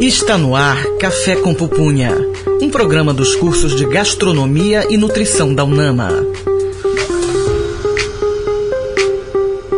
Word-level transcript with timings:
Está 0.00 0.36
no 0.36 0.54
ar 0.54 0.84
Café 1.00 1.36
com 1.36 1.54
Pupunha, 1.54 2.14
um 2.60 2.68
programa 2.68 3.14
dos 3.14 3.34
cursos 3.34 3.74
de 3.74 3.86
Gastronomia 3.86 4.86
e 4.90 4.96
Nutrição 4.98 5.54
da 5.54 5.64
UNAMA. 5.64 6.10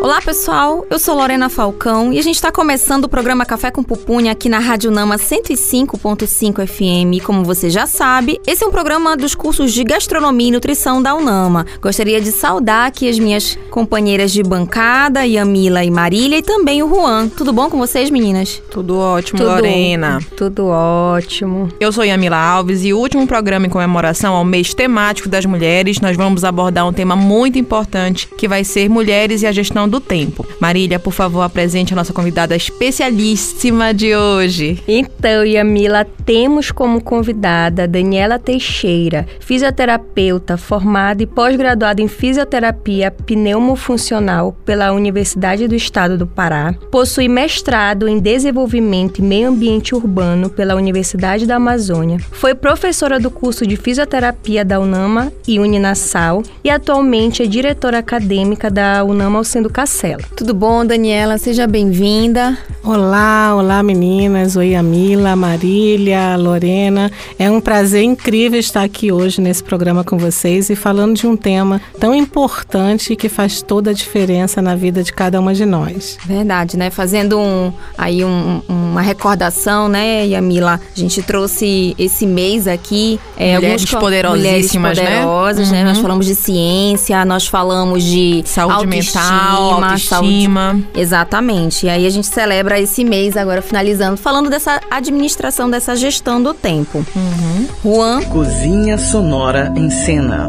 Olá 0.08 0.22
pessoal, 0.22 0.86
eu 0.88 0.98
sou 0.98 1.14
Lorena 1.14 1.50
Falcão 1.50 2.14
e 2.14 2.18
a 2.18 2.22
gente 2.22 2.36
está 2.36 2.50
começando 2.50 3.04
o 3.04 3.08
programa 3.10 3.44
Café 3.44 3.70
com 3.70 3.82
Pupunha 3.82 4.32
aqui 4.32 4.48
na 4.48 4.58
Rádio 4.58 4.90
Nama 4.90 5.16
105.5 5.16 6.66
FM. 6.66 7.22
Como 7.22 7.44
você 7.44 7.68
já 7.68 7.86
sabe, 7.86 8.40
esse 8.46 8.64
é 8.64 8.66
um 8.66 8.70
programa 8.70 9.18
dos 9.18 9.34
cursos 9.34 9.70
de 9.70 9.84
Gastronomia 9.84 10.48
e 10.48 10.50
Nutrição 10.50 11.02
da 11.02 11.14
UNAMA. 11.14 11.66
Gostaria 11.82 12.22
de 12.22 12.32
saudar 12.32 12.86
aqui 12.86 13.06
as 13.06 13.18
minhas 13.18 13.58
companheiras 13.70 14.32
de 14.32 14.42
bancada, 14.42 15.26
Yamila 15.26 15.84
e 15.84 15.90
Marília, 15.90 16.38
e 16.38 16.42
também 16.42 16.82
o 16.82 16.88
Juan. 16.88 17.28
Tudo 17.28 17.52
bom 17.52 17.68
com 17.68 17.76
vocês, 17.76 18.08
meninas? 18.08 18.62
Tudo 18.70 18.96
ótimo, 18.96 19.40
Tudo. 19.40 19.50
Lorena. 19.50 20.20
Tudo 20.34 20.68
ótimo. 20.68 21.68
Eu 21.78 21.92
sou 21.92 22.02
Yamila 22.02 22.38
Alves 22.38 22.82
e 22.82 22.94
o 22.94 22.98
último 22.98 23.26
programa 23.26 23.66
em 23.66 23.70
comemoração 23.70 24.34
ao 24.34 24.44
mês 24.44 24.72
temático 24.72 25.28
das 25.28 25.44
mulheres, 25.44 26.00
nós 26.00 26.16
vamos 26.16 26.44
abordar 26.44 26.88
um 26.88 26.94
tema 26.94 27.14
muito 27.14 27.58
importante, 27.58 28.26
que 28.38 28.48
vai 28.48 28.64
ser 28.64 28.88
mulheres 28.88 29.42
e 29.42 29.46
a 29.46 29.52
gestão 29.52 29.86
do 29.86 29.97
tempo. 30.00 30.46
Marília, 30.60 30.98
por 30.98 31.12
favor, 31.12 31.42
apresente 31.42 31.92
a 31.92 31.96
nossa 31.96 32.12
convidada 32.12 32.56
especialíssima 32.56 33.94
de 33.94 34.14
hoje. 34.14 34.82
Então, 34.86 35.44
Yamila, 35.44 36.04
temos 36.24 36.70
como 36.70 37.02
convidada 37.02 37.88
Daniela 37.88 38.38
Teixeira, 38.38 39.26
fisioterapeuta 39.40 40.56
formada 40.56 41.22
e 41.22 41.26
pós-graduada 41.26 42.02
em 42.02 42.08
fisioterapia 42.08 43.10
pneumofuncional 43.10 44.52
pela 44.64 44.92
Universidade 44.92 45.66
do 45.66 45.74
Estado 45.74 46.18
do 46.18 46.26
Pará. 46.26 46.74
Possui 46.90 47.28
mestrado 47.28 48.08
em 48.08 48.18
desenvolvimento 48.18 49.18
e 49.18 49.22
meio 49.22 49.48
ambiente 49.48 49.94
urbano 49.94 50.50
pela 50.50 50.74
Universidade 50.74 51.46
da 51.46 51.56
Amazônia. 51.56 52.18
Foi 52.32 52.54
professora 52.54 53.18
do 53.18 53.30
curso 53.30 53.66
de 53.66 53.76
fisioterapia 53.76 54.64
da 54.64 54.80
UNAMA 54.80 55.32
e 55.46 55.58
Uninasal 55.58 56.42
e 56.62 56.70
atualmente 56.70 57.42
é 57.42 57.46
diretora 57.46 57.98
acadêmica 57.98 58.70
da 58.70 59.02
UNAMA 59.04 59.38
Alcendo 59.38 59.70
Cacela. 59.88 60.22
Tudo 60.36 60.52
bom, 60.52 60.84
Daniela? 60.84 61.38
Seja 61.38 61.66
bem-vinda. 61.66 62.58
Olá, 62.84 63.54
olá 63.56 63.82
meninas. 63.82 64.54
Oi, 64.54 64.74
Amila, 64.74 65.34
Marília, 65.34 66.36
Lorena. 66.36 67.10
É 67.38 67.50
um 67.50 67.58
prazer 67.58 68.02
incrível 68.02 68.60
estar 68.60 68.82
aqui 68.82 69.10
hoje 69.10 69.40
nesse 69.40 69.64
programa 69.64 70.04
com 70.04 70.18
vocês 70.18 70.68
e 70.68 70.76
falando 70.76 71.16
de 71.16 71.26
um 71.26 71.34
tema 71.38 71.80
tão 71.98 72.14
importante 72.14 73.16
que 73.16 73.30
faz 73.30 73.62
toda 73.62 73.90
a 73.90 73.94
diferença 73.94 74.60
na 74.60 74.76
vida 74.76 75.02
de 75.02 75.10
cada 75.10 75.40
uma 75.40 75.54
de 75.54 75.64
nós. 75.64 76.18
Verdade, 76.26 76.76
né? 76.76 76.90
Fazendo 76.90 77.38
um, 77.38 77.72
aí 77.96 78.22
um- 78.22 78.60
uma 78.68 79.00
recordação, 79.00 79.88
né, 79.88 80.26
Yamila? 80.26 80.78
A 80.94 81.00
gente 81.00 81.22
trouxe 81.22 81.94
esse 81.98 82.26
mês 82.26 82.68
aqui 82.68 83.18
é, 83.38 83.54
Mulheres 83.54 83.82
alguns 83.86 84.00
poderosíssimas, 84.02 84.98
mulheres 84.98 84.98
né? 85.18 85.22
poderosas, 85.24 85.70
né? 85.70 85.80
Uhum. 85.80 85.88
Nós 85.88 85.98
falamos 85.98 86.26
de 86.26 86.34
ciência, 86.34 87.24
nós 87.24 87.46
falamos 87.46 88.04
de 88.04 88.42
Saúde 88.44 88.86
mental, 88.86 89.77
autoestima. 89.86 90.70
saúde- 90.72 90.86
Exatamente. 90.94 91.86
E 91.86 91.88
aí 91.88 92.06
a 92.06 92.10
gente 92.10 92.26
celebra 92.26 92.78
esse 92.80 93.04
mês 93.04 93.36
agora 93.36 93.62
finalizando, 93.62 94.16
falando 94.16 94.50
dessa 94.50 94.80
administração, 94.90 95.70
dessa 95.70 95.94
gestão 95.96 96.42
do 96.42 96.52
tempo. 96.54 97.04
Uhum. 97.14 97.66
Juan, 97.84 98.22
Cozinha 98.24 98.98
Sonora 98.98 99.72
em 99.76 99.88
Cena. 99.90 100.48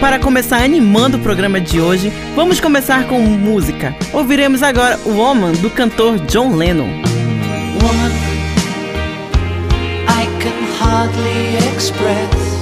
Para 0.00 0.18
começar 0.20 0.62
animando 0.62 1.16
o 1.16 1.20
programa 1.20 1.60
de 1.60 1.80
hoje, 1.80 2.12
vamos 2.36 2.60
começar 2.60 3.08
com 3.08 3.18
música. 3.20 3.94
Ouviremos 4.12 4.62
agora 4.62 4.98
Woman 5.04 5.52
do 5.52 5.68
cantor 5.70 6.20
John 6.20 6.54
Lennon. 6.54 6.86
woman 7.82 8.12
I 10.08 10.26
can 10.40 10.54
hardly 10.80 11.56
express 11.76 12.57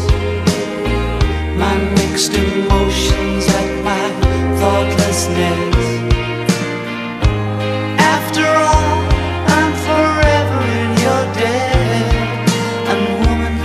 my 1.57 1.77
mixed 1.97 2.35
emotions 2.35 3.47
at 3.49 3.71
my 3.83 4.05
thoughtlessness. 4.61 5.87
After 7.99 8.47
all, 8.47 8.99
I'm 9.57 9.73
forever 9.89 10.61
in 10.83 10.91
your 11.07 11.25
debt. 11.41 12.47
And 12.93 13.03
woman, 13.25 13.57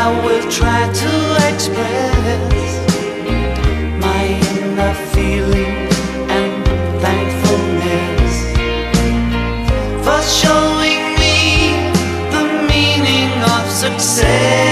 I 0.00 0.04
will 0.24 0.44
try 0.50 0.82
to 1.02 1.12
express 1.50 2.64
my 4.06 4.24
inner 4.58 4.94
feeling 5.12 5.76
and 6.38 6.52
thankfulness 7.04 8.34
for 10.04 10.20
showing 10.40 11.04
me 11.22 11.36
the 12.34 12.44
meaning 12.70 13.32
of 13.56 13.64
success. 13.70 14.71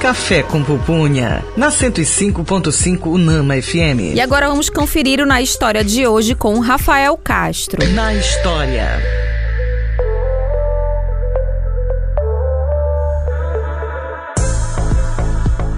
Café 0.00 0.42
com 0.42 0.64
Pupunha, 0.64 1.44
na 1.54 1.68
105.5 1.68 3.04
Unama 3.04 3.60
FM. 3.60 4.14
E 4.14 4.20
agora 4.20 4.48
vamos 4.48 4.70
conferir 4.70 5.20
o 5.20 5.26
Na 5.26 5.42
História 5.42 5.84
de 5.84 6.06
hoje 6.06 6.34
com 6.34 6.58
Rafael 6.58 7.18
Castro. 7.18 7.86
Na 7.92 8.14
história. 8.14 9.19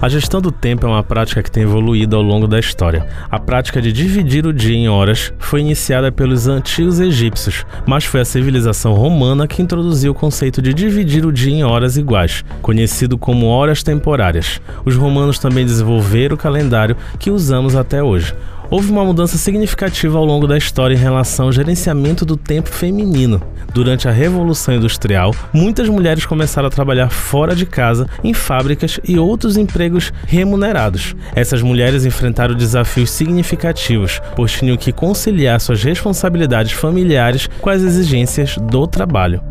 A 0.03 0.09
gestão 0.09 0.41
do 0.41 0.51
tempo 0.51 0.85
é 0.85 0.89
uma 0.89 1.01
prática 1.01 1.41
que 1.41 1.49
tem 1.49 1.63
evoluído 1.63 2.17
ao 2.17 2.21
longo 2.21 2.45
da 2.45 2.59
história. 2.59 3.07
A 3.31 3.39
prática 3.39 3.81
de 3.81 3.93
dividir 3.93 4.45
o 4.45 4.51
dia 4.51 4.75
em 4.75 4.89
horas 4.89 5.31
foi 5.39 5.61
iniciada 5.61 6.11
pelos 6.11 6.45
antigos 6.45 6.99
egípcios, 6.99 7.65
mas 7.85 8.03
foi 8.03 8.19
a 8.19 8.25
civilização 8.25 8.91
romana 8.95 9.47
que 9.47 9.61
introduziu 9.61 10.11
o 10.11 10.15
conceito 10.15 10.61
de 10.61 10.73
dividir 10.73 11.25
o 11.25 11.31
dia 11.31 11.53
em 11.53 11.63
horas 11.63 11.95
iguais, 11.95 12.43
conhecido 12.61 13.17
como 13.17 13.47
horas 13.47 13.81
temporárias. 13.81 14.59
Os 14.83 14.97
romanos 14.97 15.39
também 15.39 15.65
desenvolveram 15.65 16.35
o 16.35 16.37
calendário 16.37 16.97
que 17.17 17.31
usamos 17.31 17.73
até 17.73 18.03
hoje. 18.03 18.35
Houve 18.69 18.91
uma 18.91 19.05
mudança 19.05 19.37
significativa 19.37 20.17
ao 20.17 20.25
longo 20.25 20.47
da 20.47 20.57
história 20.57 20.95
em 20.95 20.97
relação 20.97 21.45
ao 21.45 21.51
gerenciamento 21.51 22.25
do 22.25 22.35
tempo 22.35 22.69
feminino. 22.69 23.41
Durante 23.73 24.07
a 24.07 24.11
Revolução 24.11 24.75
Industrial, 24.75 25.33
muitas 25.51 25.89
mulheres 25.89 26.25
começaram 26.25 26.67
a 26.67 26.71
trabalhar 26.71 27.09
fora 27.09 27.55
de 27.55 27.65
casa, 27.65 28.07
em 28.23 28.33
fábricas 28.33 28.99
e 29.03 29.17
outros 29.17 29.57
empregos 29.57 30.13
remunerados. 30.27 31.15
Essas 31.35 31.61
mulheres 31.61 32.05
enfrentaram 32.05 32.55
desafios 32.55 33.09
significativos, 33.11 34.21
pois 34.35 34.51
tinham 34.51 34.77
que 34.77 34.91
conciliar 34.91 35.59
suas 35.59 35.83
responsabilidades 35.83 36.73
familiares 36.73 37.49
com 37.61 37.69
as 37.69 37.81
exigências 37.81 38.57
do 38.57 38.85
trabalho. 38.87 39.41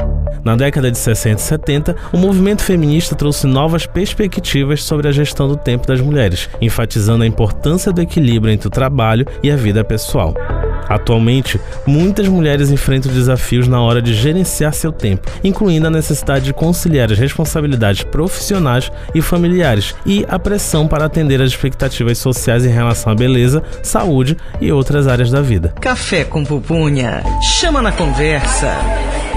Na 0.45 0.57
década 0.57 0.91
de 0.91 0.99
60 0.99 1.41
e 1.41 1.45
70, 1.45 1.97
o 2.13 2.19
movimento 2.19 2.63
feminista 2.63 3.15
trouxe 3.15 3.47
novas 3.47 3.87
perspectivas 3.87 4.83
sobre 4.83 5.07
a 5.07 5.13
gestão 5.13 5.47
do 5.47 5.57
tempo 5.57 5.87
das 5.87 6.01
mulheres, 6.01 6.49
enfatizando 6.61 7.23
a 7.23 7.27
importância 7.27 7.93
do 7.93 8.01
equilíbrio 8.01 8.53
entre 8.53 8.67
o 8.67 8.71
trabalho 8.71 9.02
e 9.43 9.51
a 9.51 9.57
vida 9.57 9.85
pessoal. 9.85 10.35
Atualmente, 10.89 11.61
muitas 11.87 12.29
mulheres 12.29 12.71
enfrentam 12.71 13.13
desafios 13.13 13.67
na 13.69 13.81
hora 13.81 14.03
de 14.03 14.13
gerenciar 14.15 14.75
seu 14.75 14.93
tempo, 14.93 15.31
incluindo 15.43 15.87
a 15.87 15.91
necessidade 15.91 16.45
de 16.45 16.53
conciliar 16.53 17.11
as 17.11 17.19
responsabilidades 17.19 18.03
profissionais 18.03 18.91
e 19.15 19.23
familiares 19.23 19.95
e 20.05 20.25
a 20.29 20.39
pressão 20.39 20.87
para 20.87 21.07
atender 21.07 21.41
às 21.41 21.51
expectativas 21.51 22.19
sociais 22.19 22.67
em 22.67 22.71
relação 22.71 23.13
à 23.13 23.15
beleza, 23.15 23.63
saúde 23.83 24.37
e 24.61 24.71
outras 24.73 25.07
áreas 25.07 25.31
da 25.31 25.41
vida. 25.41 25.73
Café 25.81 26.25
com 26.25 26.45
Pupunha, 26.45 27.23
chama 27.41 27.81
na 27.81 27.93
conversa. 27.93 29.32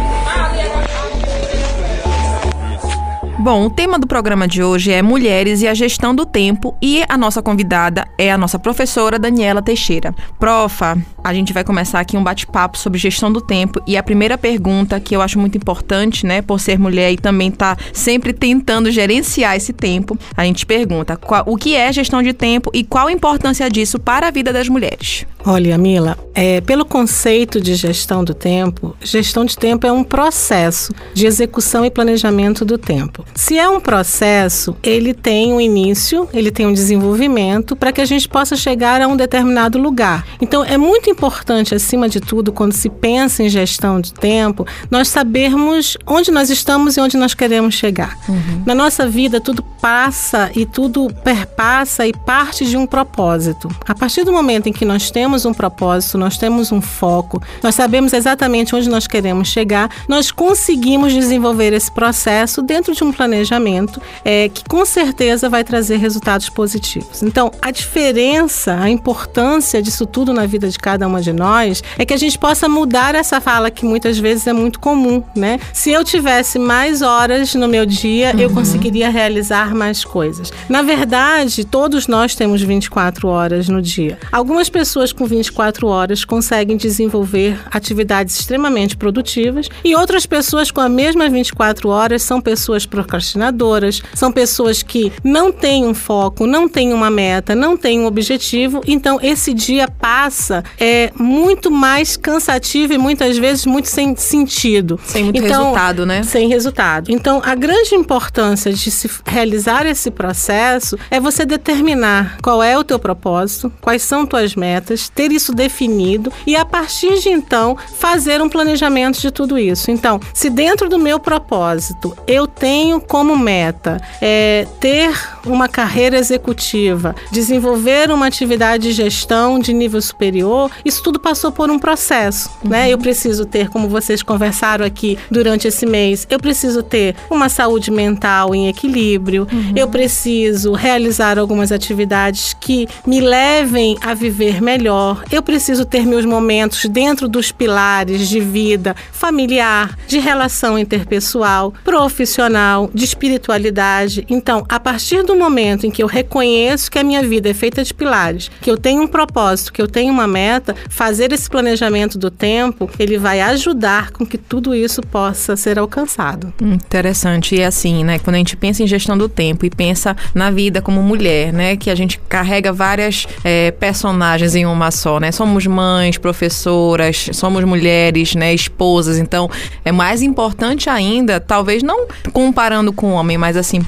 Bom, 3.45 3.67
o 3.67 3.69
tema 3.69 3.99
do 3.99 4.07
programa 4.07 4.47
de 4.47 4.63
hoje 4.63 4.91
é 4.91 5.03
Mulheres 5.03 5.61
e 5.61 5.67
a 5.67 5.73
Gestão 5.75 6.15
do 6.15 6.25
Tempo 6.25 6.75
e 6.81 7.03
a 7.07 7.15
nossa 7.15 7.43
convidada 7.43 8.07
é 8.17 8.31
a 8.31 8.39
nossa 8.39 8.57
professora 8.57 9.19
Daniela 9.19 9.61
Teixeira. 9.61 10.15
Profa, 10.39 10.97
a 11.25 11.33
gente 11.33 11.51
vai 11.51 11.63
começar 11.63 11.99
aqui 11.99 12.15
um 12.15 12.23
bate-papo 12.23 12.77
sobre 12.77 12.99
gestão 12.99 13.33
do 13.33 13.41
tempo 13.41 13.81
e 13.87 13.97
a 13.97 14.03
primeira 14.03 14.37
pergunta 14.37 14.99
que 14.99 15.15
eu 15.15 15.23
acho 15.23 15.39
muito 15.39 15.57
importante, 15.57 16.23
né, 16.23 16.39
por 16.43 16.59
ser 16.59 16.77
mulher 16.77 17.11
e 17.11 17.17
também 17.17 17.49
tá 17.49 17.75
sempre 17.91 18.31
tentando 18.31 18.91
gerenciar 18.91 19.55
esse 19.55 19.73
tempo, 19.73 20.15
a 20.37 20.45
gente 20.45 20.67
pergunta 20.67 21.17
qual, 21.17 21.41
o 21.47 21.57
que 21.57 21.75
é 21.75 21.91
gestão 21.91 22.21
de 22.21 22.31
tempo 22.31 22.69
e 22.75 22.83
qual 22.83 23.07
a 23.07 23.11
importância 23.11 23.67
disso 23.71 23.97
para 23.97 24.27
a 24.27 24.31
vida 24.31 24.53
das 24.53 24.69
mulheres. 24.69 25.25
Olha, 25.47 25.77
Mila, 25.77 26.17
é, 26.33 26.59
pelo 26.61 26.83
conceito 26.83 27.61
de 27.61 27.75
gestão 27.75 28.23
do 28.23 28.33
tempo, 28.33 28.95
gestão 28.99 29.45
de 29.45 29.55
tempo 29.55 29.85
é 29.85 29.91
um 29.91 30.03
processo 30.03 30.91
de 31.13 31.27
execução 31.27 31.85
e 31.85 31.91
planejamento 31.91 32.65
do 32.65 32.79
tempo. 32.79 33.23
Se 33.35 33.57
é 33.57 33.69
um 33.69 33.79
processo, 33.79 34.75
ele 34.81 35.13
tem 35.13 35.53
um 35.53 35.61
início, 35.61 36.27
ele 36.33 36.49
tem 36.49 36.65
um 36.65 36.73
desenvolvimento 36.73 37.75
para 37.75 37.91
que 37.91 38.01
a 38.01 38.05
gente 38.05 38.27
possa 38.27 38.55
chegar 38.55 39.01
a 39.01 39.07
um 39.07 39.15
determinado 39.15 39.77
lugar. 39.77 40.25
Então, 40.41 40.63
é 40.63 40.77
muito 40.77 41.11
importante, 41.15 41.73
acima 41.73 42.09
de 42.09 42.19
tudo, 42.19 42.51
quando 42.51 42.73
se 42.73 42.89
pensa 42.89 43.41
em 43.41 43.49
gestão 43.49 44.01
de 44.01 44.13
tempo, 44.13 44.67
nós 44.91 45.07
sabermos 45.07 45.97
onde 46.05 46.29
nós 46.29 46.49
estamos 46.49 46.97
e 46.97 47.01
onde 47.01 47.15
nós 47.15 47.33
queremos 47.33 47.73
chegar. 47.73 48.17
Na 48.65 48.75
nossa 48.75 49.07
vida, 49.07 49.39
tudo 49.39 49.63
passa 49.63 50.51
e 50.55 50.65
tudo 50.65 51.07
perpassa 51.23 52.05
e 52.05 52.11
parte 52.11 52.65
de 52.65 52.75
um 52.75 52.85
propósito. 52.85 53.69
A 53.87 53.95
partir 53.95 54.23
do 54.23 54.33
momento 54.33 54.67
em 54.67 54.73
que 54.73 54.83
nós 54.83 55.09
temos 55.09 55.45
um 55.45 55.53
propósito, 55.53 56.17
nós 56.17 56.37
temos 56.37 56.71
um 56.71 56.81
foco, 56.81 57.41
nós 57.63 57.75
sabemos 57.75 58.11
exatamente 58.11 58.75
onde 58.75 58.89
nós 58.89 59.07
queremos 59.07 59.47
chegar, 59.47 59.89
nós 60.09 60.31
conseguimos 60.31 61.13
desenvolver 61.13 61.71
esse 61.71 61.91
processo 61.91 62.61
dentro 62.61 62.93
de 62.93 63.03
um 63.03 63.11
planejamento 63.11 64.01
é, 64.23 64.49
que 64.49 64.63
com 64.65 64.83
certeza 64.85 65.47
vai 65.49 65.63
trazer 65.63 65.97
resultados 65.97 66.49
positivos. 66.49 67.23
Então, 67.23 67.51
a 67.61 67.71
diferença, 67.71 68.75
a 68.79 68.89
importância 68.89 69.81
disso 69.81 70.05
tudo 70.05 70.33
na 70.33 70.45
vida 70.45 70.67
de 70.67 70.77
cada 70.77 71.04
uma 71.07 71.21
de 71.21 71.31
nós 71.31 71.83
é 71.97 72.05
que 72.05 72.13
a 72.13 72.17
gente 72.17 72.37
possa 72.37 72.67
mudar 72.67 73.15
essa 73.15 73.39
fala 73.39 73.69
que 73.69 73.85
muitas 73.85 74.17
vezes 74.17 74.47
é 74.47 74.53
muito 74.53 74.79
comum, 74.79 75.23
né? 75.35 75.59
Se 75.73 75.91
eu 75.91 76.03
tivesse 76.03 76.57
mais 76.57 77.01
horas 77.01 77.53
no 77.55 77.67
meu 77.67 77.85
dia, 77.85 78.33
eu 78.37 78.49
conseguiria 78.49 79.09
realizar 79.09 79.75
mais 79.75 80.03
coisas. 80.03 80.51
Na 80.67 80.81
verdade, 80.81 81.65
todos 81.65 82.07
nós 82.07 82.35
temos 82.35 82.61
24 82.61 83.27
horas 83.27 83.69
no 83.69 83.81
dia. 83.81 84.17
Algumas 84.31 84.69
pessoas 84.69 85.13
com 85.13 85.25
24 85.25 85.87
horas 85.87 86.25
conseguem 86.25 86.77
desenvolver 86.77 87.59
atividades 87.71 88.39
extremamente 88.39 88.97
produtivas 88.97 89.69
e 89.83 89.95
outras 89.95 90.25
pessoas 90.25 90.71
com 90.71 90.81
a 90.81 90.89
mesma 90.89 91.29
24 91.29 91.89
horas 91.89 92.23
são 92.23 92.41
pessoas 92.41 92.85
procrastinadoras, 92.85 94.01
são 94.13 94.31
pessoas 94.31 94.81
que 94.81 95.11
não 95.23 95.51
têm 95.51 95.85
um 95.85 95.93
foco, 95.93 96.47
não 96.47 96.67
têm 96.67 96.93
uma 96.93 97.09
meta, 97.09 97.53
não 97.53 97.77
têm 97.77 97.99
um 97.99 98.05
objetivo, 98.05 98.81
então 98.87 99.19
esse 99.21 99.53
dia 99.53 99.87
passa 99.87 100.63
é 100.79 100.94
muito 101.17 101.69
mais 101.71 102.17
cansativo 102.17 102.93
e 102.93 102.97
muitas 102.97 103.37
vezes 103.37 103.65
muito 103.65 103.87
sem 103.87 104.15
sentido. 104.15 104.99
Sem 105.05 105.25
muito 105.25 105.37
Então, 105.37 105.63
resultado, 105.63 106.05
né? 106.05 106.23
sem 106.23 106.47
resultado. 106.47 107.11
Então, 107.11 107.41
a 107.43 107.55
grande 107.55 107.95
importância 107.95 108.71
de 108.71 108.89
se 108.91 109.09
realizar 109.25 109.85
esse 109.85 110.09
processo 110.11 110.97
é 111.09 111.19
você 111.19 111.45
determinar 111.45 112.37
qual 112.41 112.61
é 112.61 112.77
o 112.77 112.83
teu 112.83 112.99
propósito, 112.99 113.71
quais 113.81 114.01
são 114.01 114.25
tuas 114.25 114.55
metas, 114.55 115.09
ter 115.09 115.31
isso 115.31 115.53
definido 115.53 116.31
e 116.45 116.55
a 116.55 116.65
partir 116.65 117.19
de 117.19 117.29
então 117.29 117.77
fazer 117.99 118.41
um 118.41 118.49
planejamento 118.49 119.19
de 119.19 119.31
tudo 119.31 119.57
isso. 119.57 119.91
Então, 119.91 120.19
se 120.33 120.49
dentro 120.49 120.89
do 120.89 120.97
meu 120.99 121.19
propósito 121.19 122.15
eu 122.27 122.47
tenho 122.47 122.99
como 123.01 123.37
meta 123.37 124.01
é, 124.21 124.67
ter 124.79 125.11
uma 125.45 125.67
carreira 125.67 126.17
executiva, 126.17 127.15
desenvolver 127.31 128.11
uma 128.11 128.27
atividade 128.27 128.83
de 128.83 128.91
gestão 128.91 129.59
de 129.59 129.73
nível 129.73 130.01
superior, 130.01 130.71
isso 130.83 131.01
tudo 131.03 131.19
passou 131.19 131.51
por 131.51 131.69
um 131.69 131.79
processo, 131.79 132.49
né? 132.63 132.89
Eu 132.89 132.97
preciso 132.97 133.45
ter, 133.45 133.69
como 133.69 133.87
vocês 133.87 134.21
conversaram 134.21 134.85
aqui 134.85 135.17
durante 135.29 135.67
esse 135.67 135.85
mês, 135.85 136.25
eu 136.29 136.39
preciso 136.39 136.81
ter 136.83 137.15
uma 137.29 137.49
saúde 137.49 137.91
mental 137.91 138.53
em 138.53 138.67
equilíbrio, 138.67 139.47
eu 139.75 139.87
preciso 139.87 140.73
realizar 140.73 141.37
algumas 141.37 141.71
atividades 141.71 142.55
que 142.59 142.87
me 143.05 143.19
levem 143.21 143.97
a 144.01 144.13
viver 144.13 144.61
melhor, 144.61 145.23
eu 145.31 145.41
preciso 145.41 145.85
ter 145.85 146.05
meus 146.05 146.25
momentos 146.25 146.85
dentro 146.85 147.27
dos 147.27 147.51
pilares 147.51 148.27
de 148.27 148.39
vida 148.39 148.95
familiar, 149.11 149.97
de 150.07 150.19
relação 150.19 150.77
interpessoal, 150.77 151.73
profissional, 151.83 152.89
de 152.93 153.03
espiritualidade. 153.03 154.25
Então, 154.29 154.65
a 154.69 154.79
partir 154.79 155.23
do 155.23 155.34
momento 155.37 155.85
em 155.85 155.91
que 155.91 156.01
eu 156.01 156.07
reconheço 156.07 156.89
que 156.89 156.99
a 156.99 157.03
minha 157.03 157.21
vida 157.21 157.49
é 157.49 157.53
feita 157.53 157.83
de 157.83 157.93
pilares, 157.93 158.49
que 158.61 158.69
eu 158.69 158.77
tenho 158.77 159.01
um 159.03 159.07
propósito, 159.07 159.73
que 159.73 159.81
eu 159.81 159.87
tenho 159.87 160.11
uma 160.11 160.27
meta, 160.27 160.75
fazer 160.89 161.31
esse 161.31 161.49
planejamento 161.49 162.17
do 162.17 162.31
tempo, 162.31 162.89
ele 162.97 163.17
vai 163.17 163.41
ajudar 163.41 164.11
com 164.11 164.25
que 164.25 164.37
tudo 164.37 164.73
isso 164.73 165.01
possa 165.01 165.55
ser 165.55 165.79
alcançado. 165.79 166.53
Interessante. 166.61 167.55
E 167.55 167.63
assim, 167.63 168.03
né? 168.03 168.19
Quando 168.19 168.35
a 168.35 168.37
gente 168.37 168.55
pensa 168.55 168.83
em 168.83 168.87
gestão 168.87 169.17
do 169.17 169.29
tempo 169.29 169.65
e 169.65 169.69
pensa 169.69 170.15
na 170.33 170.51
vida 170.51 170.81
como 170.81 171.01
mulher, 171.01 171.53
né? 171.53 171.75
Que 171.75 171.89
a 171.89 171.95
gente 171.95 172.19
carrega 172.29 172.71
várias 172.71 173.27
é, 173.43 173.71
personagens 173.71 174.55
em 174.55 174.65
uma 174.65 174.91
só, 174.91 175.19
né? 175.19 175.31
Somos 175.31 175.65
mães, 175.67 176.17
professoras, 176.17 177.29
somos 177.33 177.63
mulheres, 177.63 178.35
né? 178.35 178.53
Esposas. 178.53 179.17
Então, 179.17 179.49
é 179.83 179.91
mais 179.91 180.21
importante 180.21 180.89
ainda, 180.89 181.39
talvez 181.39 181.83
não 181.83 182.07
comparando 182.31 182.91
com 182.91 183.07
o 183.07 183.13
homem, 183.13 183.37
mas 183.37 183.57
assim, 183.57 183.81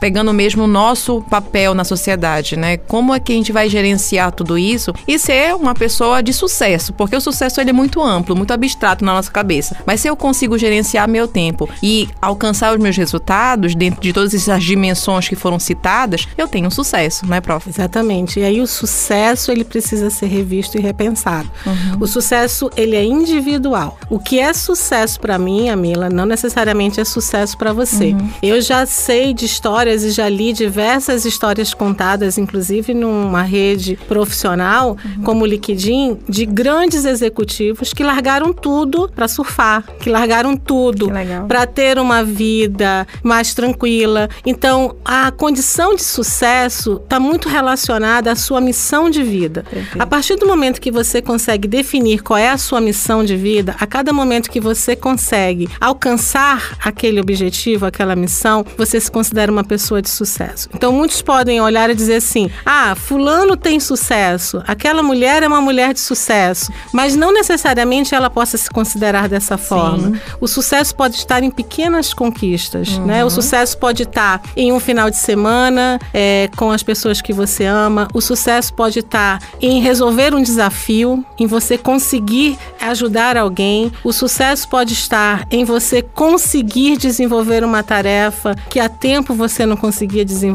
pegando 0.00 0.32
mesmo 0.32 0.64
o 0.64 0.66
nosso 0.94 1.20
papel 1.28 1.74
na 1.74 1.82
sociedade, 1.82 2.56
né? 2.56 2.76
Como 2.76 3.12
é 3.12 3.18
que 3.18 3.32
a 3.32 3.34
gente 3.34 3.50
vai 3.50 3.68
gerenciar 3.68 4.30
tudo 4.30 4.56
isso 4.56 4.94
e 5.08 5.18
ser 5.18 5.52
uma 5.56 5.74
pessoa 5.74 6.22
de 6.22 6.32
sucesso? 6.32 6.92
Porque 6.92 7.16
o 7.16 7.20
sucesso 7.20 7.60
ele 7.60 7.70
é 7.70 7.72
muito 7.72 8.00
amplo, 8.00 8.36
muito 8.36 8.52
abstrato 8.52 9.04
na 9.04 9.12
nossa 9.12 9.30
cabeça. 9.30 9.76
Mas 9.84 10.00
se 10.00 10.08
eu 10.08 10.16
consigo 10.16 10.56
gerenciar 10.56 11.08
meu 11.08 11.26
tempo 11.26 11.68
e 11.82 12.08
alcançar 12.22 12.72
os 12.72 12.80
meus 12.80 12.96
resultados 12.96 13.74
dentro 13.74 14.00
de 14.00 14.12
todas 14.12 14.32
essas 14.32 14.62
dimensões 14.62 15.28
que 15.28 15.34
foram 15.34 15.58
citadas, 15.58 16.28
eu 16.38 16.46
tenho 16.46 16.70
sucesso, 16.70 17.26
né, 17.26 17.40
prof? 17.40 17.68
Exatamente. 17.68 18.38
E 18.38 18.44
aí 18.44 18.60
o 18.60 18.66
sucesso 18.66 19.50
ele 19.50 19.64
precisa 19.64 20.10
ser 20.10 20.26
revisto 20.26 20.78
e 20.78 20.80
repensado. 20.80 21.50
O 21.98 22.06
sucesso 22.06 22.70
ele 22.76 22.94
é 22.94 23.04
individual. 23.04 23.98
O 24.08 24.20
que 24.20 24.38
é 24.38 24.52
sucesso 24.52 25.18
para 25.18 25.40
mim, 25.40 25.70
Amila, 25.70 26.08
não 26.08 26.24
necessariamente 26.24 27.00
é 27.00 27.04
sucesso 27.04 27.58
para 27.58 27.72
você. 27.72 28.14
Eu 28.40 28.60
já 28.60 28.86
sei 28.86 29.34
de 29.34 29.44
histórias 29.44 30.04
e 30.04 30.12
já 30.12 30.28
li 30.28 30.52
diversas 30.52 30.83
diversas 30.84 31.24
histórias 31.24 31.72
contadas, 31.72 32.36
inclusive 32.36 32.92
numa 32.92 33.40
rede 33.40 33.98
profissional 34.06 34.98
como 35.24 35.44
o 35.44 35.46
Liquidin, 35.46 36.18
de 36.28 36.44
grandes 36.44 37.06
executivos 37.06 37.94
que 37.94 38.02
largaram 38.04 38.52
tudo 38.52 39.08
para 39.08 39.26
surfar, 39.26 39.82
que 39.98 40.10
largaram 40.10 40.54
tudo 40.54 41.10
para 41.48 41.66
ter 41.66 41.98
uma 41.98 42.22
vida 42.22 43.06
mais 43.22 43.54
tranquila. 43.54 44.28
Então, 44.44 44.94
a 45.02 45.30
condição 45.30 45.94
de 45.94 46.02
sucesso 46.02 47.00
está 47.02 47.18
muito 47.18 47.48
relacionada 47.48 48.30
à 48.30 48.36
sua 48.36 48.60
missão 48.60 49.08
de 49.08 49.22
vida. 49.22 49.64
A 49.98 50.04
partir 50.06 50.36
do 50.36 50.46
momento 50.46 50.82
que 50.82 50.90
você 50.90 51.22
consegue 51.22 51.66
definir 51.66 52.22
qual 52.22 52.36
é 52.38 52.50
a 52.50 52.58
sua 52.58 52.80
missão 52.80 53.24
de 53.24 53.36
vida, 53.36 53.74
a 53.80 53.86
cada 53.86 54.12
momento 54.12 54.50
que 54.50 54.60
você 54.60 54.94
consegue 54.94 55.66
alcançar 55.80 56.76
aquele 56.84 57.20
objetivo, 57.20 57.86
aquela 57.86 58.14
missão, 58.14 58.66
você 58.76 59.00
se 59.00 59.10
considera 59.10 59.50
uma 59.50 59.64
pessoa 59.64 60.02
de 60.02 60.10
sucesso. 60.10 60.73
Então, 60.74 60.92
muitos 60.92 61.22
podem 61.22 61.60
olhar 61.60 61.88
e 61.90 61.94
dizer 61.94 62.16
assim: 62.16 62.50
ah, 62.64 62.94
Fulano 62.94 63.56
tem 63.56 63.78
sucesso, 63.78 64.62
aquela 64.66 65.02
mulher 65.02 65.42
é 65.42 65.48
uma 65.48 65.60
mulher 65.60 65.94
de 65.94 66.00
sucesso, 66.00 66.72
mas 66.92 67.14
não 67.14 67.32
necessariamente 67.32 68.14
ela 68.14 68.28
possa 68.28 68.56
se 68.56 68.68
considerar 68.70 69.28
dessa 69.28 69.56
forma. 69.56 70.20
O 70.40 70.48
sucesso 70.48 70.94
pode 70.94 71.16
estar 71.16 71.42
em 71.42 71.50
pequenas 71.50 72.12
conquistas, 72.12 72.98
né? 72.98 73.24
O 73.24 73.30
sucesso 73.30 73.78
pode 73.78 74.02
estar 74.02 74.42
em 74.56 74.72
um 74.72 74.80
final 74.80 75.10
de 75.10 75.16
semana 75.16 75.98
é, 76.12 76.48
com 76.56 76.70
as 76.70 76.82
pessoas 76.82 77.20
que 77.20 77.32
você 77.32 77.64
ama. 77.64 78.08
O 78.12 78.20
sucesso 78.20 78.72
pode 78.74 78.98
estar 78.98 79.40
em 79.60 79.80
resolver 79.80 80.34
um 80.34 80.42
desafio, 80.42 81.24
em 81.38 81.46
você 81.46 81.78
conseguir 81.78 82.58
ajudar 82.80 83.36
alguém. 83.36 83.92
O 84.02 84.12
sucesso 84.12 84.68
pode 84.68 84.92
estar 84.92 85.46
em 85.50 85.64
você 85.64 86.02
conseguir 86.02 86.96
desenvolver 86.96 87.64
uma 87.64 87.82
tarefa 87.82 88.54
que 88.68 88.80
há 88.80 88.88
tempo 88.88 89.34
você 89.34 89.64
não 89.66 89.76
conseguia 89.76 90.24
desenvolver. 90.24 90.53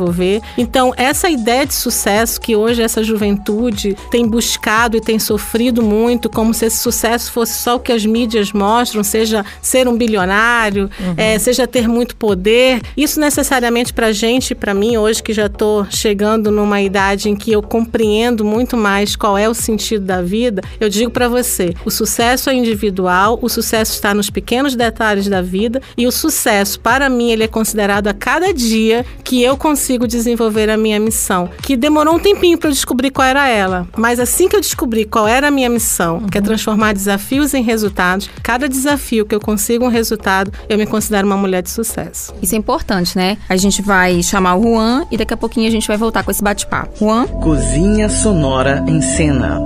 Então, 0.58 0.94
essa 0.96 1.30
ideia 1.30 1.66
de 1.66 1.74
sucesso 1.74 2.40
que 2.40 2.56
hoje 2.56 2.82
essa 2.82 3.04
juventude 3.04 3.96
tem 4.12 4.28
buscado 4.28 4.98
e 4.98 5.02
tem 5.02 5.20
sofrido 5.20 5.82
muito, 5.82 6.30
como 6.30 6.54
se 6.54 6.66
esse 6.66 6.78
sucesso 6.78 7.32
fosse 7.32 7.54
só 7.54 7.76
o 7.76 7.80
que 7.80 7.92
as 7.92 8.06
mídias 8.06 8.52
mostram, 8.52 9.04
seja 9.04 9.46
ser 9.62 9.88
um 9.88 9.98
bilionário, 9.98 10.90
é, 11.18 11.38
seja 11.40 11.68
ter 11.68 11.88
muito 11.88 12.16
poder. 12.16 12.82
Isso 12.96 13.20
necessariamente 13.20 13.94
para 13.94 14.12
gente, 14.12 14.56
para 14.56 14.74
mim 14.74 14.98
hoje 14.98 15.22
que 15.22 15.34
já 15.34 15.48
estou 15.48 15.86
chegando 15.90 16.52
numa 16.52 16.82
idade 16.82 17.30
em 17.30 17.36
que 17.36 17.52
eu 17.52 17.62
compreendo 17.62 18.46
muito 18.46 18.78
mais 18.78 19.16
qual 19.16 19.38
é 19.38 19.50
o 19.50 19.54
sentido 19.54 20.06
da 20.06 20.22
vida, 20.22 20.62
eu 20.80 20.90
digo 20.90 21.12
para 21.12 21.28
você, 21.28 21.74
o 21.86 21.92
sucesso 21.92 22.50
é 22.50 22.54
individual, 22.54 23.40
o 23.42 23.50
sucesso 23.50 23.94
está 23.94 24.14
nos 24.14 24.30
pequenos 24.30 24.76
detalhes 24.76 25.28
da 25.28 25.42
vida 25.42 25.82
e 25.98 26.08
o 26.08 26.12
sucesso 26.12 26.80
para 26.80 27.10
mim 27.10 27.32
ele 27.32 27.44
é 27.44 27.48
considerado 27.48 28.08
a 28.08 28.14
cada 28.14 28.54
dia 28.54 29.06
que 29.24 29.42
eu 29.44 29.58
consigo 29.58 29.89
desenvolver 29.98 30.70
a 30.70 30.78
minha 30.78 31.00
missão, 31.00 31.50
que 31.62 31.76
demorou 31.78 32.16
um 32.16 32.20
tempinho 32.20 32.58
para 32.58 32.70
eu 32.70 32.74
descobrir 32.74 33.12
qual 33.12 33.28
era 33.28 33.48
ela, 33.48 33.88
mas 33.98 34.20
assim 34.20 34.48
que 34.48 34.56
eu 34.56 34.62
descobri 34.62 35.06
qual 35.06 35.28
era 35.28 35.48
a 35.48 35.52
minha 35.52 35.70
missão, 35.70 36.22
que 36.32 36.38
é 36.38 36.42
transformar 36.42 36.94
desafios 36.94 37.54
em 37.54 37.64
resultados, 37.64 38.30
cada 38.44 38.68
desafio 38.68 39.26
que 39.26 39.34
eu 39.34 39.40
consigo 39.40 39.86
um 39.86 39.90
resultado, 39.90 40.52
eu 40.68 40.78
me 40.78 40.86
considero 40.86 41.26
uma 41.26 41.38
mulher 41.38 41.62
de 41.62 41.70
sucesso. 41.70 42.34
Isso 42.42 42.56
é 42.56 42.58
importante, 42.58 43.18
né? 43.18 43.38
A 43.48 43.56
gente 43.56 43.82
vai 43.82 44.22
chamar 44.22 44.56
o 44.56 44.64
Juan 44.64 45.06
e 45.12 45.18
daqui 45.18 45.34
a 45.34 45.38
pouquinho 45.38 45.68
a 45.68 45.72
gente 45.72 45.88
vai 45.88 45.98
voltar 45.98 46.24
com 46.24 46.32
esse 46.32 46.44
bate-papo. 46.44 46.98
Juan? 47.00 47.26
Cozinha 47.28 48.10
Sonora 48.10 48.84
em 48.88 49.02
Cena. 49.02 49.60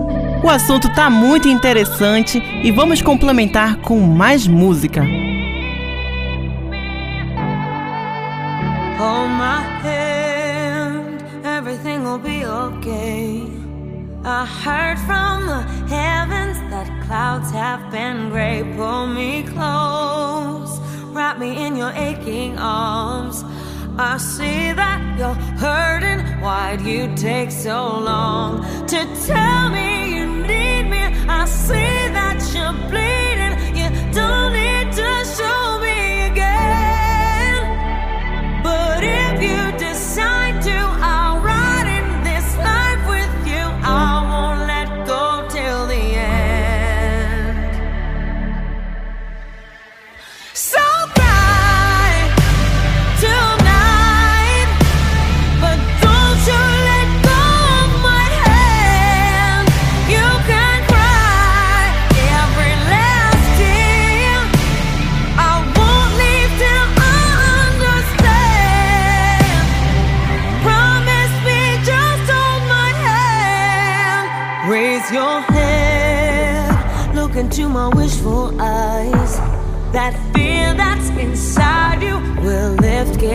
O 0.43 0.49
assunto 0.49 0.93
tá 0.93 1.09
muito 1.09 1.47
interessante 1.47 2.41
e 2.63 2.71
vamos 2.71 3.01
complementar 3.01 3.77
com 3.77 3.99
mais 3.99 4.45
música. 4.45 5.01
Hold 8.97 9.29
my 9.31 9.63
everything 9.85 10.12
will 12.13 12.19
be 12.19 12.45
okay. 12.45 13.41
I 14.23 14.45
heard 14.45 14.99
from 15.07 15.47
the 15.47 15.61
heavens 15.95 16.57
that 16.69 16.87
clouds 17.05 17.49
have 17.51 17.91
been 17.91 18.29
gray. 18.29 18.61
Pull 18.75 19.07
me 19.07 19.41
close, 19.41 20.79
wrap 21.15 21.39
me 21.39 21.65
in 21.65 21.75
your 21.75 21.91
aching 21.95 22.59
arms. 22.59 23.43
I 23.97 24.17
see 24.17 24.73
that 24.73 25.01
you're 25.17 25.39
hurting. 25.63 26.19
Why'd 26.43 26.81
you 26.81 27.11
take 27.15 27.49
so 27.49 27.79
long 28.11 28.61
to 28.93 28.99
tell 29.25 29.69
me 29.71 30.15
you 30.15 30.25
need 30.51 30.83
me? 30.93 31.03
I 31.39 31.45
see 31.45 31.95
that 32.17 32.39
you're 32.53 32.77
bleeding. 32.91 33.55
You 33.79 33.89
don't 34.13 34.53
need 34.53 34.87
to 35.01 35.09
show 35.37 35.79
me 35.79 35.92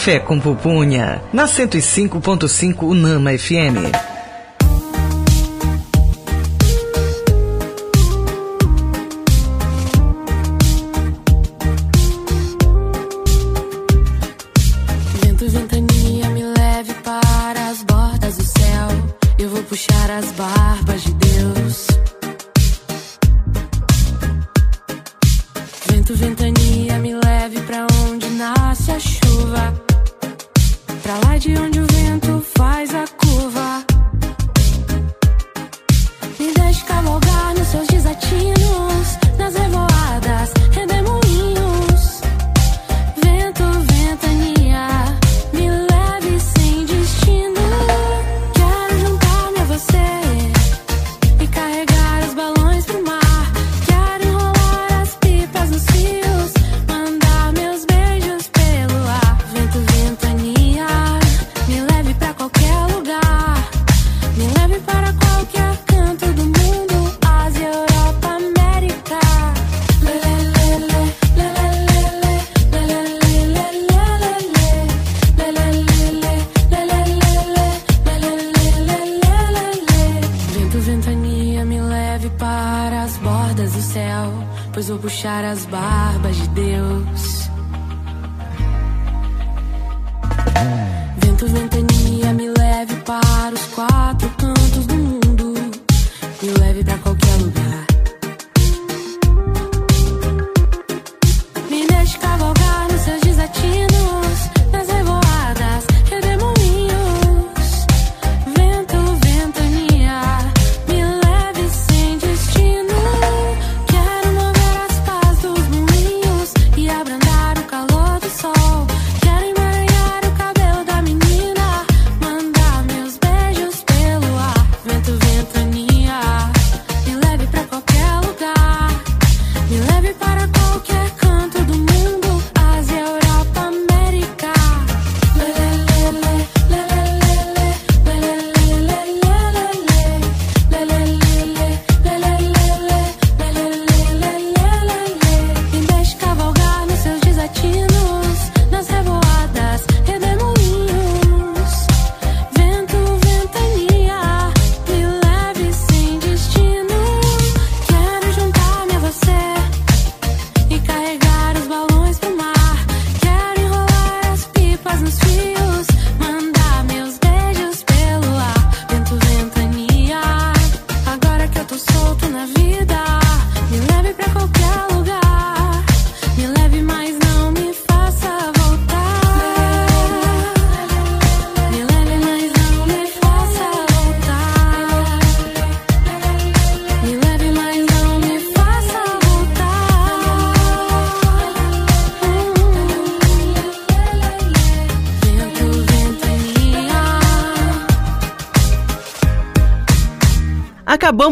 Café 0.00 0.18
com 0.18 0.40
Pupunha, 0.40 1.20
na 1.30 1.44
105.5 1.44 2.86
Unama 2.86 3.36
FM. 3.36 4.19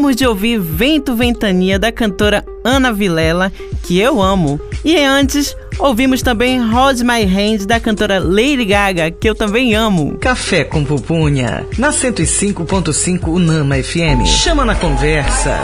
Acabamos 0.08 0.16
de 0.16 0.26
ouvir 0.26 0.58
Vento 0.58 1.14
Ventania 1.14 1.78
da 1.78 1.92
cantora 1.92 2.42
Ana 2.64 2.90
Vilela, 2.94 3.52
que 3.82 3.98
eu 3.98 4.22
amo. 4.22 4.58
E 4.82 4.96
antes, 4.96 5.54
ouvimos 5.78 6.22
também 6.22 6.58
Hold 6.58 7.02
My 7.02 7.24
Hand 7.24 7.66
da 7.66 7.78
cantora 7.78 8.18
Lady 8.18 8.64
Gaga, 8.64 9.10
que 9.10 9.28
eu 9.28 9.34
também 9.34 9.74
amo. 9.74 10.16
Café 10.18 10.64
com 10.64 10.82
Pupunha, 10.82 11.66
na 11.76 11.90
105.5 11.90 13.28
Unama 13.28 13.74
FM. 13.76 14.24
Chama 14.24 14.64
na 14.64 14.74
conversa. 14.74 15.58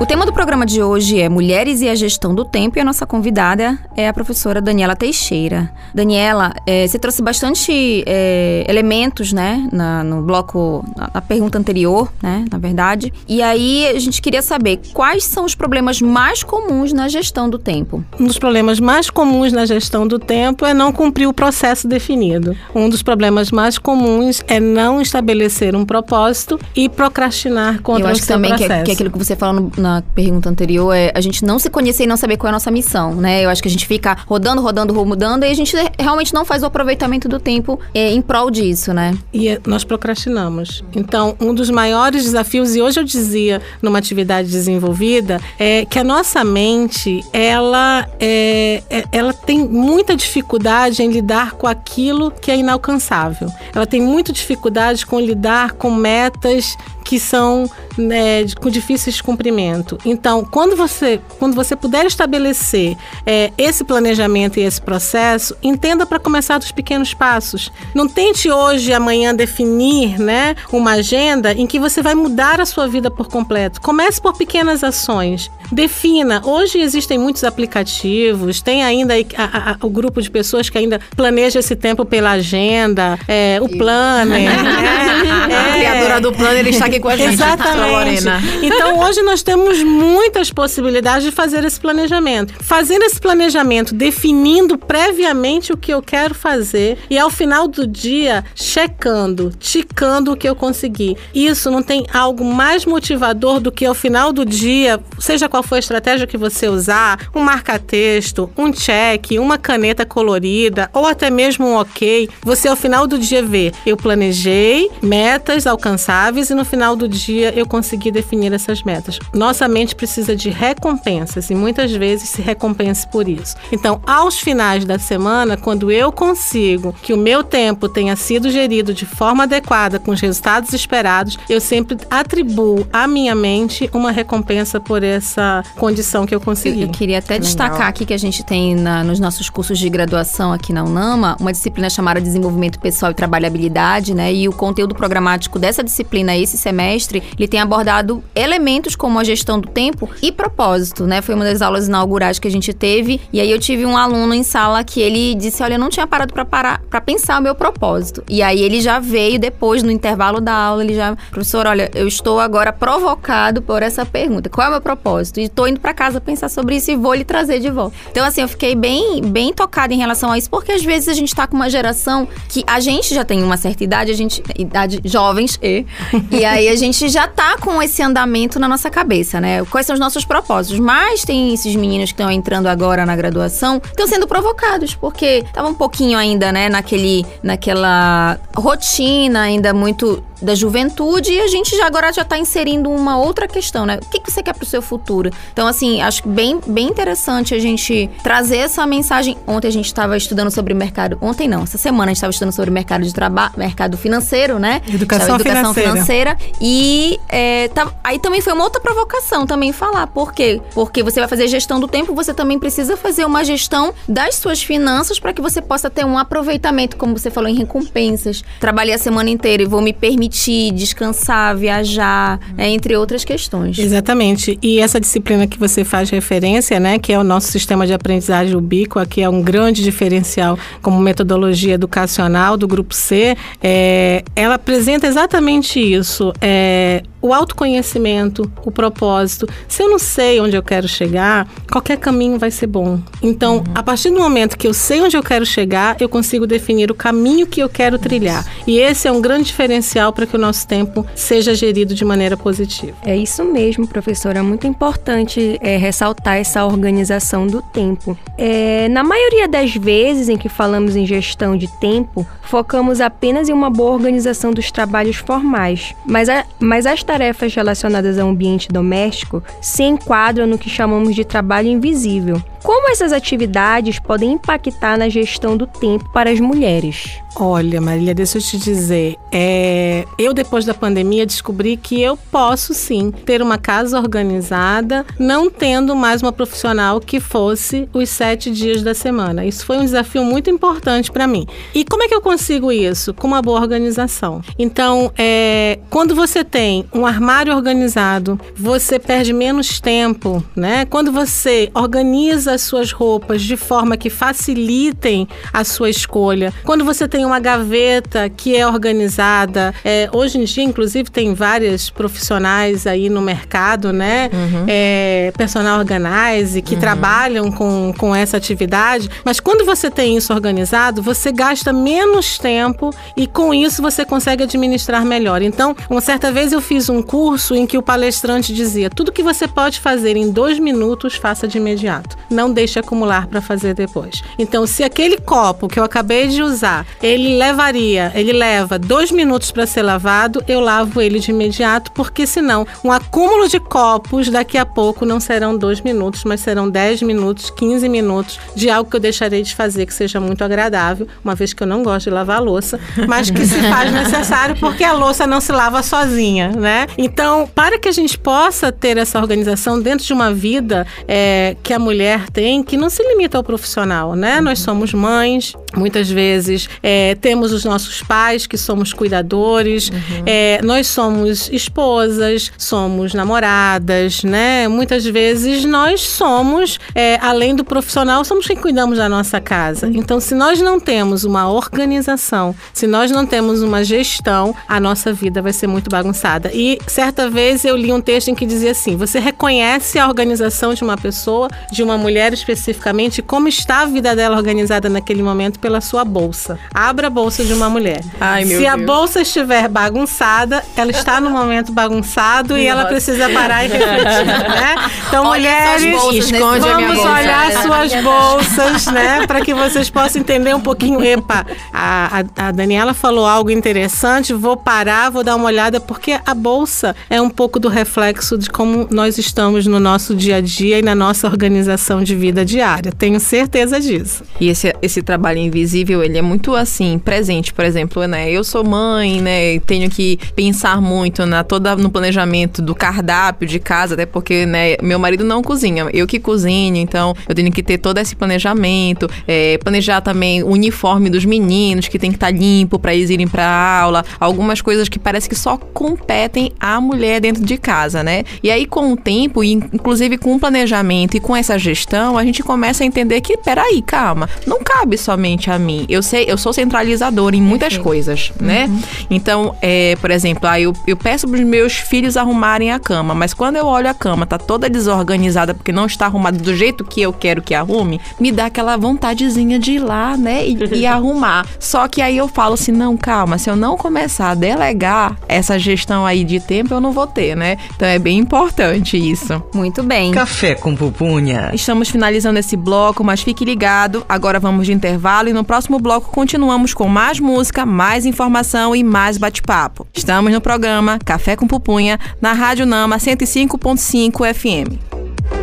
O 0.00 0.06
tema 0.06 0.24
do 0.24 0.32
programa 0.32 0.64
de 0.64 0.80
hoje 0.80 1.20
é 1.20 1.28
Mulheres 1.28 1.80
e 1.80 1.88
a 1.88 1.94
Gestão 1.94 2.32
do 2.32 2.44
Tempo 2.44 2.78
e 2.78 2.80
a 2.80 2.84
nossa 2.84 3.04
convidada 3.04 3.76
é 3.96 4.06
a 4.08 4.12
professora 4.12 4.60
Daniela 4.60 4.94
Teixeira. 4.94 5.72
Daniela, 5.92 6.54
eh, 6.64 6.86
você 6.86 7.00
trouxe 7.00 7.20
bastante 7.20 8.04
eh, 8.06 8.64
elementos, 8.68 9.32
né, 9.32 9.68
na- 9.72 10.04
no 10.04 10.22
bloco, 10.22 10.84
na, 10.96 11.10
na 11.14 11.20
pergunta 11.20 11.58
anterior, 11.58 12.12
né, 12.22 12.44
na 12.50 12.58
verdade. 12.58 13.12
E 13.28 13.42
aí 13.42 13.88
a 13.88 13.98
gente 13.98 14.22
queria 14.22 14.40
saber 14.40 14.80
quais 14.94 15.24
são 15.24 15.44
os 15.44 15.56
problemas 15.56 16.00
mais 16.00 16.44
comuns 16.44 16.92
na 16.92 17.08
gestão 17.08 17.50
do 17.50 17.58
tempo. 17.58 18.04
Um 18.20 18.26
dos 18.28 18.38
problemas 18.38 18.78
mais 18.78 19.10
comuns 19.10 19.52
na 19.52 19.66
gestão 19.66 20.06
do 20.06 20.18
tempo 20.18 20.64
é 20.64 20.72
não 20.72 20.92
cumprir 20.92 21.26
o 21.26 21.32
processo 21.32 21.88
definido. 21.88 22.56
Um 22.72 22.88
dos 22.88 23.02
problemas 23.02 23.50
mais 23.50 23.78
comuns 23.78 24.42
é 24.46 24.60
não 24.60 25.00
estabelecer 25.02 25.74
um 25.74 25.84
propósito 25.84 26.58
e 26.76 26.88
procrastinar 26.88 27.82
contra 27.82 28.04
Eu 28.04 28.06
acho 28.10 28.18
o 28.18 28.20
que 28.20 28.26
seu 28.26 28.36
também 28.36 28.54
que, 28.54 28.62
é- 28.64 28.82
que 28.84 28.90
é 28.92 28.94
aquilo 28.94 29.10
que 29.10 29.18
você 29.18 29.34
falou 29.34 29.60
no- 29.62 29.72
na 29.82 29.87
pergunta 30.14 30.48
anterior 30.48 30.92
é 30.94 31.12
a 31.14 31.20
gente 31.20 31.44
não 31.44 31.58
se 31.58 31.68
conhecer 31.70 32.04
e 32.04 32.06
não 32.06 32.16
saber 32.16 32.36
qual 32.36 32.48
é 32.48 32.50
a 32.50 32.52
nossa 32.52 32.70
missão, 32.70 33.14
né? 33.14 33.44
Eu 33.44 33.50
acho 33.50 33.62
que 33.62 33.68
a 33.68 33.70
gente 33.70 33.86
fica 33.86 34.16
rodando, 34.26 34.60
rodando, 34.62 34.92
rodando 34.92 35.44
e 35.44 35.50
a 35.50 35.54
gente 35.54 35.74
realmente 35.98 36.32
não 36.34 36.44
faz 36.44 36.62
o 36.62 36.66
aproveitamento 36.66 37.28
do 37.28 37.38
tempo 37.38 37.78
eh, 37.94 38.12
em 38.12 38.22
prol 38.22 38.50
disso, 38.50 38.92
né? 38.92 39.16
E 39.32 39.48
é- 39.48 39.60
nós 39.66 39.84
procrastinamos. 39.84 40.82
Então, 40.94 41.36
um 41.40 41.52
dos 41.54 41.70
maiores 41.70 42.24
desafios, 42.24 42.74
e 42.76 42.82
hoje 42.82 43.00
eu 43.00 43.04
dizia 43.04 43.60
numa 43.82 43.98
atividade 43.98 44.48
desenvolvida, 44.50 45.40
é 45.58 45.84
que 45.84 45.98
a 45.98 46.04
nossa 46.04 46.42
mente, 46.44 47.22
ela, 47.32 48.06
é, 48.20 48.82
é- 48.90 49.04
ela 49.12 49.32
tem 49.32 49.58
muita 49.66 50.16
dificuldade 50.16 51.02
em 51.02 51.10
lidar 51.10 51.52
com 51.52 51.66
aquilo 51.66 52.30
que 52.30 52.50
é 52.50 52.56
inalcançável. 52.56 53.48
Ela 53.74 53.86
tem 53.86 54.00
muita 54.00 54.32
dificuldade 54.32 55.04
com 55.06 55.20
lidar 55.20 55.72
com 55.72 55.90
metas 55.90 56.76
que 57.08 57.18
são 57.18 57.68
né, 57.96 58.44
de- 58.44 58.54
com 58.54 58.68
difíceis 58.68 59.16
de 59.16 59.22
cumprimento. 59.22 59.96
Então, 60.04 60.44
quando 60.44 60.76
você, 60.76 61.18
quando 61.38 61.54
você 61.54 61.74
puder 61.74 62.04
estabelecer 62.04 62.96
é, 63.24 63.50
esse 63.56 63.82
planejamento 63.82 64.60
e 64.60 64.62
esse 64.62 64.80
processo, 64.80 65.56
entenda 65.62 66.04
para 66.04 66.18
começar 66.18 66.58
dos 66.58 66.70
pequenos 66.70 67.14
passos. 67.14 67.72
Não 67.94 68.06
tente 68.06 68.50
hoje 68.50 68.90
e 68.90 68.94
amanhã 68.94 69.34
definir 69.34 70.18
né, 70.20 70.54
uma 70.70 70.92
agenda 70.92 71.52
em 71.54 71.66
que 71.66 71.78
você 71.80 72.02
vai 72.02 72.14
mudar 72.14 72.60
a 72.60 72.66
sua 72.66 72.86
vida 72.86 73.10
por 73.10 73.28
completo. 73.28 73.80
Comece 73.80 74.20
por 74.20 74.36
pequenas 74.36 74.84
ações. 74.84 75.50
defina. 75.72 76.40
Hoje 76.46 76.78
existem 76.80 77.18
muitos 77.18 77.44
aplicativos, 77.44 78.60
tem 78.62 78.82
ainda 78.82 79.14
a- 79.14 79.42
a- 79.44 79.70
a- 79.72 79.76
o 79.82 79.90
grupo 79.90 80.20
de 80.22 80.30
pessoas 80.30 80.68
que 80.70 80.78
ainda 80.78 80.98
planeja 81.16 81.58
esse 81.58 81.74
tempo 81.76 82.04
pela 82.04 82.30
agenda, 82.32 83.18
é, 83.28 83.58
o 83.60 83.68
planner. 83.68 84.48
é, 85.50 85.54
A 85.56 85.68
é. 85.68 85.78
criadora 85.78 86.20
do 86.20 86.32
plano, 86.32 86.58
ele 86.58 86.70
está 86.70 86.86
aqui 86.86 86.97
com 87.00 87.08
a 87.08 87.16
gente, 87.16 87.34
Exatamente. 87.34 87.90
Lorena. 87.90 88.42
Então 88.62 88.98
hoje 89.00 89.22
nós 89.22 89.42
temos 89.42 89.82
muitas 89.82 90.50
possibilidades 90.50 91.24
de 91.24 91.30
fazer 91.30 91.64
esse 91.64 91.80
planejamento. 91.80 92.54
Fazer 92.62 93.00
esse 93.02 93.20
planejamento 93.20 93.94
definindo 93.94 94.76
previamente 94.76 95.72
o 95.72 95.76
que 95.76 95.92
eu 95.92 96.02
quero 96.02 96.34
fazer 96.34 96.98
e 97.10 97.18
ao 97.18 97.30
final 97.30 97.68
do 97.68 97.86
dia 97.86 98.44
checando, 98.54 99.50
ticando 99.58 100.32
o 100.32 100.36
que 100.36 100.48
eu 100.48 100.54
consegui. 100.54 101.16
Isso 101.34 101.70
não 101.70 101.82
tem 101.82 102.06
algo 102.12 102.44
mais 102.44 102.84
motivador 102.84 103.60
do 103.60 103.72
que 103.72 103.84
ao 103.84 103.94
final 103.94 104.32
do 104.32 104.44
dia, 104.44 105.00
seja 105.18 105.48
qual 105.48 105.62
for 105.62 105.76
a 105.76 105.78
estratégia 105.78 106.26
que 106.26 106.36
você 106.36 106.68
usar, 106.68 107.28
um 107.34 107.40
marca-texto, 107.40 108.50
um 108.56 108.70
check, 108.70 109.32
uma 109.38 109.58
caneta 109.58 110.04
colorida 110.04 110.90
ou 110.92 111.06
até 111.06 111.30
mesmo 111.30 111.66
um 111.66 111.76
ok, 111.76 112.28
você 112.42 112.68
ao 112.68 112.76
final 112.76 113.06
do 113.06 113.18
dia 113.18 113.42
vê, 113.42 113.72
eu 113.86 113.96
planejei 113.96 114.90
metas 115.02 115.66
alcançáveis 115.66 116.50
e 116.50 116.54
no 116.54 116.64
final 116.64 116.87
do 116.96 117.08
dia 117.08 117.52
eu 117.58 117.66
consegui 117.66 118.10
definir 118.10 118.52
essas 118.52 118.82
metas. 118.82 119.18
Nossa 119.34 119.66
mente 119.68 119.94
precisa 119.94 120.34
de 120.36 120.50
recompensas 120.50 121.50
e 121.50 121.54
muitas 121.54 121.92
vezes 121.92 122.28
se 122.28 122.42
recompense 122.42 123.06
por 123.08 123.28
isso. 123.28 123.56
Então, 123.72 124.00
aos 124.06 124.38
finais 124.38 124.84
da 124.84 124.98
semana, 124.98 125.56
quando 125.56 125.90
eu 125.90 126.10
consigo 126.12 126.94
que 127.02 127.12
o 127.12 127.16
meu 127.16 127.42
tempo 127.44 127.88
tenha 127.88 128.14
sido 128.16 128.50
gerido 128.50 128.94
de 128.94 129.04
forma 129.06 129.44
adequada 129.44 129.98
com 129.98 130.10
os 130.12 130.20
resultados 130.20 130.72
esperados, 130.72 131.38
eu 131.48 131.60
sempre 131.60 131.96
atribuo 132.10 132.86
à 132.92 133.06
minha 133.06 133.34
mente 133.34 133.88
uma 133.92 134.10
recompensa 134.10 134.80
por 134.80 135.02
essa 135.02 135.62
condição 135.76 136.26
que 136.26 136.34
eu 136.34 136.38
Eu, 136.38 136.44
consegui. 136.44 136.82
eu 136.82 136.88
queria 136.88 137.18
até 137.18 137.38
destacar 137.38 137.88
aqui 137.88 138.06
que 138.06 138.14
a 138.14 138.18
gente 138.18 138.44
tem 138.44 138.74
na- 138.74 139.02
nos 139.02 139.18
nossos 139.20 139.50
cursos 139.50 139.78
de 139.78 139.88
graduação 139.88 140.52
aqui 140.52 140.72
na 140.72 140.84
UNAMA 140.84 141.36
uma 141.40 141.52
disciplina 141.52 141.90
chamada 141.90 142.20
Desenvolvimento 142.20 142.78
Pessoal 142.78 143.10
e 143.10 143.14
Trabalhabilidade, 143.14 144.14
né? 144.14 144.32
E 144.32 144.48
o 144.48 144.52
conteúdo 144.52 144.94
programático 144.94 145.58
dessa 145.58 145.82
disciplina 145.82 146.36
esse 146.36 146.56
semestre, 146.68 147.22
ele 147.38 147.48
tem 147.48 147.60
abordado 147.60 148.22
elementos 148.34 148.94
como 148.94 149.18
a 149.18 149.24
gestão 149.24 149.58
do 149.58 149.68
tempo 149.68 150.08
e 150.22 150.30
propósito, 150.30 151.06
né? 151.06 151.22
Foi 151.22 151.34
uma 151.34 151.44
das 151.44 151.62
aulas 151.62 151.88
inaugurais 151.88 152.38
que 152.38 152.46
a 152.46 152.50
gente 152.50 152.72
teve. 152.72 153.20
E 153.32 153.40
aí 153.40 153.50
eu 153.50 153.58
tive 153.58 153.86
um 153.86 153.96
aluno 153.96 154.34
em 154.34 154.42
sala 154.42 154.84
que 154.84 155.00
ele 155.00 155.34
disse: 155.34 155.62
"Olha, 155.62 155.74
eu 155.74 155.78
não 155.78 155.88
tinha 155.88 156.06
parado 156.06 156.32
para 156.32 156.44
parar 156.44 156.80
para 156.90 157.00
pensar 157.00 157.40
o 157.40 157.42
meu 157.42 157.54
propósito". 157.54 158.22
E 158.28 158.42
aí 158.42 158.60
ele 158.60 158.80
já 158.80 158.98
veio 158.98 159.38
depois 159.38 159.82
no 159.82 159.90
intervalo 159.90 160.40
da 160.40 160.52
aula, 160.52 160.84
ele 160.84 160.94
já, 160.94 161.16
professor, 161.30 161.66
olha, 161.66 161.90
eu 161.94 162.06
estou 162.06 162.38
agora 162.38 162.72
provocado 162.72 163.62
por 163.62 163.82
essa 163.82 164.04
pergunta. 164.04 164.50
Qual 164.50 164.66
é 164.66 164.68
o 164.68 164.72
meu 164.72 164.80
propósito? 164.80 165.40
E 165.40 165.48
tô 165.48 165.66
indo 165.66 165.80
para 165.80 165.94
casa 165.94 166.20
pensar 166.20 166.48
sobre 166.48 166.76
isso 166.76 166.90
e 166.90 166.96
vou 166.96 167.14
lhe 167.14 167.24
trazer 167.24 167.60
de 167.60 167.70
volta. 167.70 167.96
Então 168.10 168.24
assim, 168.24 168.42
eu 168.42 168.48
fiquei 168.48 168.74
bem 168.74 169.22
bem 169.22 169.52
tocada 169.52 169.94
em 169.94 169.98
relação 169.98 170.30
a 170.30 170.38
isso, 170.38 170.50
porque 170.50 170.72
às 170.72 170.84
vezes 170.84 171.08
a 171.08 171.14
gente 171.14 171.34
tá 171.34 171.46
com 171.46 171.56
uma 171.56 171.70
geração 171.70 172.28
que 172.48 172.62
a 172.66 172.78
gente 172.80 173.14
já 173.14 173.24
tem 173.24 173.42
uma 173.42 173.56
certa 173.56 173.82
idade, 173.82 174.10
a 174.10 174.14
gente 174.14 174.42
idade 174.56 175.00
jovens 175.04 175.58
e 175.62 175.86
e 176.30 176.44
aí 176.44 176.57
a 176.66 176.74
gente 176.74 177.08
já 177.08 177.28
tá 177.28 177.56
com 177.58 177.80
esse 177.82 178.02
andamento 178.02 178.58
na 178.58 178.66
nossa 178.66 178.90
cabeça, 178.90 179.40
né? 179.40 179.64
Quais 179.66 179.86
são 179.86 179.94
os 179.94 180.00
nossos 180.00 180.24
propósitos? 180.24 180.80
Mas 180.80 181.22
tem 181.22 181.52
esses 181.52 181.76
meninos 181.76 182.10
que 182.10 182.14
estão 182.14 182.30
entrando 182.30 182.66
agora 182.66 183.04
na 183.04 183.14
graduação, 183.14 183.80
estão 183.84 184.06
sendo 184.06 184.26
provocados, 184.26 184.94
porque 184.94 185.44
tava 185.52 185.68
um 185.68 185.74
pouquinho 185.74 186.18
ainda, 186.18 186.50
né, 186.50 186.68
naquele 186.68 187.24
naquela 187.42 188.40
rotina 188.56 189.42
ainda 189.42 189.74
muito 189.74 190.22
da 190.40 190.54
juventude 190.54 191.32
e 191.32 191.40
a 191.40 191.48
gente 191.48 191.76
já 191.76 191.86
agora 191.86 192.12
já 192.12 192.24
tá 192.24 192.38
inserindo 192.38 192.90
uma 192.90 193.18
outra 193.18 193.48
questão, 193.48 193.84
né? 193.84 193.98
O 194.02 194.08
que, 194.08 194.20
que 194.20 194.30
você 194.30 194.42
quer 194.42 194.54
pro 194.54 194.64
seu 194.66 194.80
futuro? 194.80 195.30
Então, 195.52 195.66
assim, 195.66 196.00
acho 196.02 196.22
que 196.22 196.28
bem, 196.28 196.60
bem 196.66 196.86
interessante 196.88 197.54
a 197.54 197.58
gente 197.58 198.08
trazer 198.22 198.58
essa 198.58 198.86
mensagem. 198.86 199.36
Ontem 199.46 199.68
a 199.68 199.72
gente 199.72 199.86
estava 199.86 200.16
estudando 200.16 200.50
sobre 200.50 200.74
mercado. 200.74 201.18
Ontem 201.20 201.48
não, 201.48 201.62
essa 201.62 201.78
semana 201.78 202.04
a 202.04 202.08
gente 202.08 202.16
estava 202.18 202.30
estudando 202.30 202.52
sobre 202.52 202.70
mercado 202.70 203.04
de 203.04 203.12
trabalho, 203.12 203.52
mercado 203.56 203.96
financeiro, 203.96 204.58
né? 204.58 204.80
Educação 204.88 205.34
educação 205.36 205.74
financeira. 205.74 205.90
financeira. 205.92 206.38
E 206.60 207.18
é, 207.28 207.68
tá- 207.68 207.92
aí 208.04 208.18
também 208.18 208.40
foi 208.40 208.52
uma 208.52 208.64
outra 208.64 208.80
provocação 208.80 209.46
também 209.46 209.72
falar. 209.72 210.06
Por 210.06 210.32
quê? 210.32 210.60
Porque 210.74 211.02
você 211.02 211.20
vai 211.20 211.28
fazer 211.28 211.48
gestão 211.48 211.80
do 211.80 211.88
tempo, 211.88 212.14
você 212.14 212.32
também 212.32 212.58
precisa 212.58 212.96
fazer 212.96 213.24
uma 213.24 213.44
gestão 213.44 213.92
das 214.08 214.36
suas 214.36 214.62
finanças 214.62 215.18
para 215.18 215.32
que 215.32 215.40
você 215.40 215.60
possa 215.60 215.90
ter 215.90 216.04
um 216.04 216.18
aproveitamento, 216.18 216.96
como 216.96 217.16
você 217.18 217.30
falou, 217.30 217.48
em 217.50 217.54
recompensas. 217.54 218.44
Trabalhei 218.60 218.94
a 218.94 218.98
semana 218.98 219.30
inteira 219.30 219.62
e 219.62 219.66
vou 219.66 219.80
me 219.80 219.92
permitir 219.92 220.27
descansar, 220.28 221.56
viajar, 221.56 222.38
é, 222.56 222.68
entre 222.68 222.96
outras 222.96 223.24
questões. 223.24 223.78
Exatamente. 223.78 224.58
E 224.62 224.80
essa 224.80 225.00
disciplina 225.00 225.46
que 225.46 225.58
você 225.58 225.84
faz 225.84 226.10
referência, 226.10 226.78
né, 226.78 226.98
que 226.98 227.12
é 227.12 227.18
o 227.18 227.24
nosso 227.24 227.48
sistema 227.50 227.86
de 227.86 227.92
aprendizagem 227.92 228.54
ubíqua, 228.56 229.06
que 229.06 229.20
é 229.20 229.28
um 229.28 229.42
grande 229.42 229.82
diferencial 229.82 230.58
como 230.82 231.00
metodologia 231.00 231.74
educacional 231.74 232.56
do 232.56 232.66
grupo 232.66 232.94
C, 232.94 233.36
é, 233.62 234.22
ela 234.34 234.54
apresenta 234.54 235.06
exatamente 235.06 235.80
isso. 235.80 236.32
É, 236.40 237.02
o 237.20 237.32
autoconhecimento, 237.32 238.50
o 238.64 238.70
propósito. 238.70 239.48
Se 239.66 239.82
eu 239.82 239.90
não 239.90 239.98
sei 239.98 240.40
onde 240.40 240.56
eu 240.56 240.62
quero 240.62 240.86
chegar, 240.86 241.48
qualquer 241.70 241.98
caminho 241.98 242.38
vai 242.38 242.50
ser 242.50 242.66
bom. 242.66 243.00
Então, 243.22 243.64
a 243.74 243.82
partir 243.82 244.10
do 244.10 244.18
momento 244.18 244.56
que 244.56 244.66
eu 244.66 244.74
sei 244.74 245.00
onde 245.00 245.16
eu 245.16 245.22
quero 245.22 245.44
chegar, 245.44 245.96
eu 246.00 246.08
consigo 246.08 246.46
definir 246.46 246.90
o 246.90 246.94
caminho 246.94 247.46
que 247.46 247.60
eu 247.60 247.68
quero 247.68 247.98
trilhar. 247.98 248.46
E 248.66 248.78
esse 248.78 249.08
é 249.08 249.12
um 249.12 249.20
grande 249.20 249.44
diferencial 249.44 250.12
para 250.18 250.26
que 250.26 250.34
o 250.34 250.38
nosso 250.38 250.66
tempo 250.66 251.06
seja 251.14 251.54
gerido 251.54 251.94
de 251.94 252.04
maneira 252.04 252.36
positiva. 252.36 252.96
É 253.04 253.16
isso 253.16 253.44
mesmo, 253.44 253.86
professora. 253.86 254.42
Muito 254.42 254.66
importante 254.66 255.56
é, 255.62 255.76
ressaltar 255.76 256.38
essa 256.38 256.64
organização 256.64 257.46
do 257.46 257.62
tempo. 257.62 258.18
É, 258.36 258.88
na 258.88 259.04
maioria 259.04 259.46
das 259.46 259.76
vezes 259.76 260.28
em 260.28 260.36
que 260.36 260.48
falamos 260.48 260.96
em 260.96 261.06
gestão 261.06 261.56
de 261.56 261.68
tempo, 261.78 262.26
focamos 262.42 263.00
apenas 263.00 263.48
em 263.48 263.52
uma 263.52 263.70
boa 263.70 263.92
organização 263.92 264.50
dos 264.52 264.72
trabalhos 264.72 265.14
formais. 265.18 265.94
Mas, 266.04 266.28
a- 266.28 266.44
mas 266.58 266.84
as 266.84 267.00
tarefas 267.04 267.54
relacionadas 267.54 268.18
ao 268.18 268.28
ambiente 268.28 268.66
doméstico 268.68 269.40
se 269.62 269.84
enquadram 269.84 270.48
no 270.48 270.58
que 270.58 270.68
chamamos 270.68 271.14
de 271.14 271.24
trabalho 271.24 271.68
invisível. 271.68 272.42
Como 272.62 272.90
essas 272.90 273.12
atividades 273.12 273.98
podem 273.98 274.32
impactar 274.32 274.98
na 274.98 275.08
gestão 275.08 275.56
do 275.56 275.66
tempo 275.66 276.08
para 276.12 276.30
as 276.30 276.40
mulheres? 276.40 277.18
Olha, 277.36 277.80
Marília, 277.80 278.14
deixa 278.14 278.38
eu 278.38 278.42
te 278.42 278.58
dizer. 278.58 279.16
é, 279.32 280.04
eu, 280.18 280.34
depois 280.34 280.64
da 280.64 280.74
pandemia, 280.74 281.24
descobri 281.24 281.76
que 281.76 282.00
eu 282.00 282.16
posso 282.16 282.74
sim 282.74 283.10
ter 283.10 283.40
uma 283.40 283.58
casa 283.58 283.98
organizada, 283.98 285.06
não 285.18 285.48
tendo 285.48 285.94
mais 285.94 286.22
uma 286.22 286.32
profissional 286.32 287.00
que 287.00 287.20
fosse 287.20 287.88
os 287.92 288.08
sete 288.08 288.50
dias 288.50 288.82
da 288.82 288.94
semana. 288.94 289.44
Isso 289.44 289.64
foi 289.64 289.78
um 289.78 289.84
desafio 289.84 290.24
muito 290.24 290.50
importante 290.50 291.12
para 291.12 291.26
mim. 291.26 291.46
E 291.74 291.84
como 291.84 292.02
é 292.02 292.08
que 292.08 292.14
eu 292.14 292.20
consigo 292.20 292.72
isso? 292.72 293.14
Com 293.14 293.28
uma 293.28 293.42
boa 293.42 293.60
organização. 293.60 294.42
Então, 294.58 295.12
é, 295.16 295.78
quando 295.90 296.14
você 296.14 296.42
tem 296.42 296.84
um 296.92 297.06
armário 297.06 297.54
organizado, 297.54 298.40
você 298.56 298.98
perde 298.98 299.32
menos 299.32 299.80
tempo, 299.80 300.42
né? 300.56 300.84
Quando 300.86 301.12
você 301.12 301.70
organiza 301.74 302.47
as 302.48 302.62
suas 302.62 302.92
roupas 302.92 303.42
de 303.42 303.56
forma 303.56 303.96
que 303.96 304.10
facilitem 304.10 305.28
a 305.52 305.64
sua 305.64 305.90
escolha, 305.90 306.52
quando 306.64 306.84
você 306.84 307.06
tem 307.06 307.24
uma 307.24 307.38
gaveta 307.38 308.28
que 308.28 308.56
é 308.56 308.66
organizada, 308.66 309.74
é, 309.84 310.08
hoje 310.12 310.38
em 310.38 310.44
dia, 310.44 310.64
inclusive, 310.64 311.10
tem 311.10 311.34
várias 311.34 311.90
profissionais 311.90 312.86
aí 312.86 313.08
no 313.08 313.20
mercado, 313.20 313.92
né? 313.92 314.30
É, 314.66 315.32
personal 315.36 315.78
organize, 315.78 316.62
que 316.62 316.76
trabalham 316.76 317.50
com, 317.50 317.92
com 317.96 318.14
essa 318.14 318.36
atividade, 318.36 319.08
mas 319.24 319.40
quando 319.40 319.64
você 319.64 319.90
tem 319.90 320.16
isso 320.16 320.32
organizado, 320.32 321.02
você 321.02 321.30
gasta 321.32 321.72
menos 321.72 322.38
tempo 322.38 322.90
e 323.16 323.26
com 323.26 323.52
isso 323.52 323.82
você 323.82 324.04
consegue 324.04 324.44
administrar 324.44 325.04
melhor. 325.04 325.42
Então, 325.42 325.76
uma 325.88 326.00
certa 326.00 326.32
vez 326.32 326.52
eu 326.52 326.60
fiz 326.60 326.88
um 326.88 327.02
curso 327.02 327.54
em 327.54 327.66
que 327.66 327.78
o 327.78 327.82
palestrante 327.82 328.52
dizia: 328.52 328.90
tudo 328.90 329.12
que 329.12 329.22
você 329.22 329.46
pode 329.46 329.80
fazer 329.80 330.16
em 330.16 330.30
dois 330.30 330.58
minutos, 330.58 331.14
faça 331.14 331.46
de 331.46 331.58
imediato. 331.58 332.16
Não 332.38 332.52
deixe 332.52 332.78
acumular 332.78 333.26
para 333.26 333.40
fazer 333.40 333.74
depois. 333.74 334.22
Então, 334.38 334.64
se 334.64 334.84
aquele 334.84 335.18
copo 335.18 335.66
que 335.66 335.80
eu 335.80 335.82
acabei 335.82 336.28
de 336.28 336.40
usar, 336.40 336.86
ele 337.02 337.36
levaria, 337.36 338.12
ele 338.14 338.32
leva 338.32 338.78
dois 338.78 339.10
minutos 339.10 339.50
para 339.50 339.66
ser 339.66 339.82
lavado, 339.82 340.40
eu 340.46 340.60
lavo 340.60 341.02
ele 341.02 341.18
de 341.18 341.32
imediato, 341.32 341.90
porque 341.90 342.28
senão 342.28 342.64
um 342.84 342.92
acúmulo 342.92 343.48
de 343.48 343.58
copos 343.58 344.28
daqui 344.28 344.56
a 344.56 344.64
pouco 344.64 345.04
não 345.04 345.18
serão 345.18 345.58
dois 345.58 345.80
minutos, 345.80 346.22
mas 346.22 346.40
serão 346.40 346.70
10 346.70 347.02
minutos, 347.02 347.50
15 347.50 347.88
minutos 347.88 348.38
de 348.54 348.70
algo 348.70 348.88
que 348.88 348.94
eu 348.94 349.00
deixarei 349.00 349.42
de 349.42 349.52
fazer 349.52 349.84
que 349.84 349.92
seja 349.92 350.20
muito 350.20 350.44
agradável, 350.44 351.08
uma 351.24 351.34
vez 351.34 351.52
que 351.52 351.60
eu 351.60 351.66
não 351.66 351.82
gosto 351.82 352.04
de 352.04 352.10
lavar 352.10 352.40
louça, 352.40 352.78
mas 353.08 353.32
que 353.32 353.44
se 353.44 353.60
faz 353.68 353.92
necessário 353.92 354.54
porque 354.60 354.84
a 354.84 354.92
louça 354.92 355.26
não 355.26 355.40
se 355.40 355.50
lava 355.50 355.82
sozinha, 355.82 356.52
né? 356.52 356.86
Então, 356.96 357.50
para 357.52 357.80
que 357.80 357.88
a 357.88 357.92
gente 357.92 358.16
possa 358.16 358.70
ter 358.70 358.96
essa 358.96 359.18
organização 359.18 359.80
dentro 359.80 360.06
de 360.06 360.12
uma 360.12 360.32
vida 360.32 360.86
é, 361.08 361.56
que 361.62 361.72
a 361.72 361.78
mulher 361.78 362.27
tem, 362.30 362.62
que 362.62 362.76
não 362.76 362.90
se 362.90 363.02
limita 363.02 363.36
ao 363.36 363.44
profissional, 363.44 364.14
né? 364.14 364.40
Nós 364.40 364.58
somos 364.60 364.92
mães, 364.92 365.54
Muitas 365.76 366.10
vezes 366.10 366.68
é, 366.82 367.14
temos 367.16 367.52
os 367.52 367.64
nossos 367.64 368.02
pais 368.02 368.46
que 368.46 368.56
somos 368.56 368.92
cuidadores, 368.92 369.90
é, 370.24 370.60
nós 370.62 370.86
somos 370.86 371.50
esposas, 371.52 372.50
somos 372.56 373.12
namoradas, 373.12 374.24
né? 374.24 374.66
Muitas 374.66 375.04
vezes 375.04 375.64
nós 375.64 376.00
somos, 376.00 376.78
é, 376.94 377.18
além 377.20 377.54
do 377.54 377.64
profissional, 377.64 378.24
somos 378.24 378.46
quem 378.46 378.56
cuidamos 378.56 378.96
da 378.96 379.08
nossa 379.08 379.40
casa. 379.40 379.90
Então, 379.92 380.18
se 380.18 380.34
nós 380.34 380.60
não 380.60 380.80
temos 380.80 381.24
uma 381.24 381.50
organização, 381.50 382.54
se 382.72 382.86
nós 382.86 383.10
não 383.10 383.26
temos 383.26 383.62
uma 383.62 383.84
gestão, 383.84 384.54
a 384.66 384.80
nossa 384.80 385.12
vida 385.12 385.42
vai 385.42 385.52
ser 385.52 385.66
muito 385.66 385.90
bagunçada. 385.90 386.50
E 386.54 386.78
certa 386.86 387.28
vez 387.28 387.64
eu 387.64 387.76
li 387.76 387.92
um 387.92 388.00
texto 388.00 388.28
em 388.28 388.34
que 388.34 388.46
dizia 388.46 388.70
assim: 388.70 388.96
você 388.96 389.18
reconhece 389.18 389.98
a 389.98 390.08
organização 390.08 390.72
de 390.72 390.82
uma 390.82 390.96
pessoa, 390.96 391.48
de 391.70 391.82
uma 391.82 391.98
mulher 391.98 392.32
especificamente, 392.32 393.20
como 393.20 393.48
está 393.48 393.82
a 393.82 393.86
vida 393.86 394.16
dela 394.16 394.36
organizada 394.36 394.88
naquele 394.88 395.22
momento 395.22 395.57
pela 395.58 395.80
sua 395.80 396.04
bolsa. 396.04 396.58
Abra 396.72 397.08
a 397.08 397.10
bolsa 397.10 397.44
de 397.44 397.52
uma 397.52 397.68
mulher. 397.68 398.00
Ai, 398.20 398.44
meu 398.44 398.58
Se 398.60 398.66
a 398.66 398.74
Deus. 398.76 398.86
bolsa 398.86 399.20
estiver 399.22 399.68
bagunçada, 399.68 400.62
ela 400.76 400.90
está 400.90 401.20
no 401.20 401.30
momento 401.30 401.72
bagunçado 401.72 402.56
e 402.58 402.66
ela 402.66 402.84
precisa 402.86 403.28
parar 403.30 403.64
e 403.64 403.68
refletir, 403.68 404.26
né? 404.26 404.74
Então, 405.08 405.24
suas 405.24 405.36
mulheres, 405.38 406.00
bolsas 406.00 406.30
esconde 406.30 406.68
a 406.68 406.76
minha 406.76 406.88
vamos 406.88 407.02
bolsa. 407.02 407.12
olhar 407.20 407.52
suas 407.62 408.02
bolsas, 408.02 408.86
né? 408.86 409.26
Para 409.26 409.40
que 409.40 409.54
vocês 409.54 409.90
possam 409.90 410.20
entender 410.20 410.54
um 410.54 410.60
pouquinho. 410.60 411.02
Epa, 411.02 411.46
a, 411.72 412.22
a, 412.36 412.48
a 412.48 412.50
Daniela 412.52 412.94
falou 412.94 413.26
algo 413.26 413.50
interessante, 413.50 414.32
vou 414.32 414.56
parar, 414.56 415.10
vou 415.10 415.22
dar 415.24 415.36
uma 415.36 415.46
olhada, 415.46 415.80
porque 415.80 416.18
a 416.24 416.34
bolsa 416.34 416.94
é 417.08 417.20
um 417.20 417.30
pouco 417.30 417.58
do 417.58 417.68
reflexo 417.68 418.36
de 418.38 418.48
como 418.50 418.86
nós 418.90 419.18
estamos 419.18 419.66
no 419.66 419.78
nosso 419.80 420.14
dia 420.14 420.36
a 420.36 420.40
dia 420.40 420.78
e 420.78 420.82
na 420.82 420.94
nossa 420.94 421.26
organização 421.26 422.02
de 422.02 422.14
vida 422.14 422.44
diária. 422.44 422.92
Tenho 422.92 423.18
certeza 423.20 423.80
disso. 423.80 424.24
E 424.40 424.48
esse, 424.48 424.74
esse 424.82 425.02
trabalho 425.02 425.38
invisível, 425.48 426.02
ele 426.02 426.18
é 426.18 426.22
muito 426.22 426.54
assim, 426.54 426.98
presente, 426.98 427.52
por 427.52 427.64
exemplo, 427.64 428.06
né? 428.06 428.30
Eu 428.30 428.44
sou 428.44 428.64
mãe, 428.64 429.20
né? 429.20 429.58
Tenho 429.60 429.90
que 429.90 430.18
pensar 430.34 430.80
muito 430.80 431.26
na 431.26 431.42
toda 431.42 431.74
no 431.76 431.90
planejamento 431.90 432.62
do 432.62 432.74
cardápio 432.74 433.48
de 433.48 433.58
casa, 433.58 433.94
até 433.94 434.06
porque, 434.06 434.46
né, 434.46 434.76
meu 434.82 434.98
marido 434.98 435.24
não 435.24 435.42
cozinha, 435.42 435.88
eu 435.92 436.06
que 436.06 436.18
cozinho, 436.18 436.76
então 436.76 437.14
eu 437.28 437.34
tenho 437.34 437.50
que 437.50 437.62
ter 437.62 437.78
todo 437.78 437.98
esse 437.98 438.14
planejamento, 438.14 439.08
é, 439.26 439.58
planejar 439.58 440.00
também 440.00 440.42
o 440.42 440.48
uniforme 440.48 441.10
dos 441.10 441.24
meninos, 441.24 441.88
que 441.88 441.98
tem 441.98 442.10
que 442.10 442.16
estar 442.16 442.30
limpo 442.30 442.78
para 442.78 442.94
eles 442.94 443.10
irem 443.10 443.26
para 443.26 443.46
aula, 443.46 444.04
algumas 444.18 444.60
coisas 444.60 444.88
que 444.88 444.98
parece 444.98 445.28
que 445.28 445.34
só 445.34 445.56
competem 445.56 446.52
à 446.58 446.80
mulher 446.80 447.20
dentro 447.20 447.44
de 447.44 447.56
casa, 447.56 448.02
né? 448.02 448.24
E 448.42 448.50
aí 448.50 448.66
com 448.66 448.92
o 448.92 448.96
tempo, 448.96 449.42
e 449.42 449.52
inclusive 449.52 450.18
com 450.18 450.34
o 450.34 450.40
planejamento 450.40 451.16
e 451.16 451.20
com 451.20 451.36
essa 451.36 451.58
gestão, 451.58 452.18
a 452.18 452.24
gente 452.24 452.42
começa 452.42 452.82
a 452.82 452.86
entender 452.86 453.20
que, 453.20 453.36
peraí, 453.36 453.82
calma, 453.82 454.28
não 454.46 454.60
cabe 454.62 454.96
somente 454.96 455.37
a 455.50 455.58
mim. 455.58 455.86
Eu 455.88 456.02
sei, 456.02 456.24
eu 456.26 456.36
sou 456.36 456.52
centralizadora 456.52 457.36
em 457.36 457.42
muitas 457.42 457.76
coisas, 457.76 458.32
né? 458.40 458.70
Então, 459.10 459.54
é, 459.62 459.96
por 460.00 460.10
exemplo, 460.10 460.48
aí 460.48 460.64
eu, 460.64 460.72
eu 460.86 460.96
peço 460.96 461.28
para 461.28 461.38
os 461.38 461.44
meus 461.44 461.74
filhos 461.74 462.16
arrumarem 462.16 462.72
a 462.72 462.78
cama, 462.78 463.14
mas 463.14 463.32
quando 463.34 463.56
eu 463.56 463.66
olho 463.66 463.88
a 463.88 463.94
cama, 463.94 464.26
tá 464.26 464.38
toda 464.38 464.68
desorganizada 464.68 465.54
porque 465.54 465.72
não 465.72 465.86
está 465.86 466.06
arrumada 466.06 466.38
do 466.38 466.54
jeito 466.54 466.84
que 466.84 467.00
eu 467.00 467.12
quero 467.12 467.42
que 467.42 467.54
arrume, 467.54 468.00
me 468.18 468.32
dá 468.32 468.46
aquela 468.46 468.76
vontadezinha 468.76 469.58
de 469.58 469.72
ir 469.72 469.78
lá, 469.78 470.16
né, 470.16 470.46
e, 470.46 470.56
e 470.74 470.86
arrumar. 470.86 471.46
Só 471.58 471.86
que 471.88 472.02
aí 472.02 472.16
eu 472.16 472.28
falo 472.28 472.54
assim, 472.54 472.72
não, 472.72 472.96
calma, 472.96 473.38
se 473.38 473.48
eu 473.48 473.56
não 473.56 473.76
começar 473.76 474.30
a 474.30 474.34
delegar 474.34 475.16
essa 475.28 475.58
gestão 475.58 476.04
aí 476.04 476.24
de 476.24 476.40
tempo, 476.40 476.74
eu 476.74 476.80
não 476.80 476.92
vou 476.92 477.06
ter, 477.06 477.36
né? 477.36 477.56
Então 477.74 477.86
é 477.88 477.98
bem 477.98 478.18
importante 478.18 478.96
isso. 478.96 479.42
Muito 479.54 479.82
bem. 479.82 480.12
Café 480.12 480.54
com 480.54 480.74
pupunha. 480.74 481.50
Estamos 481.52 481.88
finalizando 481.88 482.38
esse 482.38 482.56
bloco, 482.56 483.04
mas 483.04 483.22
fique 483.22 483.44
ligado. 483.44 484.04
Agora 484.08 484.40
vamos 484.40 484.66
de 484.66 484.72
intervalo 484.72 485.27
e 485.28 485.32
no 485.32 485.44
próximo 485.44 485.78
bloco 485.78 486.10
continuamos 486.10 486.74
com 486.74 486.88
mais 486.88 487.20
música, 487.20 487.64
mais 487.66 488.06
informação 488.06 488.74
e 488.74 488.82
mais 488.82 489.18
bate-papo. 489.18 489.86
Estamos 489.94 490.32
no 490.32 490.40
programa 490.40 490.98
Café 491.04 491.36
com 491.36 491.46
Pupunha 491.46 491.98
na 492.20 492.32
Rádio 492.32 492.66
Nama 492.66 492.96
105.5 492.96 494.34
FM. 494.34 494.78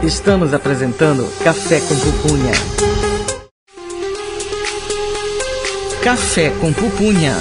Estamos 0.04 0.54
apresentando 0.54 1.28
Café 1.44 1.80
com 1.80 1.96
pupunha. 1.96 2.52
Café 6.04 6.52
com 6.62 6.72
pupunha. 6.74 7.36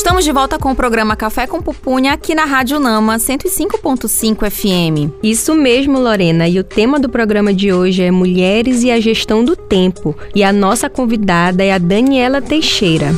Estamos 0.00 0.24
de 0.24 0.32
volta 0.32 0.58
com 0.58 0.72
o 0.72 0.74
programa 0.74 1.14
Café 1.14 1.46
com 1.46 1.60
Pupunha 1.60 2.14
aqui 2.14 2.34
na 2.34 2.46
Rádio 2.46 2.80
Nama 2.80 3.16
105.5 3.16 4.50
FM. 4.50 5.12
Isso 5.22 5.54
mesmo, 5.54 6.00
Lorena. 6.00 6.48
E 6.48 6.58
o 6.58 6.64
tema 6.64 6.98
do 6.98 7.06
programa 7.06 7.52
de 7.52 7.70
hoje 7.70 8.02
é 8.02 8.10
Mulheres 8.10 8.82
e 8.82 8.90
a 8.90 8.98
Gestão 8.98 9.44
do 9.44 9.54
Tempo. 9.54 10.16
E 10.34 10.42
a 10.42 10.54
nossa 10.54 10.88
convidada 10.88 11.62
é 11.62 11.70
a 11.70 11.76
Daniela 11.76 12.40
Teixeira. 12.40 13.08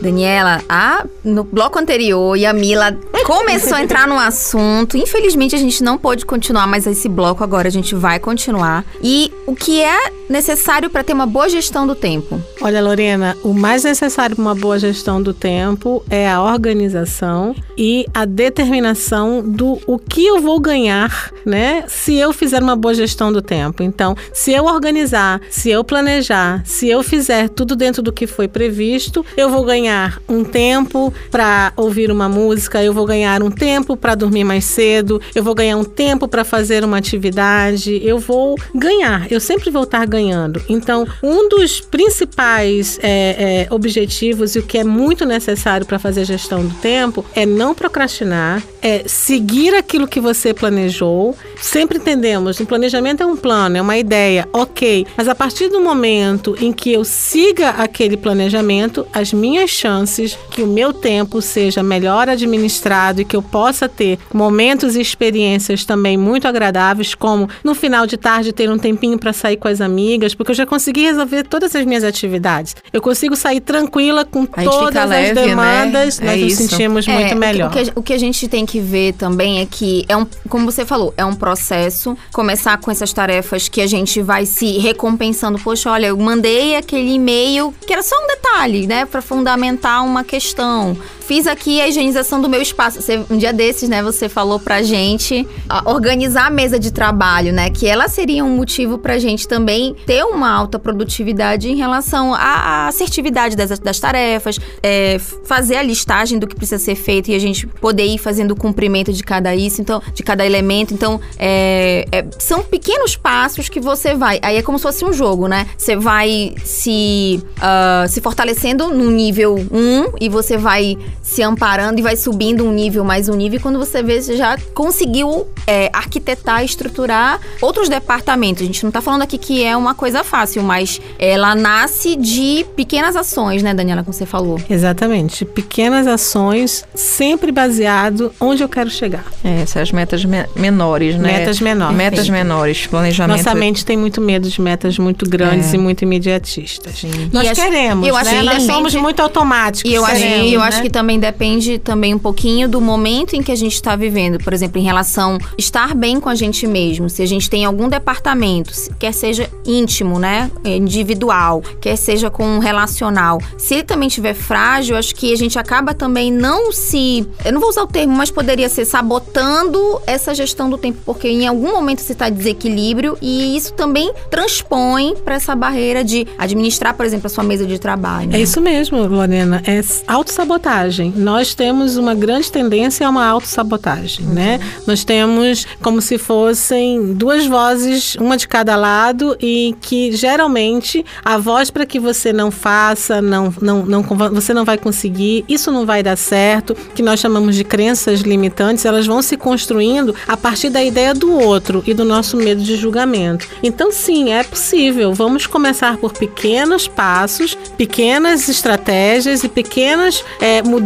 Daniela, 0.00 0.62
a, 0.68 1.04
no 1.24 1.44
bloco 1.44 1.78
anterior, 1.78 2.36
a 2.44 2.52
Mila 2.52 2.96
começou 3.24 3.74
a 3.74 3.82
entrar 3.82 4.06
no 4.06 4.18
assunto. 4.18 4.96
Infelizmente, 4.96 5.54
a 5.54 5.58
gente 5.58 5.82
não 5.82 5.98
pôde 5.98 6.24
continuar, 6.24 6.66
mas 6.66 6.86
esse 6.86 7.08
bloco 7.08 7.42
agora 7.42 7.68
a 7.68 7.70
gente 7.70 7.94
vai 7.94 8.18
continuar. 8.18 8.84
E 9.02 9.32
o 9.46 9.54
que 9.54 9.82
é 9.82 10.12
necessário 10.28 10.90
para 10.90 11.02
ter 11.02 11.12
uma 11.12 11.26
boa 11.26 11.48
gestão 11.48 11.86
do 11.86 11.94
tempo? 11.94 12.40
Olha, 12.60 12.80
Lorena, 12.80 13.36
o 13.42 13.52
mais 13.52 13.84
necessário 13.84 14.36
para 14.36 14.42
uma 14.42 14.54
boa 14.54 14.78
gestão 14.78 15.22
do 15.22 15.32
tempo 15.32 16.04
é 16.10 16.28
a 16.28 16.42
organização 16.42 17.54
e 17.76 18.06
a 18.12 18.24
determinação 18.24 19.42
do 19.42 19.80
o 19.86 19.98
que 19.98 20.26
eu 20.26 20.40
vou 20.40 20.60
ganhar, 20.60 21.30
né? 21.44 21.84
Se 21.88 22.14
eu 22.14 22.32
fizer 22.32 22.62
uma 22.62 22.76
boa 22.76 22.94
gestão 22.94 23.32
do 23.32 23.42
tempo. 23.42 23.82
Então, 23.82 24.16
se 24.32 24.52
eu 24.52 24.64
organizar, 24.64 25.40
se 25.50 25.70
eu 25.70 25.82
planejar, 25.82 26.62
se 26.64 26.88
eu 26.88 27.02
fizer 27.02 27.48
tudo 27.48 27.74
dentro 27.74 28.02
do 28.02 28.12
que 28.12 28.26
foi 28.26 28.48
previsto, 28.48 29.24
eu 29.36 29.48
vou 29.50 29.64
ganhar 29.64 29.95
um 30.28 30.44
tempo 30.44 31.12
para 31.30 31.72
ouvir 31.76 32.10
uma 32.10 32.28
música, 32.28 32.82
eu 32.82 32.92
vou 32.92 33.06
ganhar 33.06 33.42
um 33.42 33.50
tempo 33.50 33.96
para 33.96 34.14
dormir 34.14 34.44
mais 34.44 34.64
cedo, 34.64 35.20
eu 35.34 35.42
vou 35.42 35.54
ganhar 35.54 35.76
um 35.76 35.84
tempo 35.84 36.28
para 36.28 36.44
fazer 36.44 36.84
uma 36.84 36.98
atividade, 36.98 38.00
eu 38.04 38.18
vou 38.18 38.56
ganhar, 38.74 39.30
eu 39.30 39.40
sempre 39.40 39.70
vou 39.70 39.84
estar 39.84 40.06
ganhando. 40.06 40.62
Então, 40.68 41.06
um 41.22 41.48
dos 41.48 41.80
principais 41.80 42.98
é, 43.02 43.66
é, 43.68 43.74
objetivos 43.74 44.54
e 44.54 44.58
o 44.58 44.62
que 44.62 44.78
é 44.78 44.84
muito 44.84 45.24
necessário 45.24 45.86
para 45.86 45.98
fazer 45.98 46.24
gestão 46.24 46.64
do 46.64 46.74
tempo 46.76 47.24
é 47.34 47.46
não 47.46 47.74
procrastinar, 47.74 48.62
é 48.82 49.04
seguir 49.06 49.74
aquilo 49.74 50.06
que 50.06 50.20
você 50.20 50.52
planejou. 50.52 51.36
Sempre 51.60 51.98
entendemos, 51.98 52.60
o 52.60 52.66
planejamento 52.66 53.22
é 53.22 53.26
um 53.26 53.36
plano, 53.36 53.76
é 53.76 53.82
uma 53.82 53.96
ideia, 53.96 54.48
ok, 54.52 55.06
mas 55.16 55.28
a 55.28 55.34
partir 55.34 55.68
do 55.68 55.80
momento 55.80 56.56
em 56.60 56.72
que 56.72 56.92
eu 56.92 57.04
siga 57.04 57.70
aquele 57.70 58.16
planejamento, 58.16 59.06
as 59.12 59.32
minhas 59.32 59.70
chances 59.76 60.36
que 60.50 60.62
o 60.62 60.66
meu 60.66 60.92
tempo 60.92 61.40
seja 61.42 61.82
melhor 61.82 62.28
administrado 62.28 63.20
e 63.20 63.24
que 63.24 63.36
eu 63.36 63.42
possa 63.42 63.88
ter 63.88 64.18
momentos 64.32 64.96
e 64.96 65.00
experiências 65.00 65.84
também 65.84 66.16
muito 66.16 66.48
agradáveis, 66.48 67.14
como 67.14 67.48
no 67.62 67.74
final 67.74 68.06
de 68.06 68.16
tarde 68.16 68.52
ter 68.52 68.70
um 68.70 68.78
tempinho 68.78 69.18
para 69.18 69.32
sair 69.32 69.56
com 69.56 69.68
as 69.68 69.80
amigas, 69.80 70.34
porque 70.34 70.50
eu 70.52 70.54
já 70.56 70.66
consegui 70.66 71.02
resolver 71.02 71.44
todas 71.44 71.74
as 71.74 71.84
minhas 71.84 72.04
atividades. 72.04 72.74
Eu 72.92 73.00
consigo 73.02 73.36
sair 73.36 73.60
tranquila 73.60 74.24
com 74.24 74.46
todas 74.46 74.96
as 74.96 75.10
leve, 75.10 75.34
né? 75.34 75.46
demandas, 75.46 76.20
É 76.20 76.24
nós 76.26 76.40
nos 76.40 76.52
isso. 76.52 76.68
sentimos 76.68 77.06
É, 77.06 77.12
muito 77.12 77.26
o 77.26 77.28
que- 77.30 77.34
melhor. 77.34 77.68
O 77.70 77.72
que, 77.72 77.78
a- 77.80 77.92
o 77.96 78.02
que 78.02 78.12
a 78.12 78.18
gente 78.18 78.48
tem 78.48 78.64
que 78.64 78.80
ver 78.80 79.12
também 79.14 79.60
é 79.60 79.66
que 79.66 80.04
é 80.08 80.16
um, 80.16 80.26
como 80.48 80.64
você 80.70 80.84
falou, 80.86 81.12
é 81.16 81.24
um 81.24 81.34
processo. 81.34 82.16
Começar 82.32 82.78
com 82.78 82.90
essas 82.90 83.12
tarefas 83.12 83.68
que 83.68 83.80
a 83.80 83.86
gente 83.86 84.22
vai 84.22 84.46
se 84.46 84.78
recompensando. 84.78 85.58
Poxa, 85.58 85.90
olha, 85.90 86.06
eu 86.06 86.16
mandei 86.16 86.76
aquele 86.76 87.12
e-mail 87.14 87.74
que 87.86 87.92
era 87.92 88.02
só 88.02 88.14
um 88.16 88.26
detalhe, 88.28 88.86
né, 88.86 89.04
Pra 89.06 89.20
fundamentar 89.22 89.65
uma 90.02 90.24
questão. 90.24 90.96
Fiz 91.26 91.46
aqui 91.48 91.80
a 91.80 91.88
higienização 91.88 92.40
do 92.40 92.48
meu 92.48 92.62
espaço. 92.62 93.02
Você- 93.02 93.20
um 93.28 93.36
dia 93.36 93.52
desses, 93.52 93.88
né, 93.88 94.00
você 94.02 94.28
falou 94.28 94.60
pra 94.60 94.82
gente 94.82 95.46
a- 95.68 95.82
organizar 95.90 96.46
a 96.46 96.50
mesa 96.50 96.78
de 96.78 96.92
trabalho, 96.92 97.52
né, 97.52 97.68
que 97.68 97.86
ela 97.86 98.06
seria 98.06 98.44
um 98.44 98.54
motivo 98.56 98.96
pra 98.96 99.18
gente 99.18 99.48
também 99.48 99.94
ter 100.06 100.22
uma 100.24 100.48
alta 100.48 100.78
produtividade 100.78 101.68
em 101.68 101.74
relação 101.74 102.32
à 102.32 102.86
assertividade 102.86 103.56
das, 103.56 103.76
das 103.80 103.98
tarefas, 103.98 104.58
é, 104.82 105.18
fazer 105.44 105.76
a 105.76 105.82
listagem 105.82 106.38
do 106.38 106.46
que 106.46 106.54
precisa 106.54 106.82
ser 106.82 106.94
feito 106.94 107.28
e 107.30 107.34
a 107.34 107.38
gente 107.40 107.66
poder 107.66 108.06
ir 108.06 108.18
fazendo 108.18 108.52
o 108.52 108.56
cumprimento 108.56 109.12
de 109.12 109.24
cada 109.24 109.54
isso, 109.54 109.80
então, 109.82 110.00
de 110.14 110.22
cada 110.22 110.46
elemento. 110.46 110.94
Então, 110.94 111.20
é, 111.38 112.06
é, 112.12 112.24
são 112.38 112.62
pequenos 112.62 113.16
passos 113.16 113.68
que 113.68 113.80
você 113.80 114.14
vai. 114.14 114.38
Aí 114.42 114.56
é 114.56 114.62
como 114.62 114.78
se 114.78 114.82
fosse 114.82 115.04
um 115.04 115.12
jogo, 115.12 115.48
né? 115.48 115.66
Você 115.76 115.96
vai 115.96 116.54
se, 116.64 117.42
ah, 117.60 118.04
se 118.08 118.20
fortalecendo 118.20 118.88
no 118.90 119.10
nível 119.10 119.56
1 119.72 120.12
e 120.20 120.28
você 120.28 120.56
vai 120.56 120.96
se 121.26 121.42
amparando 121.42 121.98
e 121.98 122.02
vai 122.02 122.16
subindo 122.16 122.64
um 122.64 122.70
nível 122.72 123.04
mais 123.04 123.28
um 123.28 123.34
nível. 123.34 123.58
E 123.58 123.60
quando 123.60 123.78
você 123.80 124.00
vê, 124.00 124.22
você 124.22 124.36
já 124.36 124.56
conseguiu 124.72 125.46
é, 125.66 125.90
arquitetar, 125.92 126.64
estruturar 126.64 127.40
outros 127.60 127.88
departamentos. 127.88 128.62
A 128.62 128.66
gente 128.66 128.84
não 128.84 128.92
tá 128.92 129.00
falando 129.00 129.22
aqui 129.22 129.36
que 129.36 129.62
é 129.64 129.76
uma 129.76 129.92
coisa 129.92 130.22
fácil, 130.22 130.62
mas 130.62 131.00
ela 131.18 131.54
nasce 131.56 132.14
de 132.14 132.64
pequenas 132.76 133.16
ações, 133.16 133.60
né, 133.62 133.74
Daniela, 133.74 134.04
como 134.04 134.12
você 134.14 134.24
falou. 134.24 134.60
Exatamente. 134.70 135.44
Pequenas 135.44 136.06
ações, 136.06 136.84
sempre 136.94 137.50
baseado 137.50 138.32
onde 138.38 138.62
eu 138.62 138.68
quero 138.68 138.88
chegar. 138.88 139.24
É, 139.42 139.62
essas 139.62 139.90
metas 139.90 140.24
me- 140.24 140.46
menores, 140.54 141.16
né? 141.16 141.38
Metas 141.40 141.60
menores. 141.60 141.96
Metas 141.96 142.26
Sim. 142.26 142.32
menores, 142.32 142.86
planejamento. 142.86 143.38
Nossa 143.38 143.54
mente 143.54 143.84
tem 143.84 143.96
muito 143.96 144.20
medo 144.20 144.48
de 144.48 144.60
metas 144.60 144.96
muito 144.96 145.28
grandes 145.28 145.72
É. 145.72 145.76
e 145.76 145.78
muito 145.78 146.02
imediatistas. 146.02 147.02
Nós 147.32 147.46
E 147.46 147.48
acho- 147.48 147.60
queremos, 147.62 148.06
eu 148.06 148.16
acho 148.16 148.30
né? 148.30 148.38
que 148.40 148.44
Nós 148.46 148.62
somos 148.62 148.94
muito 148.94 149.20
automáticos. 149.20 149.90
E 149.90 149.94
eu, 149.94 150.04
acho, 150.04 150.14
queremos, 150.22 150.46
e 150.46 150.54
eu 150.54 150.60
né? 150.60 150.66
acho 150.68 150.82
que 150.82 150.88
também 150.90 151.15
depende 151.18 151.78
também 151.78 152.14
um 152.14 152.18
pouquinho 152.18 152.68
do 152.68 152.80
momento 152.80 153.34
em 153.34 153.42
que 153.42 153.52
a 153.52 153.56
gente 153.56 153.74
está 153.74 153.96
vivendo. 153.96 154.42
Por 154.42 154.52
exemplo, 154.52 154.80
em 154.80 154.84
relação 154.84 155.38
estar 155.56 155.94
bem 155.94 156.20
com 156.20 156.28
a 156.28 156.34
gente 156.34 156.66
mesmo. 156.66 157.08
Se 157.08 157.22
a 157.22 157.26
gente 157.26 157.48
tem 157.48 157.64
algum 157.64 157.88
departamento, 157.88 158.72
quer 158.98 159.12
seja 159.12 159.48
íntimo, 159.64 160.18
né? 160.18 160.50
Individual, 160.64 161.62
quer 161.80 161.96
seja 161.96 162.30
com 162.30 162.46
um 162.46 162.58
relacional. 162.58 163.40
Se 163.56 163.74
ele 163.74 163.82
também 163.82 164.08
estiver 164.08 164.34
frágil, 164.34 164.96
acho 164.96 165.14
que 165.14 165.32
a 165.32 165.36
gente 165.36 165.58
acaba 165.58 165.94
também 165.94 166.32
não 166.32 166.72
se. 166.72 167.26
Eu 167.44 167.52
não 167.52 167.60
vou 167.60 167.70
usar 167.70 167.82
o 167.82 167.86
termo, 167.86 168.14
mas 168.14 168.30
poderia 168.30 168.68
ser 168.68 168.84
sabotando 168.84 170.00
essa 170.06 170.34
gestão 170.34 170.68
do 170.68 170.78
tempo, 170.78 170.98
porque 171.04 171.28
em 171.28 171.46
algum 171.46 171.72
momento 171.72 172.00
você 172.00 172.12
está 172.12 172.28
desequilíbrio 172.28 173.16
e 173.20 173.56
isso 173.56 173.72
também 173.74 174.12
transpõe 174.30 175.14
para 175.16 175.34
essa 175.34 175.54
barreira 175.54 176.04
de 176.04 176.26
administrar, 176.38 176.94
por 176.94 177.04
exemplo, 177.06 177.26
a 177.26 177.30
sua 177.30 177.44
mesa 177.44 177.66
de 177.66 177.78
trabalho. 177.78 178.34
É 178.34 178.40
isso 178.40 178.60
mesmo, 178.60 179.06
Lorena. 179.06 179.62
É 179.66 179.80
autossabotagem. 180.06 181.05
Nós 181.14 181.54
temos 181.54 181.96
uma 181.96 182.14
grande 182.14 182.50
tendência 182.50 183.06
a 183.06 183.10
uma 183.10 183.26
autossabotagem, 183.26 184.26
né? 184.26 184.60
Nós 184.86 185.04
temos 185.04 185.66
como 185.82 186.00
se 186.00 186.18
fossem 186.18 187.14
duas 187.14 187.46
vozes, 187.46 188.16
uma 188.16 188.36
de 188.36 188.48
cada 188.48 188.76
lado, 188.76 189.36
e 189.40 189.74
que 189.80 190.12
geralmente 190.12 191.04
a 191.24 191.38
voz 191.38 191.70
para 191.70 191.86
que 191.86 191.98
você 191.98 192.32
não 192.32 192.50
faça, 192.50 193.20
não, 193.20 193.52
não, 193.60 193.84
não, 193.84 194.02
você 194.02 194.52
não 194.52 194.64
vai 194.64 194.78
conseguir, 194.78 195.44
isso 195.48 195.70
não 195.70 195.86
vai 195.86 196.02
dar 196.02 196.16
certo, 196.16 196.74
que 196.94 197.02
nós 197.02 197.20
chamamos 197.20 197.54
de 197.54 197.64
crenças 197.64 198.20
limitantes, 198.20 198.84
elas 198.84 199.06
vão 199.06 199.22
se 199.22 199.36
construindo 199.36 200.14
a 200.26 200.36
partir 200.36 200.70
da 200.70 200.82
ideia 200.82 201.14
do 201.14 201.32
outro 201.32 201.82
e 201.86 201.94
do 201.94 202.04
nosso 202.04 202.36
medo 202.36 202.62
de 202.62 202.76
julgamento. 202.76 203.46
Então, 203.62 203.92
sim, 203.92 204.32
é 204.32 204.42
possível. 204.42 205.12
Vamos 205.12 205.46
começar 205.46 205.96
por 205.98 206.12
pequenos 206.12 206.88
passos, 206.88 207.56
pequenas 207.76 208.48
estratégias 208.48 209.44
e 209.44 209.48
pequenas 209.48 210.24
é, 210.40 210.62
mudanças 210.62 210.85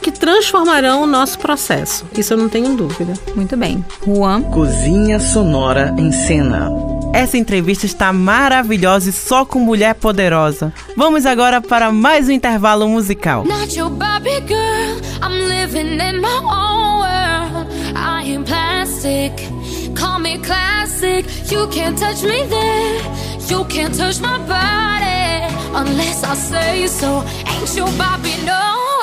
que 0.00 0.10
transformarão 0.10 1.02
o 1.02 1.06
nosso 1.06 1.38
processo. 1.38 2.06
Isso 2.16 2.32
eu 2.32 2.38
não 2.38 2.48
tenho 2.48 2.74
dúvida. 2.74 3.12
Muito 3.34 3.56
bem. 3.56 3.84
Juan. 4.06 4.42
Cozinha 4.42 5.20
Sonora 5.20 5.94
em 5.98 6.10
Cena. 6.10 6.70
Essa 7.12 7.36
entrevista 7.36 7.86
está 7.86 8.12
maravilhosa 8.12 9.10
e 9.10 9.12
só 9.12 9.44
com 9.44 9.58
mulher 9.58 9.94
poderosa. 9.94 10.72
Vamos 10.96 11.26
agora 11.26 11.60
para 11.60 11.92
mais 11.92 12.28
um 12.28 12.32
intervalo 12.32 12.88
musical. 12.88 13.44
Not 13.44 13.76
your 13.76 13.90
Barbie 13.90 14.40
girl. 14.46 15.00
I'm 15.22 15.48
living 15.48 15.98
in 16.00 16.20
my 16.20 16.40
own 16.44 17.00
world. 17.00 17.68
I 17.94 18.34
am 18.34 18.44
plastic. 18.44 19.32
Call 19.94 20.18
me 20.18 20.38
classic. 20.38 21.26
You 21.50 21.68
can't 21.68 21.98
touch 21.98 22.22
me 22.22 22.44
there. 22.48 23.00
You 23.48 23.64
can't 23.66 23.94
touch 23.96 24.20
my 24.20 24.38
body 24.38 25.54
unless 25.74 26.24
I 26.24 26.34
say 26.34 26.86
so. 26.86 27.22
Ain't 27.46 27.76
your 27.76 27.90
Barbie 27.96 28.44
no? 28.44 28.95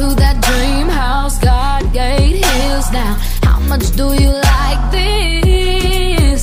To 0.00 0.14
that 0.14 0.40
dream 0.40 0.88
house. 0.88 1.38
God 1.38 1.92
gate 1.92 2.42
hills 2.42 2.90
now. 2.90 3.18
How 3.44 3.60
much 3.68 3.90
do 4.00 4.14
you 4.14 4.32
like 4.32 4.80
this? 4.90 6.40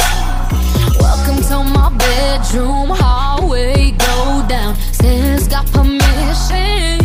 Welcome 1.02 1.41
to 1.50 1.63
my 1.65 1.89
bedroom 1.98 2.89
hallway. 2.93 3.98
Go 3.98 4.46
down. 4.48 4.76
Stairs 4.93 5.48
got 5.48 5.65
permission. 5.74 7.02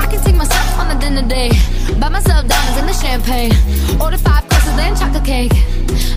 I 0.00 0.06
can 0.08 0.24
take 0.24 0.36
myself 0.36 0.78
on 0.80 0.96
a 0.96 0.98
dinner 0.98 1.28
date. 1.28 1.52
Buy 2.00 2.08
myself 2.08 2.48
diamonds 2.48 2.78
and 2.80 2.88
the 2.88 2.94
champagne. 2.94 3.52
Order 4.00 4.16
five 4.16 4.48
courses, 4.48 4.74
then 4.76 4.96
chocolate 4.96 5.26
cake. 5.26 5.52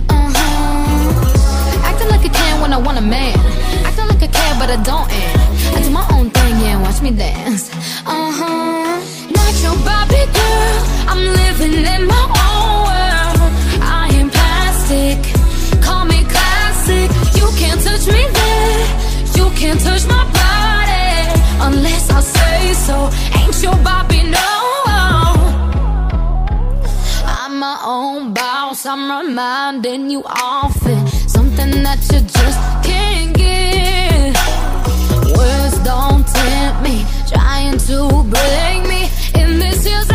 Uh 0.08 0.32
huh. 0.32 1.84
Acting 1.84 2.08
like 2.08 2.24
a 2.24 2.30
can 2.30 2.58
when 2.62 2.72
I 2.72 2.78
want 2.78 2.96
a 2.96 3.02
man. 3.02 3.36
Acting 3.84 4.08
like 4.08 4.22
I 4.22 4.28
care, 4.28 4.54
but 4.58 4.70
I 4.70 4.82
don't. 4.82 5.12
And 5.12 5.76
I 5.76 5.82
do 5.82 5.90
my 5.90 6.01
thing. 6.30 6.80
Watch 6.82 7.00
me 7.02 7.10
dance. 7.10 7.70
Uh 8.06 8.30
huh. 8.38 9.00
Not 9.36 9.54
your 9.64 9.76
Barbie 9.84 10.26
girl. 10.38 10.78
I'm 11.10 11.22
living 11.40 11.74
in 11.94 12.02
my 12.06 12.24
own 12.46 12.74
world. 12.88 13.52
I 13.80 14.08
am 14.20 14.28
plastic. 14.30 15.18
Call 15.82 16.04
me 16.04 16.20
classic. 16.24 17.08
You 17.38 17.46
can't 17.60 17.80
touch 17.80 18.06
me 18.06 18.22
there. 18.38 18.86
You 19.36 19.50
can't 19.60 19.80
touch 19.80 20.04
my 20.06 20.24
body 20.40 21.40
unless 21.68 22.10
I 22.10 22.20
say 22.20 22.72
so. 22.86 22.96
Ain't 23.38 23.62
your 23.62 23.76
Bobby 23.84 24.22
no? 24.36 24.50
I'm 27.36 27.58
my 27.58 27.78
own 27.84 28.32
boss. 28.34 28.86
I'm 28.86 29.04
reminding 29.26 30.10
you 30.10 30.22
often 30.26 31.06
something 31.28 31.82
that 31.82 32.00
you 32.12 32.20
just 32.20 32.60
can't 32.86 33.34
get. 33.34 33.52
Words 35.36 35.78
don't 35.80 36.26
tempt 36.26 36.82
me, 36.82 37.04
trying 37.28 37.78
to 37.88 38.22
break 38.24 38.80
me. 38.88 39.10
In 39.40 39.58
this 39.58 39.86
year's 39.88 40.10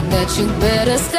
like 0.00 0.10
that. 0.10 0.38
You 0.38 0.46
better 0.60 0.98
stop. 0.98 1.17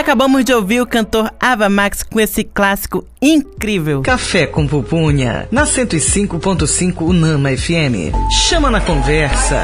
Acabamos 0.00 0.44
de 0.44 0.52
ouvir 0.54 0.80
o 0.80 0.86
cantor 0.86 1.30
Ava 1.38 1.68
Max 1.68 2.02
com 2.02 2.18
esse 2.18 2.42
clássico 2.42 3.04
incrível. 3.20 4.00
Café 4.02 4.46
com 4.46 4.66
Pupunha, 4.66 5.46
na 5.50 5.64
105.5 5.64 7.02
Unama 7.02 7.50
FM. 7.50 8.14
Chama 8.48 8.70
na 8.70 8.80
conversa. 8.80 9.60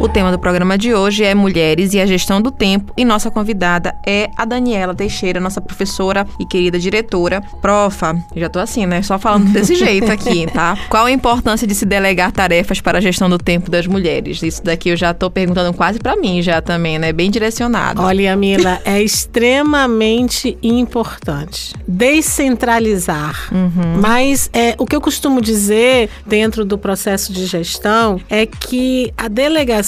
O 0.00 0.08
tema 0.08 0.30
do 0.30 0.38
programa 0.38 0.78
de 0.78 0.94
hoje 0.94 1.24
é 1.24 1.34
Mulheres 1.34 1.92
e 1.92 2.00
a 2.00 2.06
Gestão 2.06 2.40
do 2.40 2.52
Tempo 2.52 2.92
e 2.96 3.04
nossa 3.04 3.32
convidada 3.32 3.92
é 4.06 4.30
a 4.36 4.44
Daniela 4.44 4.94
Teixeira, 4.94 5.40
nossa 5.40 5.60
professora 5.60 6.24
e 6.38 6.46
querida 6.46 6.78
diretora. 6.78 7.40
Profa, 7.60 8.16
já 8.36 8.48
tô 8.48 8.60
assim, 8.60 8.86
né? 8.86 9.02
Só 9.02 9.18
falando 9.18 9.50
desse 9.50 9.74
jeito 9.76 10.10
aqui, 10.12 10.46
tá? 10.46 10.78
Qual 10.88 11.06
a 11.06 11.10
importância 11.10 11.66
de 11.66 11.74
se 11.74 11.84
delegar 11.84 12.30
tarefas 12.30 12.80
para 12.80 12.98
a 12.98 13.00
gestão 13.00 13.28
do 13.28 13.38
tempo 13.38 13.72
das 13.72 13.88
mulheres? 13.88 14.40
Isso 14.40 14.62
daqui 14.62 14.90
eu 14.90 14.96
já 14.96 15.12
tô 15.12 15.28
perguntando 15.28 15.74
quase 15.74 15.98
para 15.98 16.14
mim 16.14 16.42
já 16.42 16.62
também, 16.62 16.96
né? 16.96 17.12
Bem 17.12 17.28
direcionado. 17.28 18.00
Olha, 18.00 18.36
Mila, 18.36 18.80
é 18.84 19.02
extremamente 19.02 20.56
importante 20.62 21.74
descentralizar. 21.88 23.50
Mas 24.00 24.48
é, 24.52 24.76
o 24.78 24.86
que 24.86 24.94
eu 24.94 25.00
costumo 25.00 25.40
dizer 25.40 26.08
dentro 26.24 26.64
do 26.64 26.78
processo 26.78 27.32
de 27.32 27.46
gestão 27.46 28.20
é 28.30 28.46
que 28.46 29.12
a 29.16 29.26
delegação 29.26 29.87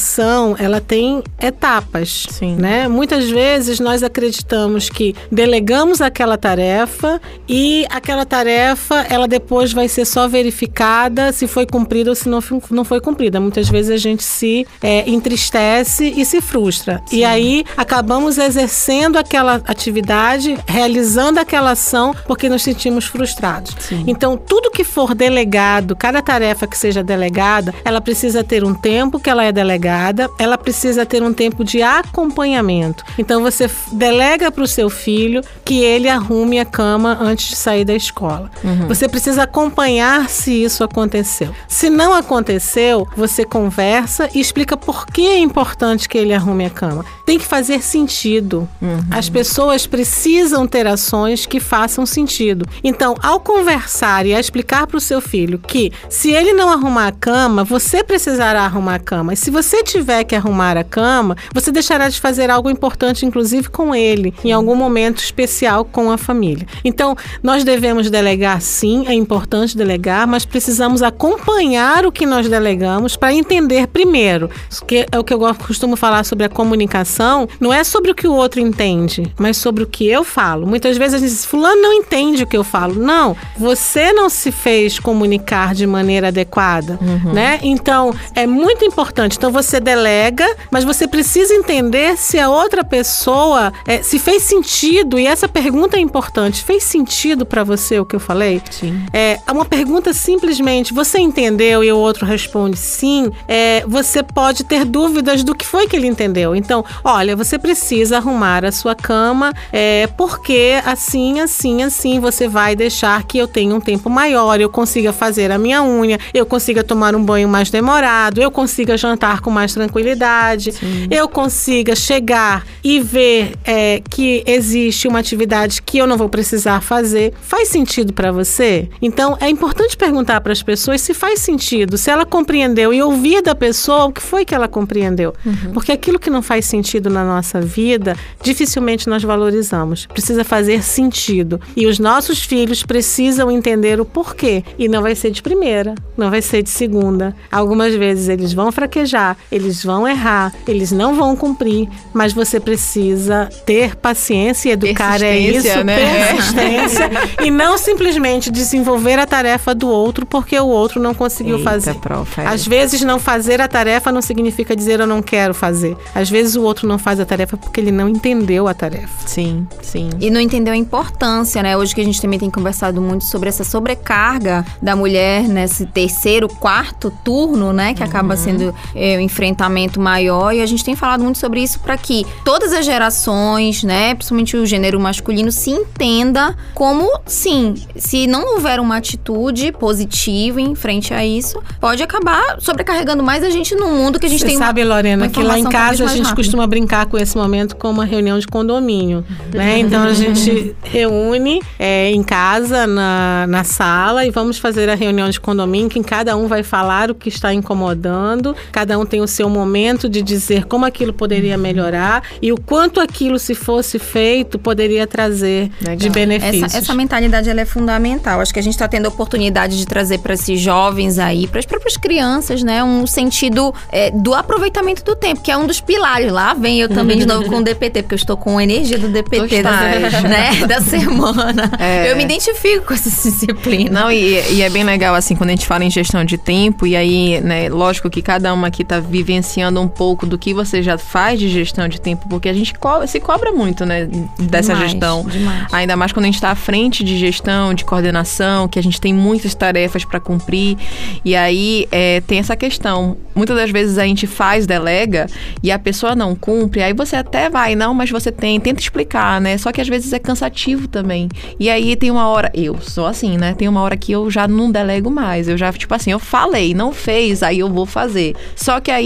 ela 0.59 0.81
tem 0.81 1.23
etapas, 1.41 2.27
Sim. 2.31 2.57
né? 2.57 2.89
Muitas 2.89 3.29
vezes 3.29 3.81
nós 3.81 4.03
acreditamos 4.03 4.89
que 4.89 5.15
delegamos 5.31 6.01
aquela 6.01 6.37
tarefa 6.37 7.21
e 7.49 7.87
aquela 7.91 8.25
tarefa 8.25 9.07
ela 9.09 9.29
depois 9.29 9.73
vai 9.73 9.89
ser 9.89 10.05
só 10.05 10.27
verificada 10.27 11.33
se 11.33 11.47
foi 11.47 11.67
cumprida 11.67 12.11
ou 12.11 12.17
se 12.17 12.29
não, 12.29 12.41
não 12.71 12.85
foi 12.85 13.01
cumprida. 13.01 13.41
Muitas 13.41 13.69
vezes 13.69 13.91
a 13.91 13.97
gente 13.97 14.23
se 14.23 14.67
é, 14.83 15.09
entristece 15.09 16.13
e 16.17 16.25
se 16.25 16.41
frustra. 16.41 17.03
E 17.13 17.25
aí 17.25 17.65
acabamos 17.77 18.39
exercendo 18.39 19.17
aquela 19.17 19.61
atividade, 19.67 20.59
realizando 20.67 21.39
aquela 21.39 21.73
ação 21.73 22.15
porque 22.27 22.49
nos 22.49 22.63
sentimos 22.63 23.07
frustrados. 23.07 23.75
Então, 24.07 24.37
tudo 24.37 24.71
que 24.71 24.85
for 24.85 25.15
delegado, 25.15 25.97
cada 25.97 26.23
tarefa 26.23 26.67
que 26.67 26.77
seja 26.77 27.03
delegada, 27.03 27.75
ela 27.85 28.01
precisa 28.01 28.43
ter 28.43 28.65
um 28.65 28.75
tempo 28.75 29.19
que 29.19 29.29
ela 29.29 29.45
é 29.45 29.53
delegada, 29.53 29.90
ela 30.39 30.59
precisa 30.59 31.05
ter 31.05 31.23
um 31.23 31.33
tempo 31.33 31.65
de 31.65 31.83
acompanhamento. 31.83 33.05
Então, 33.19 33.43
você 33.43 33.71
delega 33.93 34.51
para 34.51 34.65
o 34.65 34.69
seu 34.69 34.89
filho 34.91 35.43
que 35.65 35.83
ele 35.83 36.09
arrume 36.09 36.59
a 36.59 36.65
cama 36.65 37.19
antes 37.21 37.49
de 37.51 37.57
sair 37.57 37.85
da 37.85 37.95
escola. 37.95 38.51
Você 38.89 39.09
precisa 39.09 39.45
acompanhar 39.45 40.29
se 40.29 40.63
isso 40.63 40.85
aconteceu. 40.85 41.55
Se 41.69 41.89
não 41.91 42.15
aconteceu, 42.15 43.07
você 43.17 43.45
conversa 43.45 44.29
e 44.35 44.41
explica 44.41 44.77
por 44.77 45.07
que 45.07 45.27
é 45.27 45.39
importante 45.39 46.09
que 46.09 46.19
ele 46.19 46.35
arrume 46.35 46.65
a 46.65 46.71
cama. 46.71 47.05
Tem 47.25 47.39
que 47.39 47.47
fazer 47.47 47.83
sentido. 47.83 48.69
As 49.11 49.29
pessoas 49.29 49.87
precisam 49.87 50.67
ter 50.67 50.87
ações 50.87 51.47
que 51.47 51.61
façam 51.61 52.05
sentido. 52.07 52.67
Então, 52.83 53.15
ao 53.23 53.41
conversar 53.41 54.27
e 54.27 54.35
a 54.35 54.41
explicar 54.41 54.87
para 54.87 54.97
o 54.97 55.01
seu 55.01 55.21
filho 55.21 55.59
que 55.59 55.93
se 56.09 56.31
ele 56.31 56.53
não 56.53 56.71
arrumar 56.71 57.09
a 57.09 57.13
cama, 57.13 57.65
você 57.65 58.03
precisará 58.03 58.63
arrumar 58.63 58.97
a 58.97 58.99
cama. 58.99 59.33
E 59.33 59.37
se 59.37 59.51
você 59.51 59.80
tiver 59.83 60.25
que 60.25 60.35
arrumar 60.35 60.77
a 60.77 60.85
cama, 60.85 61.37
você 61.55 61.71
deixará 61.71 62.09
de 62.09 62.21
fazer 62.21 62.51
algo 62.51 62.71
importante, 62.71 63.27
inclusive 63.27 63.69
com 63.69 63.95
ele, 63.95 64.35
em 64.45 64.53
algum 64.53 64.75
momento 64.75 65.19
especial 65.19 65.85
com 65.85 66.11
a 66.11 66.19
família. 66.19 66.67
Então, 66.85 67.17
nós 67.43 67.65
devemos 67.65 68.11
delegar 68.11 68.61
sim, 68.61 69.05
é 69.07 69.15
importante 69.15 69.77
delegar, 69.77 70.27
mas 70.27 70.45
precisamos 70.45 71.03
acompanhar 71.03 72.07
o 72.07 72.13
que 72.13 72.27
nós 72.27 72.49
delegamos 72.49 73.17
para 73.17 73.33
entender 73.33 73.87
primeiro, 73.87 74.51
que 74.87 75.07
é 75.11 75.19
o 75.19 75.25
que 75.25 75.33
eu 75.33 75.41
costumo 75.55 75.97
falar 75.97 76.25
sobre 76.25 76.45
a 76.45 76.49
comunicação, 76.49 77.49
não 77.59 77.73
é 77.73 77.85
sobre 77.85 78.11
o 78.11 78.15
que 78.15 78.27
o 78.27 78.33
outro 78.33 78.61
entende, 78.61 79.33
mas 79.39 79.57
sobre 79.57 79.83
o 79.83 79.87
que 79.87 80.07
eu 80.07 80.25
falo. 80.25 80.67
Muitas 80.67 80.97
vezes 80.97 81.15
a 81.15 81.19
gente 81.19 81.31
diz, 81.31 81.45
fulano 81.45 81.81
não 81.81 81.93
entende 81.93 82.43
o 82.43 82.47
que 82.47 82.57
eu 82.57 82.65
falo. 82.65 82.95
Não, 82.95 83.37
você 83.57 84.13
não 84.13 84.29
se 84.29 84.51
fez 84.51 84.99
comunicar 84.99 85.75
de 85.75 85.87
maneira 85.87 86.29
adequada, 86.29 86.99
né? 87.33 87.61
Então, 87.63 88.15
é 88.35 88.47
muito 88.47 88.85
importante. 88.85 89.37
Então, 89.37 89.51
você 89.51 89.70
delega, 89.79 90.47
mas 90.71 90.85
você 90.85 91.07
precisa 91.07 91.55
entender 91.55 92.17
se 92.17 92.39
a 92.39 92.49
outra 92.49 92.83
pessoa, 92.83 93.73
é, 93.87 94.03
se 94.03 94.19
fez 94.19 94.43
sentido, 94.43 95.19
e 95.19 95.27
essa 95.27 95.47
pergunta 95.47 95.97
é 95.97 96.01
importante, 96.01 96.65
fez 96.65 96.83
sentido 96.83 97.45
para 97.45 97.63
você 97.63 98.01
o 98.01 98.07
que 98.07 98.17
eu 98.17 98.21
falei? 98.21 98.63
Sim. 98.71 99.03
É 99.13 99.39
uma 99.53 99.65
pergunta 99.65 100.15
simplesmente, 100.15 100.95
você 100.95 101.19
entendeu 101.19 101.85
e 101.85 101.93
o 101.93 101.99
outro 101.99 102.25
responde 102.25 102.79
sim, 102.79 103.31
é, 103.47 103.85
você 103.87 104.23
pode 104.23 104.65
ter 104.65 104.85
dúvidas 104.85 105.45
do 105.45 105.55
que 105.55 105.67
foi 105.67 105.87
que 105.87 105.97
ele 105.97 106.07
entendeu. 106.07 106.57
Então, 106.57 106.85
olha, 107.05 107.37
você 107.37 107.59
precisa 107.59 108.17
arrumar 108.17 108.65
a 108.65 108.73
sua 108.73 108.95
cama, 108.95 109.53
é, 109.73 110.09
porque 110.17 110.81
assim, 110.87 111.41
assim, 111.41 111.83
assim, 111.83 112.19
você 112.19 112.49
vai 112.49 112.75
deixar 112.75 113.23
que 113.25 113.37
eu 113.37 113.47
tenha 113.47 113.75
um 113.75 113.81
tempo 113.81 114.09
maior, 114.09 114.61
eu 114.61 114.71
consiga 114.71 115.13
fazer 115.13 115.51
a 115.53 115.59
minha 115.59 115.83
unha, 115.83 116.19
eu 116.33 116.47
consiga 116.47 116.83
tomar 116.83 117.15
um 117.15 117.23
banho 117.23 117.49
mais 117.49 117.71
demorado, 117.71 118.41
eu 118.41 118.51
consiga 118.51 118.97
jantar 118.97 119.41
com 119.41 119.51
mais 119.51 119.60
tranquilidade, 119.67 120.73
eu 121.11 121.29
consiga 121.29 121.95
chegar 121.95 122.67
e 122.83 123.01
ver 123.01 123.53
é, 123.65 124.03
que 124.09 124.43
existe 124.47 125.07
uma 125.09 125.19
atividade 125.19 125.83
que 125.83 125.99
eu 125.99 126.07
não 126.07 126.17
vou 126.17 126.29
precisar 126.29 126.81
fazer. 126.81 127.33
Faz 127.43 127.69
sentido 127.69 128.13
para 128.13 128.33
você? 128.33 128.89
Então 129.01 129.37
é 129.41 129.49
importante 129.49 129.97
perguntar 129.97 130.41
para 130.41 130.53
as 130.53 130.63
pessoas 130.63 131.01
se 131.01 131.15
faz 131.15 131.41
sentido, 131.41 131.97
se 131.97 132.11
ela 132.11 132.25
compreendeu 132.25 132.93
e 132.93 133.03
ouvir 133.03 133.43
da 133.43 133.55
pessoa 133.55 134.07
o 134.07 134.13
que 134.13 134.23
foi 134.23 134.45
que 134.45 134.55
ela 134.55 134.69
compreendeu. 134.69 135.35
Porque 135.73 135.93
aquilo 135.93 136.19
que 136.19 136.31
não 136.31 136.43
faz 136.43 136.65
sentido 136.65 137.11
na 137.11 137.25
nossa 137.25 137.61
vida, 137.61 138.17
dificilmente 138.43 139.09
nós 139.09 139.23
valorizamos. 139.23 140.07
Precisa 140.07 140.45
fazer 140.45 140.83
sentido. 140.83 141.61
E 141.77 141.87
os 141.87 141.99
nossos 141.99 142.43
filhos 142.43 142.83
precisam 142.83 143.51
entender 143.51 144.01
o 144.01 144.05
porquê. 144.05 144.65
E 144.79 144.89
não 144.89 145.03
vai 145.03 145.15
ser 145.15 145.31
de 145.31 145.43
primeira, 145.43 145.95
não 146.17 146.31
vai 146.31 146.43
ser 146.43 146.63
de 146.63 146.71
segunda. 146.71 147.35
Algumas 147.51 147.95
vezes 147.95 148.29
eles 148.29 148.53
vão 148.53 148.73
fraquejar, 148.73 149.37
eles 149.51 149.85
vão 149.85 150.07
errar, 150.07 150.53
eles 150.67 150.93
não 150.93 151.15
vão 151.15 151.35
cumprir, 151.37 151.89
mas 152.13 152.33
você 152.33 152.61
precisa 152.61 153.49
ter 153.67 153.97
paciência 153.97 154.71
e 154.71 154.73
educar 154.73 155.23
é 155.23 155.39
isso, 155.39 155.85
né? 155.85 155.97
persistência 155.97 157.11
e 157.45 157.51
não 157.51 157.77
simplesmente 157.77 158.51
desenvolver 158.51 159.19
a 159.19 159.27
tarefa 159.27 159.75
do 159.75 159.89
outro 159.89 160.25
porque 160.25 160.59
o 160.59 160.67
outro 160.67 161.01
não 161.01 161.15
conseguiu 161.15 161.59
Eita, 161.59 161.71
fazer. 161.71 161.95
prof, 161.95 162.41
é. 162.41 162.47
Às 162.47 162.67
vezes 162.67 163.03
não 163.03 163.19
fazer 163.19 163.61
a 163.61 163.69
tarefa 163.69 164.13
não 164.13 164.23
significa 164.23 164.75
dizer 164.77 165.01
eu 165.01 165.07
não 165.07 165.23
quero 165.23 165.55
fazer. 165.55 165.97
Às 166.15 166.31
vezes 166.31 166.57
o 166.57 166.63
outro 166.63 166.87
não 166.87 166.99
faz 166.99 167.21
a 167.21 167.25
tarefa 167.25 167.57
porque 167.57 167.81
ele 167.81 167.91
não 167.91 168.09
entendeu 168.09 168.69
a 168.69 168.75
tarefa. 168.75 169.27
Sim, 169.27 169.67
sim. 169.83 170.11
E 170.21 170.31
não 170.31 170.41
entendeu 170.41 170.73
a 170.73 170.77
importância, 170.77 171.63
né? 171.63 171.77
Hoje 171.77 171.95
que 171.95 172.01
a 172.01 172.05
gente 172.05 172.21
também 172.21 172.39
tem 172.39 172.51
conversado 172.51 173.01
muito 173.01 173.25
sobre 173.25 173.49
essa 173.49 173.65
sobrecarga 173.65 174.65
da 174.81 174.95
mulher 174.95 175.49
nesse 175.49 175.87
terceiro, 175.87 176.49
quarto 176.49 177.11
turno, 177.25 177.73
né? 177.73 177.95
Que 177.95 178.03
acaba 178.03 178.37
sendo 178.37 178.75
é, 178.95 179.17
um 179.17 179.21
enfrentamento 179.31 180.01
maior. 180.01 180.53
E 180.53 180.61
a 180.61 180.67
gente 180.67 180.85
tem 180.85 180.97
falado 180.97 181.23
muito 181.23 181.39
sobre 181.39 181.63
isso 181.63 181.79
para 181.81 181.97
que 181.97 182.27
todas 182.45 182.73
as 182.73 182.85
gerações, 182.85 183.83
né? 183.83 184.15
Principalmente 184.15 184.57
o 184.57 184.67
gênero 184.67 184.99
masculino, 184.99 185.51
se 185.53 185.71
entenda 185.71 186.57
como, 186.75 187.09
sim, 187.27 187.75
se 187.97 188.27
não 188.27 188.55
houver 188.55 188.81
uma 188.81 188.97
atitude 188.97 189.73
positiva 189.73 190.61
em 190.61 190.75
frente 190.75 191.15
a 191.15 191.25
isso, 191.25 191.63
pode 191.81 192.03
acabar 192.03 192.57
sobrecarregando 192.61 193.23
mais 193.23 193.45
a 193.45 193.51
gente 193.51 193.75
num 193.75 193.95
mundo 193.95 194.19
que 194.19 194.27
a 194.27 194.29
gente 194.29 194.41
Você 194.41 194.47
tem 194.47 194.57
uma- 194.57 194.67
sabe, 194.67 194.85
Lorena, 194.85 195.25
uma 195.25 195.31
que 195.31 195.43
lá 195.43 195.59
em 195.59 195.65
casa 195.65 196.05
a 196.05 196.09
gente 196.09 196.19
rápida. 196.25 196.37
costuma 196.37 196.67
brincar 196.67 197.07
com 197.07 197.17
esse 197.17 197.37
momento 197.37 197.77
como 197.77 197.95
uma 197.95 198.05
reunião 198.05 198.39
de 198.39 198.47
condomínio, 198.47 199.25
né? 199.53 199.79
Então 199.79 200.03
a 200.03 200.13
gente 200.13 200.75
reúne 200.83 201.61
é, 201.79 202.11
em 202.11 202.23
casa, 202.23 202.87
na, 202.87 203.47
na 203.49 203.65
sala, 203.65 204.25
e 204.27 204.31
vamos 204.31 204.59
fazer 204.59 204.89
a 204.89 204.95
reunião 204.95 205.29
de 205.31 205.41
condomínio, 205.41 205.89
que 205.89 206.01
cada 206.03 206.37
um 206.37 206.47
vai 206.49 206.63
falar 206.63 207.11
o 207.11 207.15
que 207.15 207.29
está 207.29 207.53
incomodando, 207.55 208.55
cada 208.73 208.99
um 208.99 209.05
tem 209.07 209.20
o 209.21 209.27
seu 209.29 209.49
momento 209.49 210.09
de 210.09 210.23
dizer 210.23 210.65
como 210.65 210.85
aquilo 210.85 211.13
poderia 211.13 211.57
melhorar 211.57 212.23
e 212.41 212.53
o 212.53 212.61
quanto 212.61 213.01
aquilo, 213.01 213.39
se 213.39 213.55
fosse 213.55 213.99
feito, 213.99 214.59
poderia 214.59 215.07
trazer 215.07 215.71
de 215.81 215.89
Legal. 215.89 216.11
benefícios. 216.13 216.65
Essa, 216.65 216.79
essa 216.79 216.95
mentalidade 216.95 217.49
ela 217.49 217.61
é 217.61 217.65
fundamental. 217.65 218.41
Acho 218.41 218.53
que 218.53 218.59
a 218.59 218.63
gente 218.63 218.75
está 218.75 218.89
tendo 218.89 219.07
a 219.07 219.09
oportunidade 219.09 219.79
de 219.79 219.87
trazer 219.87 220.19
para 220.19 220.35
esses 220.35 220.61
jovens 220.61 221.19
aí, 221.19 221.47
para 221.47 221.61
as 221.61 221.67
próprias 221.67 221.97
crianças, 221.97 222.63
né, 222.63 222.83
um 222.83 223.07
sentido 223.07 223.75
é, 223.91 224.11
do 224.11 224.35
aproveitamento 224.35 225.05
do 225.05 225.15
tempo, 225.15 225.43
que 225.43 225.51
é 225.51 225.57
um 225.57 225.67
dos 225.67 225.81
pilares. 225.81 226.33
Lá 226.33 226.55
vem 226.55 226.81
eu 226.81 226.89
também 226.89 227.19
de 227.19 227.27
novo 227.27 227.49
com 227.49 227.59
o 227.59 227.65
DPT, 227.65 228.03
porque 228.03 228.15
eu 228.15 228.19
estou 228.19 228.37
com 228.37 228.59
a 228.59 228.63
energia 228.63 228.99
do 228.99 229.09
DPT 229.09 229.63
da, 229.63 229.81
né, 230.23 230.67
da 230.67 230.81
semana. 230.81 231.71
É. 231.81 232.11
Eu 232.11 232.17
me 232.17 232.25
identifico 232.25 232.87
com 232.87 232.95
essa 232.95 233.09
disciplina. 233.29 234.01
Não, 234.03 234.13
e, 234.13 234.43
e 234.53 234.63
é 234.63 234.69
bem 234.69 234.85
legal, 234.85 235.15
assim, 235.15 235.35
quando 235.35 235.51
a 235.51 235.53
gente 235.53 235.67
fala 235.67 235.85
em 235.85 235.91
gestão 235.91 236.25
de 236.25 236.37
tempo, 236.37 236.87
e 236.87 236.95
aí, 236.95 237.41
né, 237.41 237.69
lógico 237.69 238.11
que 238.11 238.21
cada 238.21 238.53
uma 238.53 238.69
aqui 238.69 238.85
tá 238.85 239.01
vivenciando 239.11 239.81
um 239.81 239.89
pouco 239.89 240.25
do 240.27 240.39
que 240.39 240.55
você 240.55 240.83
já 240.83 240.97
faz 240.97 241.39
de 241.39 241.49
gestão 241.49 241.89
de 241.89 242.01
tempo, 242.01 242.29
porque 242.29 242.49
a 242.49 242.53
gente 242.53 242.73
co- 242.75 243.07
se 243.07 243.21
cobra 243.21 243.53
muito, 243.53 243.85
né, 243.85 244.09
dessa 244.39 244.73
Demais, 244.73 244.91
gestão. 244.93 245.25
demais. 245.27 245.67
Ainda 245.73 245.97
mais 245.97 246.13
quando 246.13 246.25
a 246.25 246.29
gente 246.29 246.41
tá 246.41 246.51
à 246.51 246.55
frente 246.55 247.03
de 247.05 247.19
gestão, 247.19 247.75
de 247.75 247.85
coordenação, 247.85 248.69
que 248.69 248.79
a 248.79 248.83
gente 248.83 249.01
tem 249.01 249.13
muitas 249.13 249.55
tarefas 249.55 250.05
para 250.05 250.21
cumprir. 250.21 250.77
E 251.25 251.35
aí 251.37 251.87
é, 251.91 252.21
tem 252.23 252.39
essa 252.39 252.55
questão. 252.57 253.17
Muitas 253.35 253.57
das 253.57 253.71
vezes 253.71 253.99
a 253.99 254.05
gente 254.05 254.27
faz, 254.27 254.67
delega, 254.67 255.27
e 255.63 255.71
a 255.71 255.79
pessoa 255.79 256.15
não 256.15 256.35
cumpre, 256.35 256.83
aí 256.83 256.93
você 256.93 257.17
até 257.17 257.49
vai, 257.49 257.75
não, 257.75 257.93
mas 257.95 258.11
você 258.11 258.31
tem, 258.31 258.59
tenta 258.61 258.81
explicar, 258.81 259.41
né? 259.41 259.57
Só 259.59 259.73
que 259.73 259.81
às 259.81 259.89
vezes 259.89 260.13
é 260.13 260.19
cansativo 260.19 260.87
também. 260.89 261.29
E 261.59 261.69
aí 261.71 261.97
tem 261.97 262.11
uma 262.11 262.29
hora, 262.29 262.51
eu 262.55 262.79
sou 262.81 263.07
assim, 263.07 263.37
né? 263.39 263.55
Tem 263.55 263.69
uma 263.69 263.81
hora 263.81 263.97
que 263.97 264.13
eu 264.13 264.31
já 264.31 264.47
não 264.47 264.71
delego 264.71 265.11
mais. 265.11 265.49
Eu 265.49 265.57
já, 265.57 265.73
tipo 265.73 265.95
assim, 265.95 266.11
eu 266.11 266.19
falei, 266.19 266.75
não 266.75 266.93
fez, 266.93 267.43
aí 267.43 267.59
eu 267.61 267.69
vou 267.71 267.87
fazer. 267.87 268.35
Só 268.55 268.79
que 268.81 268.91
aí 268.91 269.00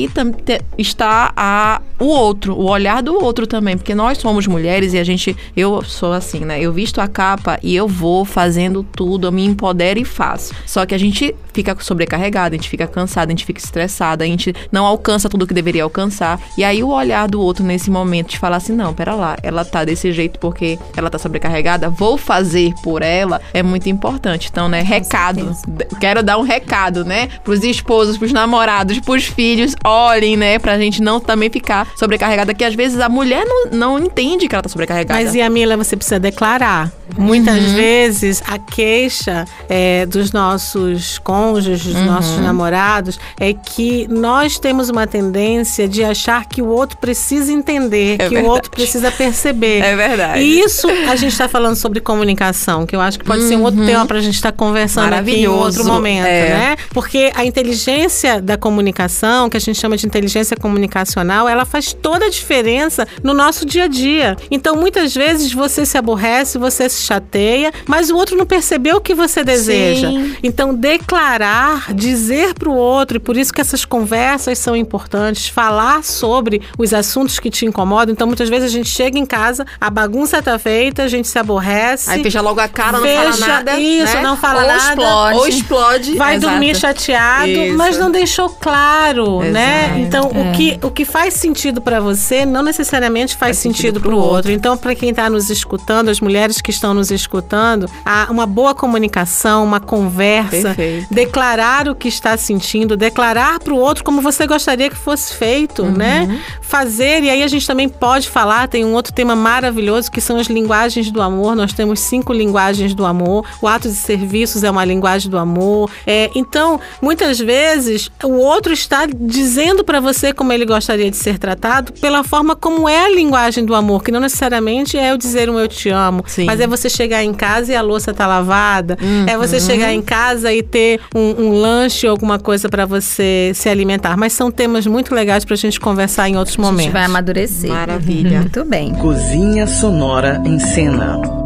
te- 0.45 0.61
está 0.77 1.33
a, 1.37 1.81
o 1.99 2.05
outro, 2.07 2.55
o 2.55 2.65
olhar 2.69 3.03
do 3.03 3.15
outro 3.23 3.47
também, 3.47 3.77
porque 3.77 3.95
nós 3.95 4.19
somos 4.19 4.47
mulheres 4.47 4.93
e 4.93 4.99
a 4.99 5.05
gente, 5.05 5.37
eu 5.57 5.83
sou 5.83 6.13
assim, 6.13 6.41
né? 6.41 6.61
Eu 6.61 6.73
visto 6.73 7.01
a 7.01 7.09
capa 7.09 7.59
e 7.63 7.75
eu 7.75 7.87
vou 7.89 8.25
fazendo 8.25 8.83
tudo, 8.83 9.27
eu 9.29 9.33
me 9.33 9.45
empodero 9.45 9.99
e 10.01 10.05
faço. 10.05 10.55
Só 10.67 10.85
que 10.85 10.95
a 10.95 10.99
gente 10.99 11.35
fica 11.53 11.77
sobrecarregada, 11.81 12.55
a 12.55 12.59
gente 12.59 12.69
fica 12.69 12.87
cansada, 12.87 13.31
a 13.31 13.35
gente 13.35 13.45
fica 13.47 13.61
estressada, 13.61 14.25
a 14.25 14.27
gente 14.27 14.53
não 14.73 14.85
alcança 14.85 15.29
tudo 15.29 15.47
que 15.47 15.55
deveria 15.55 15.85
alcançar. 15.85 16.41
E 16.59 16.65
aí 16.65 16.83
o 16.83 16.89
olhar 16.89 17.29
do 17.29 17.41
outro 17.41 17.65
nesse 17.65 17.91
momento 17.91 18.31
de 18.31 18.39
falar 18.39 18.57
assim, 18.57 18.73
não, 18.75 18.93
pera 18.93 19.15
lá, 19.15 19.37
ela 19.43 19.65
tá 19.65 19.85
desse 19.85 20.13
jeito 20.13 20.39
porque 20.39 20.79
ela 20.97 21.09
tá 21.09 21.19
sobrecarregada, 21.19 21.89
vou 21.89 22.17
fazer 22.19 22.73
por 22.83 23.03
ela, 23.03 23.41
é 23.53 23.63
muito 23.63 23.89
importante. 23.89 24.49
Então, 24.51 24.69
né, 24.69 24.83
recado. 24.83 25.55
Quero 26.01 26.23
dar 26.23 26.39
um 26.39 26.43
recado, 26.43 27.05
né, 27.05 27.29
pros 27.45 27.63
esposos, 27.63 28.19
pros 28.19 28.33
namorados, 28.33 28.99
pros 29.01 29.25
filhos, 29.25 29.75
olhem, 29.85 30.37
né, 30.37 30.59
pra 30.59 30.79
gente 30.79 31.03
não 31.03 31.21
também 31.21 31.51
ficar 31.51 31.87
sobrecarregada, 31.97 32.55
que 32.55 32.65
às 32.65 32.75
vezes 32.75 32.99
a 33.01 33.09
mulher 33.09 33.45
não, 33.45 33.67
não 33.71 33.99
entende 33.99 34.49
que 34.49 34.55
ela 34.55 34.63
tá 34.63 34.69
sobrecarregada. 34.69 35.21
Mas, 35.23 35.35
Yamila, 35.35 35.77
você 35.77 35.97
precisa 35.97 36.19
declarar. 36.19 36.91
Muitas 37.19 37.63
Uhum. 37.63 37.75
vezes 37.75 38.43
a 38.47 38.59
queixa 38.59 39.45
é, 39.69 40.07
dos 40.07 40.33
nossos 40.33 41.19
cônjuges, 41.19 41.85
dos 41.85 41.95
Uhum. 41.97 42.05
nossos 42.07 42.39
namorados, 42.41 43.19
é 43.39 43.53
que 43.53 44.07
nós 44.09 44.59
temos 44.59 44.89
uma 44.89 45.07
tendência 45.07 45.87
de 45.87 46.03
achar 46.03 46.47
que 46.47 46.63
o 46.63 46.67
outro 46.67 46.97
precisa 46.99 47.53
entender, 47.53 48.15
É 48.15 48.17
que 48.19 48.31
verdade. 48.31 48.47
o 48.47 48.51
outro 48.51 48.71
precisa 48.71 49.11
perceber. 49.13 49.81
É 49.85 49.95
verdade. 49.95 50.41
E 50.41 50.61
isso 50.61 50.89
a 50.89 51.15
gente 51.17 51.33
está 51.33 51.47
falando 51.49 51.77
sobre 51.77 52.01
comunicação, 52.01 52.87
que 52.87 52.97
eu 52.97 53.01
acho 53.01 53.19
que 53.19 53.25
pode 53.25 53.43
ser 53.43 53.57
um 53.57 53.63
outro 53.63 53.85
tema 53.85 54.07
para 54.07 54.19
a 54.19 54.23
gente 54.23 54.35
estar 54.35 54.53
conversando 54.53 55.13
aqui 55.13 55.43
em 55.43 55.47
Uhum. 55.49 55.59
Outro 55.59 55.85
momento, 55.85 56.27
É. 56.27 56.49
né? 56.49 56.77
Porque 56.93 57.31
a 57.35 57.45
inteligência 57.45 58.41
da 58.41 58.57
comunicação, 58.57 59.49
que 59.51 59.57
a 59.57 59.61
gente 59.61 59.74
chama 59.75 59.97
de 59.97 60.07
inteligência 60.07 60.57
comunicacional, 60.57 61.49
ela 61.49 61.65
faz 61.65 61.93
toda 61.93 62.27
a 62.27 62.31
diferença 62.31 63.07
no 63.23 63.33
nosso 63.35 63.65
dia 63.67 63.85
a 63.85 63.89
dia. 63.89 64.37
Então, 64.51 64.77
muitas 64.77 65.15
vezes 65.15 65.53
você 65.53 65.85
se 65.87 65.97
aborrece, 65.99 66.59
você 66.59 66.89
se 66.89 67.03
chateia, 67.03 67.73
mas 67.87 68.11
o 68.11 68.17
outro 68.17 68.37
não 68.37 68.47
percebeu 68.47 68.97
o 68.97 69.01
que 69.01 69.15
você 69.15 69.43
deseja. 69.45 70.09
Sim. 70.09 70.37
Então, 70.43 70.75
declarar, 70.75 71.93
dizer 71.95 72.55
para 72.55 72.69
o 72.69 72.75
outro, 72.75 73.17
e 73.17 73.21
por 73.21 73.37
isso 73.37 73.53
que 73.53 73.61
essas 73.61 73.85
conversas 73.85 74.59
são 74.59 74.75
importantes, 74.77 75.49
falar 75.49 76.03
sobre 76.05 76.63
os 76.79 76.93
assuntos 76.93 77.39
que 77.39 77.51
te 77.51 77.65
incomodam. 77.67 78.13
Então, 78.13 78.27
muitas 78.27 78.49
vezes 78.49 78.69
a 78.71 78.73
gente 78.73 78.89
chega 78.89 79.19
em 79.19 79.27
casa, 79.27 79.65
a 79.81 79.91
bagunça 79.91 80.43
tá 80.43 80.59
feita, 80.59 81.03
a 81.05 81.09
gente 81.09 81.29
se 81.29 81.39
aborrece. 81.39 82.11
Aí 82.11 82.23
fecha 82.23 82.41
logo 82.41 82.61
a 82.61 82.69
cara, 82.69 82.99
não 82.99 83.03
Fecha 83.05 83.33
fala 83.33 83.37
nada. 83.49 83.79
isso, 83.79 84.15
né? 84.15 84.23
não 84.23 84.37
fala 84.37 84.63
Ou 84.63 84.67
nada. 84.69 84.89
explode. 84.91 85.39
Ou 85.39 85.47
explode. 85.49 86.17
Vai 86.17 86.37
Exato. 86.37 86.51
dormir 86.53 86.77
chateado, 86.77 87.49
Isso. 87.49 87.77
mas 87.77 87.99
não 87.99 88.11
deixou 88.11 88.49
claro, 88.51 89.41
né? 89.41 89.64
Exato. 89.65 89.99
Então, 90.01 90.27
o, 90.29 90.53
que, 90.53 90.79
o 90.83 90.91
que 90.91 91.05
faz 91.05 91.35
sentido 91.35 91.81
pra 91.81 92.01
você 92.01 92.45
não 92.45 92.63
necessariamente 92.63 93.33
faz, 93.37 93.45
Faz 93.45 93.59
sentido 93.59 93.77
sentido 93.77 94.01
pro 94.01 94.11
pro 94.11 94.19
outro. 94.19 94.35
outro. 94.37 94.53
Então, 94.53 94.77
pra 94.77 94.95
quem 94.95 95.13
tá 95.13 95.29
nos 95.31 95.51
escutando, 95.51 96.09
as 96.09 96.21
mulheres 96.21 96.61
que 96.61 96.71
estão 96.71 96.93
nos 96.95 97.11
escutando, 97.11 97.89
há 98.05 98.27
uma 98.31 98.47
boa 98.47 98.75
comunicação, 98.75 99.65
uma 99.65 99.81
conversa, 99.81 100.75
Perfeito. 100.75 101.13
declarar 101.13 101.89
o 101.89 101.95
que 101.95 102.09
está 102.09 102.37
sentindo, 102.37 102.97
declarar 102.97 103.59
pro 103.61 103.77
outro 103.77 104.05
como 104.05 104.21
você 104.21 104.47
gostaria 104.47 104.89
que 104.91 104.97
fosse 104.97 105.35
feito, 105.35 105.83
Uhum. 105.83 105.93
né? 105.93 106.41
Fazer, 106.61 107.23
e 107.23 107.31
aí 107.31 107.43
a 107.43 107.49
gente 107.49 107.67
também 107.67 107.89
pode 107.89 108.29
falar, 108.29 108.69
tem 108.69 108.85
um 108.85 108.93
outro 108.95 109.13
tema 109.13 109.35
maravilhoso 109.37 110.11
que 110.11 110.21
são 110.21 110.37
as 110.39 110.47
linguagens 110.49 111.11
do 111.11 111.21
amor. 111.23 111.55
Nós 111.55 111.73
temos 111.73 112.01
cinco 112.01 112.33
linguagens 112.33 112.95
do 112.95 113.05
amor. 113.05 113.45
O 113.61 113.69
ato 113.69 113.89
de 113.89 113.95
serviços 113.95 114.63
é 114.65 114.71
uma 114.71 114.85
linguagem 114.85 115.31
do 115.31 115.39
amor. 115.39 115.91
É, 116.07 116.31
então, 116.35 116.81
muitas 117.01 117.39
vezes, 117.39 118.11
o 118.23 118.33
outro 118.33 118.73
está 118.73 119.07
dizendo 119.07 119.54
para 119.85 120.01
você 120.01 120.33
como 120.33 120.53
ele 120.53 120.65
gostaria 120.65 121.11
de 121.11 121.17
ser 121.17 121.39
tratado 121.39 121.93
pela 121.95 122.25
forma 122.25 122.57
como 122.57 122.89
é 122.89 123.05
a 123.07 123.09
linguagem 123.09 123.65
do 123.65 123.75
amor, 123.75 124.03
que 124.03 124.11
não 124.11 124.21
necessariamente 124.21 124.97
é 124.97 125.13
eu 125.13 125.17
dizer 125.17 125.49
um 125.51 125.59
eu 125.59 125.69
te 125.69 125.89
amo, 125.91 126.25
Sim. 126.27 126.45
mas 126.45 126.61
é 126.61 126.67
você 126.67 126.89
chegar 126.89 127.23
em 127.23 127.33
casa 127.33 127.73
e 127.73 127.77
a 127.77 127.83
louça 127.83 128.13
tá 128.13 128.27
lavada, 128.27 128.97
é 129.27 129.37
você 129.37 129.61
chegar 129.61 129.93
em 129.93 130.03
casa 130.03 130.53
e 130.53 130.63
ter 130.63 131.01
um, 131.15 131.35
um 131.45 131.53
lanche 131.61 132.07
ou 132.07 132.11
alguma 132.11 132.39
coisa 132.39 132.69
para 132.69 132.87
você 132.87 133.53
se 133.55 133.69
alimentar. 133.69 134.17
Mas 134.17 134.33
são 134.33 134.51
temas 134.51 134.87
muito 134.87 135.15
legais 135.15 135.45
pra 135.45 135.57
gente 135.57 135.79
conversar 135.79 136.29
em 136.29 136.37
outros 136.37 136.57
A 136.59 136.63
gente 136.63 136.71
momentos. 136.71 136.93
vai 136.93 137.05
amadurecer. 137.05 137.71
Maravilha. 137.71 138.41
Muito 138.41 138.65
bem. 138.65 138.95
Cozinha 138.95 139.67
Sonora 139.67 140.43
em 140.45 140.59
Cena. 140.59 141.44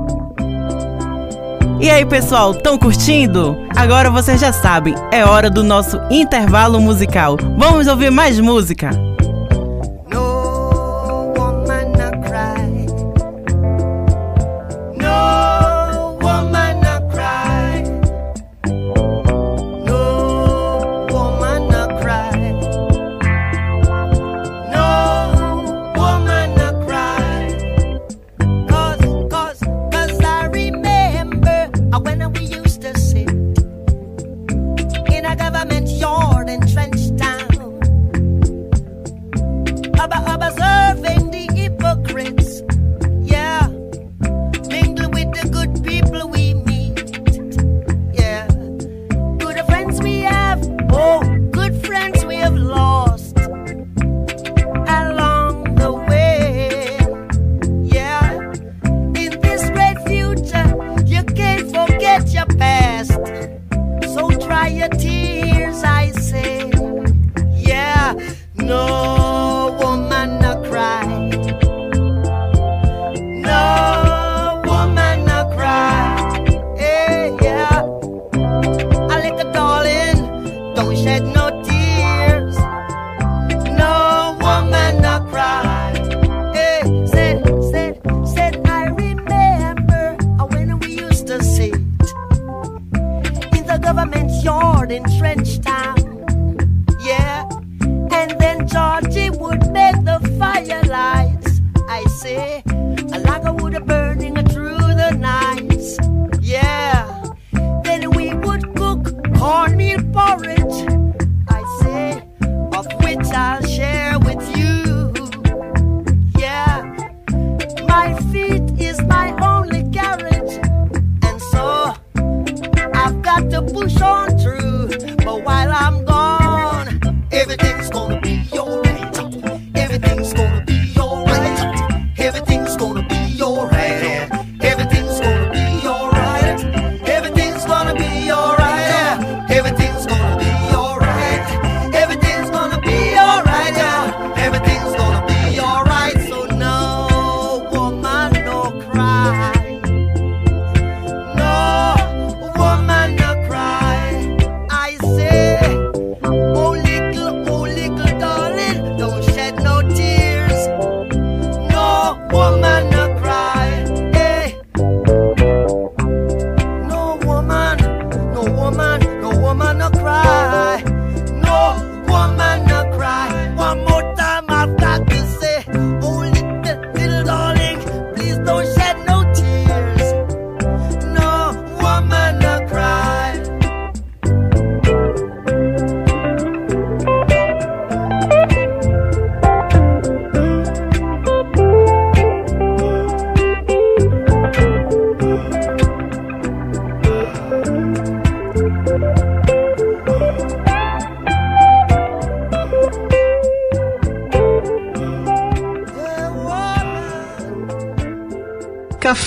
E 1.81 1.89
aí, 1.89 2.05
pessoal, 2.05 2.51
estão 2.51 2.77
curtindo? 2.77 3.57
Agora 3.77 4.11
vocês 4.11 4.41
já 4.41 4.53
sabem, 4.53 4.97
é 5.13 5.25
hora 5.25 5.49
do 5.49 5.63
nosso 5.63 5.97
intervalo 6.11 6.81
musical. 6.81 7.37
Vamos 7.57 7.87
ouvir 7.87 8.11
mais 8.11 8.41
música. 8.41 8.91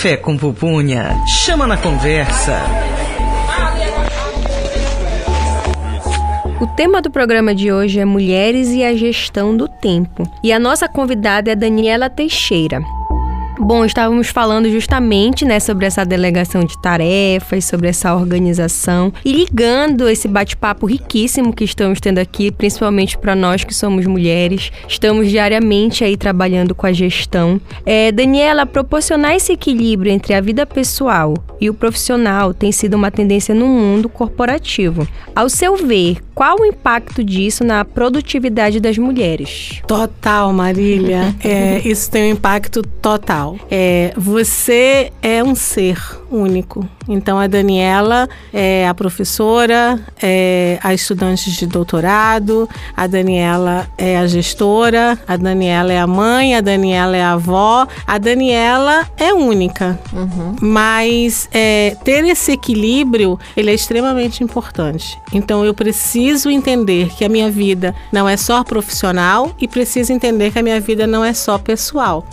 Café 0.01 0.17
com 0.17 0.35
Pupunha. 0.35 1.15
Chama 1.27 1.67
na 1.67 1.77
conversa. 1.77 2.59
O 6.59 6.65
tema 6.65 7.03
do 7.03 7.11
programa 7.11 7.53
de 7.53 7.71
hoje 7.71 7.99
é 7.99 8.05
Mulheres 8.05 8.69
e 8.69 8.83
a 8.83 8.95
Gestão 8.95 9.55
do 9.55 9.67
Tempo. 9.67 10.23
E 10.43 10.51
a 10.51 10.57
nossa 10.57 10.87
convidada 10.87 11.51
é 11.51 11.55
Daniela 11.55 12.09
Teixeira. 12.09 12.81
Bom, 13.63 13.85
estávamos 13.85 14.29
falando 14.29 14.67
justamente 14.71 15.45
né, 15.45 15.59
sobre 15.59 15.85
essa 15.85 16.03
delegação 16.03 16.63
de 16.63 16.81
tarefas, 16.81 17.63
sobre 17.63 17.89
essa 17.89 18.15
organização 18.15 19.13
e 19.23 19.31
ligando 19.31 20.09
esse 20.09 20.27
bate-papo 20.27 20.87
riquíssimo 20.87 21.53
que 21.53 21.63
estamos 21.63 21.99
tendo 21.99 22.17
aqui, 22.17 22.49
principalmente 22.49 23.19
para 23.19 23.35
nós 23.35 23.63
que 23.63 23.71
somos 23.71 24.07
mulheres, 24.07 24.71
estamos 24.87 25.29
diariamente 25.29 26.03
aí 26.03 26.17
trabalhando 26.17 26.73
com 26.73 26.87
a 26.87 26.91
gestão. 26.91 27.61
É, 27.85 28.11
Daniela, 28.11 28.65
proporcionar 28.65 29.35
esse 29.35 29.51
equilíbrio 29.51 30.11
entre 30.11 30.33
a 30.33 30.41
vida 30.41 30.65
pessoal 30.65 31.35
e 31.61 31.69
o 31.69 31.73
profissional 31.75 32.55
tem 32.55 32.71
sido 32.71 32.95
uma 32.95 33.11
tendência 33.11 33.53
no 33.53 33.67
mundo 33.67 34.09
corporativo. 34.09 35.07
Ao 35.35 35.47
seu 35.47 35.77
ver, 35.77 36.17
qual 36.33 36.59
o 36.59 36.65
impacto 36.65 37.23
disso 37.23 37.63
na 37.63 37.85
produtividade 37.85 38.79
das 38.79 38.97
mulheres? 38.97 39.79
Total, 39.85 40.51
Marília. 40.51 41.35
É, 41.51 41.81
isso 41.83 42.09
tem 42.09 42.31
um 42.31 42.35
impacto 42.35 42.81
total. 42.81 43.50
É, 43.69 44.13
você 44.17 45.11
é 45.21 45.43
um 45.43 45.55
ser 45.55 45.99
único. 46.29 46.87
Então, 47.07 47.39
a 47.39 47.47
Daniela 47.47 48.29
é 48.53 48.87
a 48.87 48.93
professora, 48.93 49.99
é 50.21 50.79
a 50.83 50.93
estudante 50.93 51.51
de 51.51 51.65
doutorado, 51.65 52.69
a 52.95 53.07
Daniela 53.07 53.87
é 53.97 54.17
a 54.17 54.27
gestora, 54.27 55.17
a 55.27 55.35
Daniela 55.35 55.91
é 55.91 55.99
a 55.99 56.07
mãe, 56.07 56.55
a 56.55 56.61
Daniela 56.61 57.17
é 57.17 57.23
a 57.23 57.33
avó, 57.33 57.87
a 58.05 58.17
Daniela 58.17 59.07
é 59.17 59.33
única. 59.33 59.99
Mas 60.61 61.49
é, 61.51 61.95
ter 62.03 62.23
esse 62.25 62.51
equilíbrio, 62.51 63.39
ele 63.57 63.71
é 63.71 63.73
extremamente 63.73 64.43
importante. 64.43 65.17
Então, 65.33 65.65
eu 65.65 65.73
preciso 65.73 66.49
entender 66.49 67.09
que 67.09 67.25
a 67.25 67.29
minha 67.29 67.49
vida 67.49 67.95
não 68.11 68.27
é 68.27 68.37
só 68.37 68.63
profissional 68.63 69.51
e 69.59 69.67
preciso 69.67 70.13
entender 70.13 70.51
que 70.51 70.59
a 70.59 70.63
minha 70.63 70.79
vida 70.79 71.07
não 71.07 71.23
é 71.25 71.33
só 71.33 71.57
pessoal. 71.57 72.25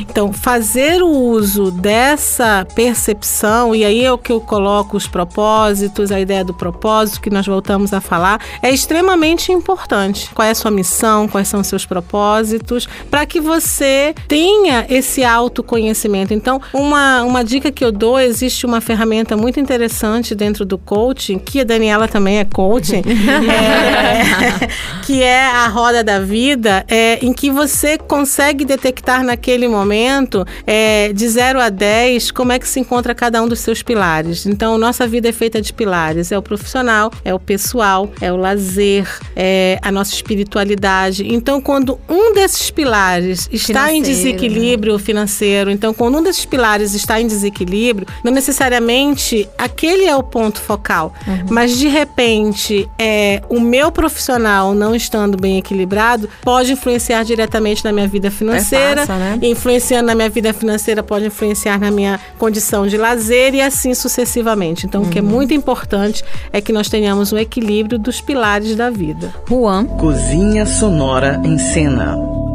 Então, 0.00 0.32
fazer 0.32 1.02
o 1.02 1.08
uso 1.08 1.70
dessa 1.70 2.66
percepção, 2.74 3.74
e 3.74 3.84
aí 3.84 4.08
o 4.08 4.18
que 4.26 4.32
eu 4.32 4.40
coloco 4.40 4.96
os 4.96 5.06
propósitos, 5.06 6.10
a 6.10 6.18
ideia 6.18 6.44
do 6.44 6.52
propósito 6.52 7.20
que 7.20 7.30
nós 7.30 7.46
voltamos 7.46 7.92
a 7.92 8.00
falar, 8.00 8.40
é 8.60 8.68
extremamente 8.72 9.52
importante. 9.52 10.28
Qual 10.34 10.44
é 10.44 10.50
a 10.50 10.54
sua 10.54 10.72
missão, 10.72 11.28
quais 11.28 11.46
são 11.46 11.60
os 11.60 11.68
seus 11.68 11.86
propósitos, 11.86 12.88
para 13.08 13.24
que 13.24 13.40
você 13.40 14.16
tenha 14.26 14.84
esse 14.88 15.22
autoconhecimento. 15.22 16.34
Então, 16.34 16.60
uma, 16.74 17.22
uma 17.22 17.44
dica 17.44 17.70
que 17.70 17.84
eu 17.84 17.92
dou, 17.92 18.18
existe 18.18 18.66
uma 18.66 18.80
ferramenta 18.80 19.36
muito 19.36 19.60
interessante 19.60 20.34
dentro 20.34 20.64
do 20.64 20.76
coaching, 20.76 21.38
que 21.38 21.60
a 21.60 21.64
Daniela 21.64 22.08
também 22.08 22.40
é 22.40 22.44
coaching, 22.44 23.04
é, 23.06 24.66
que 25.04 25.22
é 25.22 25.46
a 25.46 25.68
roda 25.68 26.02
da 26.02 26.18
vida, 26.18 26.84
é, 26.88 27.24
em 27.24 27.32
que 27.32 27.48
você 27.48 27.96
consegue 27.96 28.64
detectar 28.64 29.22
naquele 29.22 29.68
momento, 29.68 30.44
é, 30.66 31.12
de 31.12 31.28
0 31.28 31.60
a 31.60 31.68
10, 31.68 32.32
como 32.32 32.50
é 32.50 32.58
que 32.58 32.66
se 32.66 32.80
encontra 32.80 33.14
cada 33.14 33.40
um 33.40 33.46
dos 33.46 33.60
seus 33.60 33.84
pilares. 33.84 34.05
Então, 34.46 34.78
nossa 34.78 35.06
vida 35.06 35.28
é 35.28 35.32
feita 35.32 35.60
de 35.60 35.72
pilares: 35.72 36.30
é 36.30 36.38
o 36.38 36.42
profissional, 36.42 37.10
é 37.24 37.34
o 37.34 37.38
pessoal, 37.38 38.10
é 38.20 38.32
o 38.32 38.36
lazer, 38.36 39.08
é 39.34 39.78
a 39.82 39.90
nossa 39.90 40.14
espiritualidade. 40.14 41.26
Então, 41.26 41.60
quando 41.60 41.98
um 42.08 42.32
desses 42.32 42.70
pilares 42.70 43.48
está 43.52 43.92
em 43.92 44.02
Financeiro, 44.02 44.06
desequilíbrio 44.06 44.98
financeiro, 44.98 45.70
então, 45.70 45.92
quando 45.92 46.18
um 46.18 46.22
desses 46.22 46.44
pilares 46.44 46.94
está 46.94 47.20
em 47.20 47.26
desequilíbrio, 47.26 48.06
não 48.22 48.32
necessariamente 48.32 49.48
aquele 49.58 50.04
é 50.04 50.14
o 50.14 50.22
ponto 50.22 50.60
focal, 50.60 51.12
mas 51.50 51.76
de 51.76 51.88
repente, 51.88 52.88
é, 52.98 53.42
o 53.48 53.60
meu 53.60 53.90
profissional 53.90 54.74
não 54.74 54.94
estando 54.94 55.36
bem 55.36 55.58
equilibrado 55.58 56.28
pode 56.42 56.72
influenciar 56.72 57.24
diretamente 57.24 57.84
na 57.84 57.92
minha 57.92 58.06
vida 58.06 58.30
financeira, 58.30 59.02
Repassa, 59.02 59.18
né? 59.18 59.38
influenciando 59.42 60.06
na 60.06 60.14
minha 60.14 60.28
vida 60.28 60.52
financeira 60.52 61.02
pode 61.02 61.26
influenciar 61.26 61.78
na 61.78 61.90
minha 61.90 62.20
condição 62.38 62.86
de 62.86 62.96
lazer 62.96 63.54
e 63.54 63.60
assim 63.60 63.94
sucessivamente. 63.96 64.86
Então, 64.86 65.02
o 65.02 65.10
que 65.10 65.18
é 65.18 65.22
muito 65.22 65.52
importante 65.52 66.24
é 66.52 66.60
que 66.60 66.72
nós 66.72 66.88
tenhamos 66.88 67.32
um 67.32 67.38
equilíbrio 67.38 67.98
dos 67.98 68.20
pilares 68.20 68.76
da 68.76 68.90
vida. 68.90 69.34
Juan. 69.48 69.86
Cozinha 69.86 70.64
Sonora 70.66 71.40
em 71.44 71.58
Cena. 71.58 72.45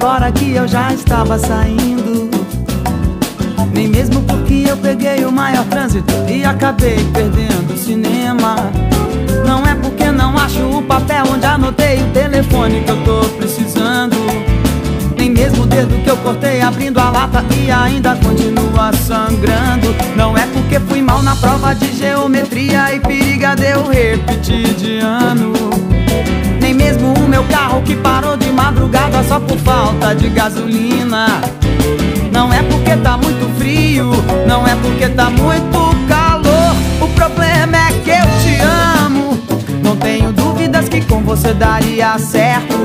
Agora 0.00 0.32
que 0.32 0.54
eu 0.54 0.66
já 0.66 0.94
estava 0.94 1.38
saindo. 1.38 2.30
Nem 3.70 3.86
mesmo 3.86 4.22
porque 4.22 4.64
eu 4.66 4.76
peguei 4.78 5.26
o 5.26 5.30
maior 5.30 5.64
trânsito 5.66 6.10
e 6.26 6.42
acabei 6.42 6.96
perdendo 7.12 7.74
o 7.74 7.76
cinema. 7.76 8.56
Não 9.46 9.62
é 9.66 9.74
porque 9.74 10.10
não 10.10 10.38
acho 10.38 10.62
o 10.62 10.82
papel 10.82 11.24
onde 11.30 11.44
anotei 11.44 12.02
o 12.02 12.06
telefone 12.12 12.80
que 12.82 12.90
eu 12.90 13.04
tô 13.04 13.28
precisando. 13.36 14.16
Nem 15.18 15.28
mesmo 15.28 15.64
o 15.64 15.66
dedo 15.66 15.94
que 16.02 16.08
eu 16.08 16.16
cortei 16.16 16.62
abrindo 16.62 16.98
a 16.98 17.10
lata 17.10 17.44
e 17.54 17.70
ainda 17.70 18.16
continua 18.16 18.94
sangrando. 18.94 19.94
Não 20.16 20.34
é 20.34 20.46
porque 20.46 20.80
fui 20.80 21.02
mal 21.02 21.22
na 21.22 21.36
prova 21.36 21.74
de 21.74 21.92
geometria 21.92 22.94
e 22.94 23.00
periga 23.00 23.54
de 23.54 23.66
eu 23.66 23.86
repetir 23.86 24.72
de 24.76 24.98
ano. 25.00 25.52
Nem 26.70 26.76
mesmo 26.76 27.12
o 27.14 27.28
meu 27.28 27.42
carro 27.44 27.82
que 27.82 27.96
parou 27.96 28.36
de 28.36 28.52
madrugada 28.52 29.24
só 29.24 29.40
por 29.40 29.58
falta 29.58 30.14
de 30.14 30.28
gasolina. 30.28 31.26
Não 32.30 32.52
é 32.52 32.62
porque 32.62 32.96
tá 32.98 33.16
muito 33.16 33.52
frio, 33.58 34.12
não 34.46 34.64
é 34.64 34.76
porque 34.76 35.08
tá 35.08 35.28
muito 35.30 36.06
calor. 36.06 36.76
O 37.00 37.08
problema 37.08 37.76
é 37.76 37.92
que 38.04 38.10
eu 38.10 38.24
te 38.40 38.60
amo. 38.60 39.36
Não 39.82 39.96
tenho 39.96 40.32
dúvidas 40.32 40.88
que 40.88 41.00
com 41.00 41.20
você 41.22 41.52
daria 41.52 42.16
certo. 42.18 42.76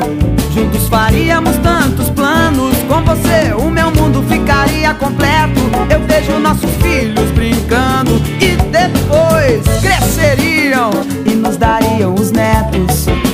Juntos 0.52 0.88
faríamos 0.88 1.56
tantos 1.58 2.10
planos. 2.10 2.76
Com 2.88 3.04
você 3.04 3.54
o 3.54 3.70
meu 3.70 3.92
mundo 3.92 4.26
ficaria 4.28 4.96
completo. 4.96 5.62
Eu 5.92 6.00
vejo 6.08 6.40
nossos 6.40 6.72
filhos 6.82 7.30
brincando 7.36 8.20
e 8.42 8.56
depois 8.72 9.62
cresceriam 9.80 10.90
e 11.24 11.36
nos 11.36 11.56
dariam 11.56 12.16
os 12.16 12.32
netos. 12.32 13.25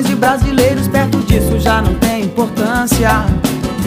Milhões 0.00 0.06
de 0.06 0.14
brasileiros 0.14 0.88
perto 0.88 1.18
disso 1.18 1.58
já 1.58 1.82
não 1.82 1.94
tem 1.94 2.24
importância. 2.24 3.24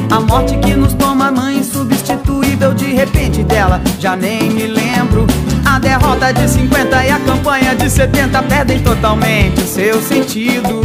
A 0.09 0.19
morte 0.19 0.57
que 0.57 0.75
nos 0.75 0.93
toma 0.93 1.31
mãe 1.31 1.57
insubstituível 1.57 2.73
de 2.73 2.93
repente 2.93 3.43
dela 3.43 3.81
já 3.99 4.15
nem 4.15 4.49
me 4.49 4.67
lembro. 4.67 5.25
A 5.65 5.79
derrota 5.79 6.31
de 6.33 6.47
50 6.47 7.05
e 7.05 7.09
a 7.09 7.19
campanha 7.19 7.75
de 7.75 7.89
70 7.89 8.43
perdem 8.43 8.79
totalmente 8.79 9.61
o 9.61 9.67
seu 9.67 10.01
sentido. 10.01 10.81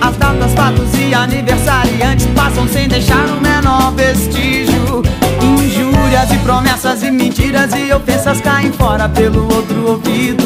As 0.00 0.16
datas, 0.16 0.52
fatos 0.52 0.90
e 0.98 1.14
aniversariantes 1.14 2.26
passam 2.34 2.66
sem 2.68 2.88
deixar 2.88 3.26
o 3.26 3.40
menor 3.40 3.92
vestígio. 3.92 5.02
Injúrias 5.40 6.30
e 6.32 6.38
promessas 6.38 7.02
e 7.02 7.10
mentiras 7.10 7.72
e 7.74 7.92
ofensas 7.92 8.40
caem 8.40 8.72
fora 8.72 9.08
pelo 9.08 9.44
outro 9.52 9.88
ouvido. 9.88 10.44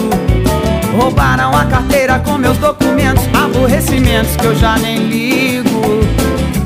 Roubaram 0.97 1.55
a 1.55 1.67
carteira 1.67 2.19
com 2.21 2.39
meus 2.39 2.57
documentos, 2.57 3.23
aborrecimentos 3.35 4.35
que 4.35 4.47
eu 4.47 4.57
já 4.57 4.79
nem 4.79 4.97
ligo. 4.97 6.01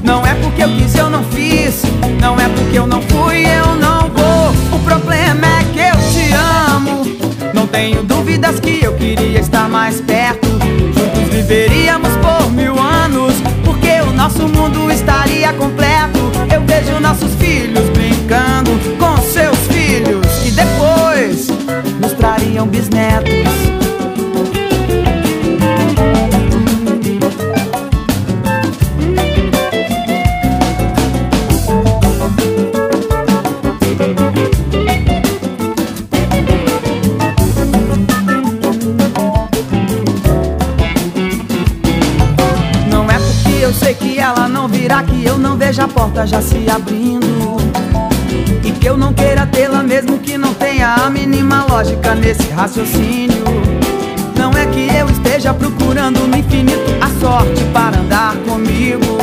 Não 0.05 0.25
é 0.25 0.35
porque 0.35 0.63
eu 0.63 0.69
quis, 0.69 0.95
eu 0.95 1.11
não 1.11 1.25
fiz. 1.25 1.83
Não 2.21 2.39
é 2.39 2.49
porque 2.49 2.79
eu 2.79 2.87
não 2.87 3.03
fui, 3.03 3.45
eu 3.45 3.75
não 3.75 4.09
vou. 4.09 4.79
O 4.79 4.85
problema 4.85 5.47
é 5.47 5.65
que 5.73 5.81
eu 5.81 5.97
te 6.13 6.33
amo. 6.71 7.05
Não 7.53 7.67
tenho 7.67 8.05
dúvidas 8.05 8.61
que 8.61 8.85
eu 8.85 8.95
queria 8.95 9.41
estar 9.41 9.69
mais 9.69 10.01
perto. 10.01 10.49
Juntos 10.49 11.29
viveríamos 11.33 12.11
por 12.19 12.53
mil 12.53 12.79
anos, 12.79 13.35
porque 13.65 14.01
o 14.01 14.13
nosso 14.13 14.47
mundo 14.47 14.93
estaria 14.93 15.53
completo. 15.55 16.21
Eu 16.55 16.61
vejo 16.63 17.01
nossos 17.01 17.35
filhos 17.35 17.89
porta 46.21 46.27
já 46.27 46.43
se 46.43 46.69
abrindo. 46.69 47.57
E 48.65 48.73
que 48.73 48.87
eu 48.87 48.97
não 48.97 49.13
queira 49.13 49.47
tê-la 49.47 49.83
mesmo 49.83 50.19
que 50.19 50.37
não 50.37 50.53
tenha 50.55 50.95
a 50.95 51.11
mínima 51.11 51.65
lógica 51.69 52.15
nesse 52.15 52.49
raciocínio. 52.51 53.45
Não 54.37 54.51
é 54.53 54.67
que 54.67 54.89
eu 54.95 55.09
esteja 55.09 55.53
procurando 55.55 56.21
no 56.21 56.37
infinito 56.37 56.91
a 57.01 57.09
sorte 57.21 57.63
para 57.73 57.99
andar 57.99 58.37
comigo. 58.49 59.19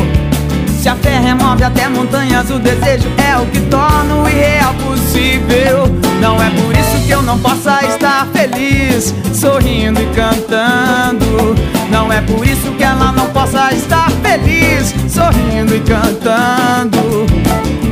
Se 0.80 0.90
a 0.90 0.96
fé 0.96 1.20
remove 1.20 1.64
até 1.64 1.88
montanhas, 1.88 2.50
o 2.50 2.60
desejo 2.60 3.10
é 3.18 3.38
o 3.38 3.46
que 3.48 3.62
torna 3.62 4.16
o 4.16 4.30
irreal 4.30 4.74
possível. 4.76 5.88
Não 6.22 6.42
é 6.42 6.50
por 6.50 6.74
isso 6.74 7.06
que 7.06 7.12
eu 7.12 7.22
não 7.22 7.38
possa 7.40 7.84
estar 7.86 8.28
feliz, 8.28 9.14
sorrindo 9.34 10.00
e 10.02 10.06
cantando. 10.16 11.77
Não 11.90 12.12
é 12.12 12.22
por 12.22 12.46
isso 12.46 12.72
que 12.72 12.84
ela 12.84 13.12
não 13.12 13.28
possa 13.30 13.74
estar 13.74 14.10
feliz, 14.22 14.94
sorrindo 15.10 15.76
e 15.76 15.80
cantando. 15.80 17.26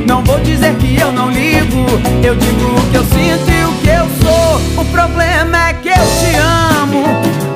Não 0.06 0.22
vou 0.22 0.38
dizer 0.40 0.74
que 0.76 1.00
eu 1.00 1.10
não 1.10 1.30
ligo, 1.30 1.86
eu 2.22 2.36
digo 2.36 2.78
o 2.78 2.90
que 2.90 2.96
eu 2.96 3.04
sinto 3.04 3.50
e 3.50 3.64
o 3.64 3.72
que 3.80 3.88
eu 3.88 4.06
sou. 4.22 4.82
O 4.82 4.84
problema 4.86 5.68
é 5.68 5.74
que 5.74 5.88
eu 5.88 5.94
te 5.94 6.36
amo. 6.36 7.04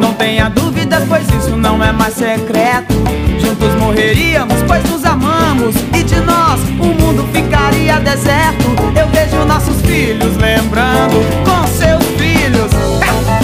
Não 0.01 0.15
tenha 0.15 0.49
dúvidas, 0.49 1.05
pois 1.09 1.29
isso 1.29 1.57
não 1.57 1.83
é 1.83 1.93
mais 1.93 2.15
secreto. 2.15 2.95
Juntos 3.39 3.75
morreríamos, 3.77 4.57
pois 4.67 4.83
nos 4.91 5.05
amamos. 5.05 5.75
E 5.95 6.03
de 6.03 6.21
nós 6.21 6.61
o 6.81 6.87
mundo 6.87 7.29
ficaria 7.33 8.01
deserto. 8.01 8.65
Eu 8.97 9.07
vejo 9.09 9.45
nossos 9.45 9.81
filhos 9.83 10.37
lembrando 10.37 11.21
com 11.45 11.67
seus 11.69 12.05
filhos 12.19 12.71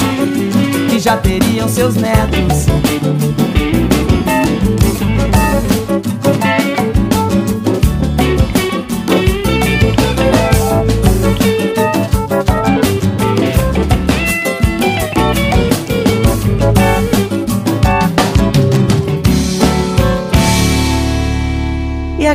que 0.91 0.99
já 0.99 1.17
teriam 1.17 1.69
seus 1.69 1.95
netos. 1.95 2.76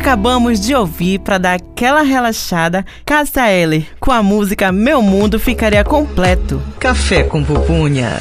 Acabamos 0.02 0.58
de 0.58 0.74
ouvir 0.74 1.20
para 1.20 1.38
dar 1.38 1.54
aquela 1.54 2.02
relaxada 2.02 2.84
Cássia 3.06 3.48
Eller 3.48 3.86
com 4.00 4.10
a 4.10 4.20
música 4.20 4.72
Meu 4.72 5.00
Mundo 5.00 5.38
Ficaria 5.38 5.84
Completo. 5.84 6.60
Café 6.80 7.22
com 7.22 7.44
pupunha. 7.44 8.20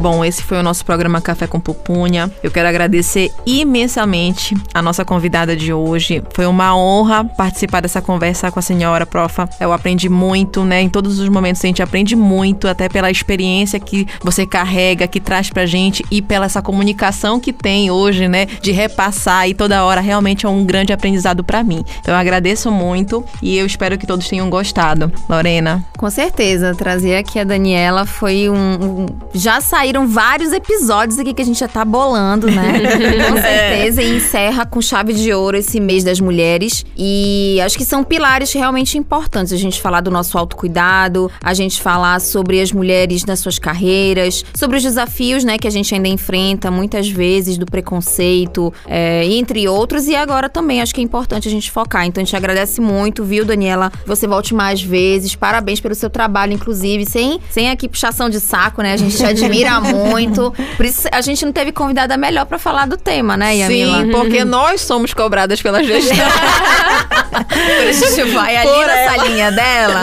Bom, 0.00 0.24
esse 0.24 0.44
foi 0.44 0.56
o 0.58 0.62
nosso 0.62 0.84
programa 0.84 1.20
Café 1.20 1.48
com 1.48 1.58
Pupunha. 1.58 2.30
Eu 2.40 2.52
quero 2.52 2.68
agradecer 2.68 3.32
imensamente 3.44 4.56
a 4.72 4.80
nossa 4.80 5.04
convidada 5.04 5.56
de 5.56 5.72
hoje. 5.72 6.22
Foi 6.32 6.46
uma 6.46 6.76
honra 6.76 7.24
participar 7.24 7.80
dessa 7.80 8.00
conversa 8.00 8.48
com 8.52 8.60
a 8.60 8.62
senhora, 8.62 9.04
profa. 9.04 9.48
Eu 9.58 9.72
aprendi 9.72 10.08
muito, 10.08 10.62
né? 10.64 10.80
Em 10.80 10.88
todos 10.88 11.18
os 11.18 11.28
momentos 11.28 11.64
a 11.64 11.66
gente 11.66 11.82
aprende 11.82 12.14
muito, 12.14 12.68
até 12.68 12.88
pela 12.88 13.10
experiência 13.10 13.80
que 13.80 14.06
você 14.22 14.46
carrega, 14.46 15.08
que 15.08 15.18
traz 15.20 15.50
pra 15.50 15.66
gente 15.66 16.04
e 16.12 16.22
pela 16.22 16.46
essa 16.46 16.62
comunicação 16.62 17.40
que 17.40 17.52
tem 17.52 17.90
hoje, 17.90 18.28
né? 18.28 18.46
De 18.62 18.70
repassar 18.70 19.48
e 19.48 19.54
toda 19.54 19.82
hora 19.84 20.00
realmente 20.00 20.46
é 20.46 20.48
um 20.48 20.64
grande 20.64 20.92
aprendizado 20.92 21.42
pra 21.42 21.64
mim. 21.64 21.84
Então 22.00 22.14
eu 22.14 22.20
agradeço 22.20 22.70
muito 22.70 23.24
e 23.42 23.58
eu 23.58 23.66
espero 23.66 23.98
que 23.98 24.06
todos 24.06 24.28
tenham 24.28 24.48
gostado. 24.48 25.12
Lorena. 25.28 25.84
Com 25.96 26.08
certeza, 26.08 26.72
trazer 26.74 27.16
aqui 27.16 27.40
a 27.40 27.44
Daniela 27.44 28.06
foi 28.06 28.48
um. 28.48 28.54
um- 28.56 29.06
já 29.34 29.60
saíram 29.88 30.06
vários 30.06 30.52
episódios 30.52 31.18
aqui 31.18 31.32
que 31.32 31.40
a 31.40 31.44
gente 31.44 31.58
já 31.58 31.68
tá 31.68 31.82
bolando, 31.82 32.50
né? 32.50 32.72
Com 33.28 33.36
certeza. 33.36 34.02
E 34.02 34.16
encerra 34.16 34.66
com 34.66 34.82
chave 34.82 35.14
de 35.14 35.32
ouro 35.32 35.56
esse 35.56 35.80
mês 35.80 36.04
das 36.04 36.20
mulheres. 36.20 36.84
E 36.96 37.58
acho 37.64 37.78
que 37.78 37.84
são 37.84 38.04
pilares 38.04 38.52
realmente 38.52 38.98
importantes. 38.98 39.50
A 39.52 39.56
gente 39.56 39.80
falar 39.80 40.02
do 40.02 40.10
nosso 40.10 40.36
autocuidado, 40.36 41.30
a 41.42 41.54
gente 41.54 41.80
falar 41.80 42.20
sobre 42.20 42.60
as 42.60 42.70
mulheres 42.70 43.24
nas 43.24 43.40
suas 43.40 43.58
carreiras, 43.58 44.44
sobre 44.54 44.76
os 44.76 44.82
desafios, 44.82 45.42
né, 45.42 45.56
que 45.56 45.66
a 45.66 45.70
gente 45.70 45.94
ainda 45.94 46.08
enfrenta 46.08 46.70
muitas 46.70 47.08
vezes, 47.08 47.56
do 47.56 47.64
preconceito, 47.64 48.72
é, 48.86 49.24
entre 49.24 49.66
outros. 49.68 50.06
E 50.06 50.14
agora 50.14 50.50
também 50.50 50.82
acho 50.82 50.94
que 50.94 51.00
é 51.00 51.04
importante 51.04 51.48
a 51.48 51.50
gente 51.50 51.70
focar. 51.70 52.04
Então 52.04 52.20
a 52.20 52.24
gente 52.24 52.36
agradece 52.36 52.80
muito, 52.80 53.24
viu, 53.24 53.44
Daniela? 53.44 53.90
Você 54.04 54.26
volte 54.26 54.54
mais 54.54 54.82
vezes. 54.82 55.34
Parabéns 55.34 55.80
pelo 55.80 55.94
seu 55.94 56.10
trabalho, 56.10 56.52
inclusive, 56.52 57.06
sem, 57.06 57.40
sem 57.48 57.70
aqui 57.70 57.88
puxação 57.88 58.28
de 58.28 58.38
saco, 58.38 58.82
né? 58.82 58.92
A 58.92 58.96
gente 58.98 59.16
te 59.16 59.24
admira 59.24 59.77
muito. 59.82 60.52
Por 60.76 60.86
isso 60.86 61.08
a 61.10 61.20
gente 61.20 61.44
não 61.44 61.52
teve 61.52 61.72
convidada 61.72 62.16
melhor 62.16 62.46
pra 62.46 62.58
falar 62.58 62.86
do 62.86 62.96
tema, 62.96 63.36
né, 63.36 63.56
Yamila? 63.56 64.04
Sim, 64.04 64.10
porque 64.10 64.44
nós 64.44 64.80
somos 64.80 65.12
cobradas 65.14 65.60
pela 65.62 65.82
gestão. 65.82 66.16
Por 67.38 67.88
isso 67.88 68.04
a 68.04 68.10
gente 68.10 68.30
vai 68.30 68.56
ali 68.56 68.68
Por 68.68 68.86
na 68.86 68.96
ela. 68.96 69.16
salinha 69.16 69.52
dela. 69.52 70.00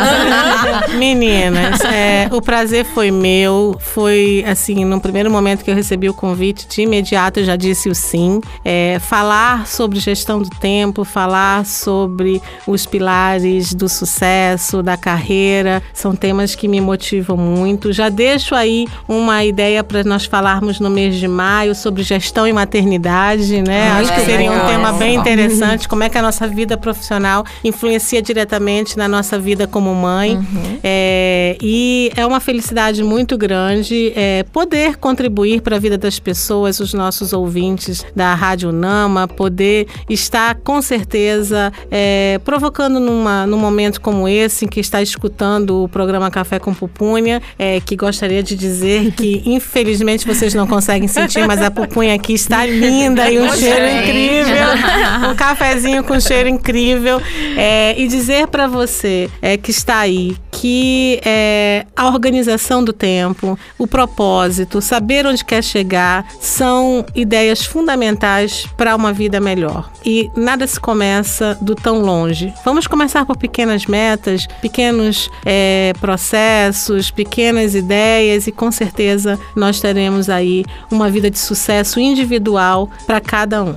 Meninas, 0.96 1.82
é, 1.82 2.30
o 2.32 2.42
prazer 2.42 2.86
foi 2.86 3.12
meu. 3.12 3.76
Foi 3.80 4.44
assim, 4.48 4.86
no 4.86 5.02
primeiro 5.02 5.30
momento 5.30 5.64
que 5.64 5.72
eu 5.72 5.76
recebi 5.76 6.08
o 6.10 6.14
convite, 6.14 6.68
de 6.68 6.82
imediato 6.82 7.40
eu 7.40 7.46
já 7.46 7.56
disse 7.56 7.90
o 7.90 7.96
sim. 7.96 8.42
É, 8.64 9.00
falar 9.00 9.68
sobre 9.68 10.00
gestão 10.00 10.42
do 10.42 10.50
tempo, 10.50 11.04
falar 11.04 11.66
sobre 11.66 12.42
os 12.68 12.86
pilares 12.86 13.74
do 13.74 13.90
sucesso, 13.90 14.82
da 14.82 14.96
carreira, 14.98 15.82
são 15.94 16.16
temas 16.16 16.56
que 16.56 16.68
me 16.68 16.80
motivam 16.80 17.38
muito. 17.38 17.92
Já 17.92 18.10
deixo 18.10 18.56
aí 18.56 18.88
uma 19.08 19.44
ideia 19.44 19.64
para 19.84 20.03
nós 20.03 20.26
falarmos 20.26 20.80
no 20.80 20.89
mês 20.89 21.16
de 21.16 21.28
maio 21.28 21.76
sobre 21.76 22.03
gestão 22.03 22.47
e 22.47 22.53
maternidade, 22.53 23.61
né? 23.61 23.89
Ah, 23.89 23.97
Acho 23.99 24.13
que 24.13 24.22
é, 24.22 24.26
seria 24.26 24.51
um 24.51 24.68
tema 24.68 24.93
bem 24.93 25.16
interessante, 25.16 25.88
como 25.88 26.03
é 26.03 26.09
que 26.09 26.18
a 26.18 26.22
nossa 26.22 26.47
vida 26.47 26.78
profissional 26.78 27.45
influencia 27.63 28.22
diretamente 28.22 28.97
na 28.97 29.07
nossa 29.07 29.38
vida 29.39 29.68
como 29.68 29.93
mãe. 29.93 30.39
É, 30.84 31.57
e 31.61 32.11
é 32.16 32.26
uma 32.26 32.39
felicidade 32.39 33.03
muito 33.03 33.38
grande 33.38 34.13
é, 34.16 34.43
poder 34.51 34.97
contribuir 34.97 35.61
para 35.61 35.76
a 35.76 35.80
vida 35.80 35.97
das 35.97 36.20
pessoas, 36.20 36.80
os 36.80 36.93
nossos 36.93 37.34
ouvintes 37.34 38.05
da 38.16 38.34
Rádio 38.34 38.72
Nama, 38.72 39.28
poder 39.28 39.88
estar 40.09 40.55
com 40.55 40.82
certeza 40.82 41.72
é, 41.89 42.39
provocando 42.43 42.99
numa, 42.99 43.45
num 43.45 43.57
momento 43.57 44.01
como 44.01 44.28
esse, 44.28 44.66
em 44.66 44.68
que 44.68 44.80
está 44.80 45.01
escutando 45.01 45.84
o 45.84 45.89
programa 45.89 46.30
Café 46.30 46.59
com 46.59 46.74
Pupunha, 46.74 47.41
é, 47.57 47.80
que 47.80 47.95
gostaria 47.95 48.43
de 48.43 48.55
dizer 48.55 49.11
que 49.11 49.41
infelizmente 49.56 50.26
vocês 50.26 50.53
não 50.53 50.68
conseguem 50.68 51.08
sentir, 51.08 51.45
mas 51.47 51.62
a 51.62 51.72
pupunha 51.72 52.16
aqui 52.16 52.34
está 52.34 52.66
linda 52.66 53.30
e 53.30 53.39
um 53.39 53.51
cheiro 53.53 53.88
incrível 53.88 54.66
um 55.32 55.36
cafezinho 55.36 56.03
com 56.03 56.20
cheiro 56.20 56.49
incrível 56.49 57.22
é, 57.58 57.99
e 57.99 58.08
dizer 58.08 58.47
para 58.47 58.68
você 58.68 59.30
é, 59.41 59.58
que 59.58 59.72
está 59.72 59.99
aí 59.99 60.36
que 60.51 61.20
é, 61.26 61.86
a 61.95 62.08
organização 62.08 62.84
do 62.84 62.93
tempo, 62.93 63.60
o 63.78 63.86
propósito, 63.86 64.82
saber 64.82 65.28
onde 65.28 65.43
quer 65.43 65.62
chegar 65.62 66.26
são 66.39 67.06
ideias 67.14 67.66
fundamentais 67.66 68.66
para 68.78 68.95
uma 68.95 69.12
vida 69.12 69.41
melhor. 69.41 69.91
E 70.06 70.30
nada 70.36 70.66
se 70.66 70.80
começa 70.80 71.58
do 71.62 71.76
tão 71.76 71.99
longe. 71.99 72.53
Vamos 72.64 72.88
começar 72.88 73.26
por 73.26 73.36
pequenas 73.36 73.86
metas, 73.86 74.47
pequenos 74.62 75.30
é, 75.45 75.93
processos, 75.99 77.12
pequenas 77.12 77.76
ideias 77.76 78.47
e 78.47 78.51
com 78.51 78.72
certeza 78.72 79.35
nós 79.56 79.80
teremos 79.80 80.30
aí 80.30 80.66
uma 80.92 81.10
vida 81.10 81.30
de 81.30 81.40
sucesso 81.40 82.00
individual 82.00 82.90
para 83.06 83.20
cada 83.20 83.64
um. 83.64 83.76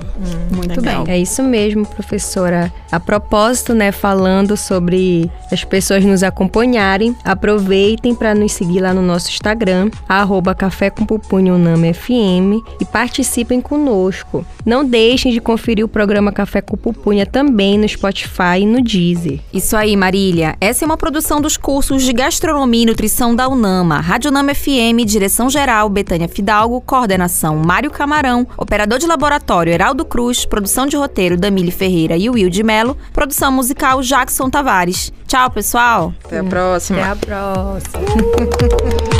Muito 0.51 0.81
Legal. 0.81 1.03
bem. 1.03 1.15
É 1.15 1.17
isso 1.19 1.43
mesmo, 1.43 1.85
professora. 1.85 2.71
A 2.91 2.99
propósito, 2.99 3.73
né, 3.73 3.91
falando 3.91 4.57
sobre 4.57 5.29
as 5.51 5.63
pessoas 5.63 6.03
nos 6.03 6.23
acompanharem, 6.23 7.15
aproveitem 7.23 8.15
para 8.15 8.33
nos 8.33 8.51
seguir 8.51 8.79
lá 8.81 8.93
no 8.93 9.01
nosso 9.01 9.29
Instagram, 9.29 9.89
arroba 10.07 10.55
Café 10.55 10.89
com 10.89 11.05
Pupunha 11.05 11.53
Unama 11.53 11.93
FM 11.93 12.63
e 12.79 12.85
participem 12.85 13.61
conosco. 13.61 14.45
Não 14.65 14.83
deixem 14.83 15.31
de 15.31 15.39
conferir 15.39 15.85
o 15.85 15.87
programa 15.87 16.31
Café 16.31 16.61
com 16.61 16.77
Pupunha 16.77 17.25
também 17.25 17.77
no 17.77 17.87
Spotify 17.87 18.59
e 18.61 18.65
no 18.65 18.81
Deezer. 18.81 19.39
Isso 19.53 19.75
aí, 19.75 19.95
Marília. 19.95 20.55
Essa 20.59 20.83
é 20.83 20.85
uma 20.85 20.97
produção 20.97 21.41
dos 21.41 21.57
cursos 21.57 22.03
de 22.03 22.13
Gastronomia 22.13 22.83
e 22.83 22.85
Nutrição 22.85 23.35
da 23.35 23.47
UNAMA, 23.47 23.99
Rádio 23.99 24.31
Nama 24.31 24.53
FM, 24.53 25.05
Direção 25.05 25.48
Geral, 25.49 25.89
Betânia 25.89 26.27
Fidalgo, 26.27 26.81
Coordenação 26.81 27.55
Mário 27.57 27.91
Camarão, 27.91 28.47
Operador 28.57 28.99
de 28.99 29.07
Laboratório 29.07 29.71
Heraldo 29.71 30.05
Cruz, 30.05 30.45
Produção 30.45 30.85
de 30.85 30.95
Roteiro 30.95 31.37
Damile 31.37 31.71
Ferreira 31.71 32.17
e 32.17 32.29
Will 32.29 32.49
de 32.49 32.63
Melo, 32.63 32.97
Produção 33.13 33.51
Musical 33.51 34.01
Jackson 34.01 34.49
Tavares. 34.49 35.11
Tchau, 35.27 35.49
pessoal! 35.51 36.13
Até 36.23 36.39
a 36.39 36.43
próxima. 36.43 36.99
Até 36.99 37.09
a 37.09 37.15
próxima. 37.15 37.99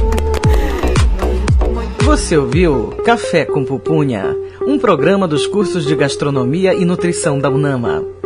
Você 2.03 2.35
ouviu 2.35 2.89
Café 3.05 3.45
com 3.45 3.63
Pupunha, 3.63 4.35
um 4.65 4.79
programa 4.79 5.27
dos 5.27 5.45
cursos 5.45 5.85
de 5.85 5.95
gastronomia 5.95 6.73
e 6.73 6.83
nutrição 6.83 7.37
da 7.37 7.49
UNAMA. 7.49 8.18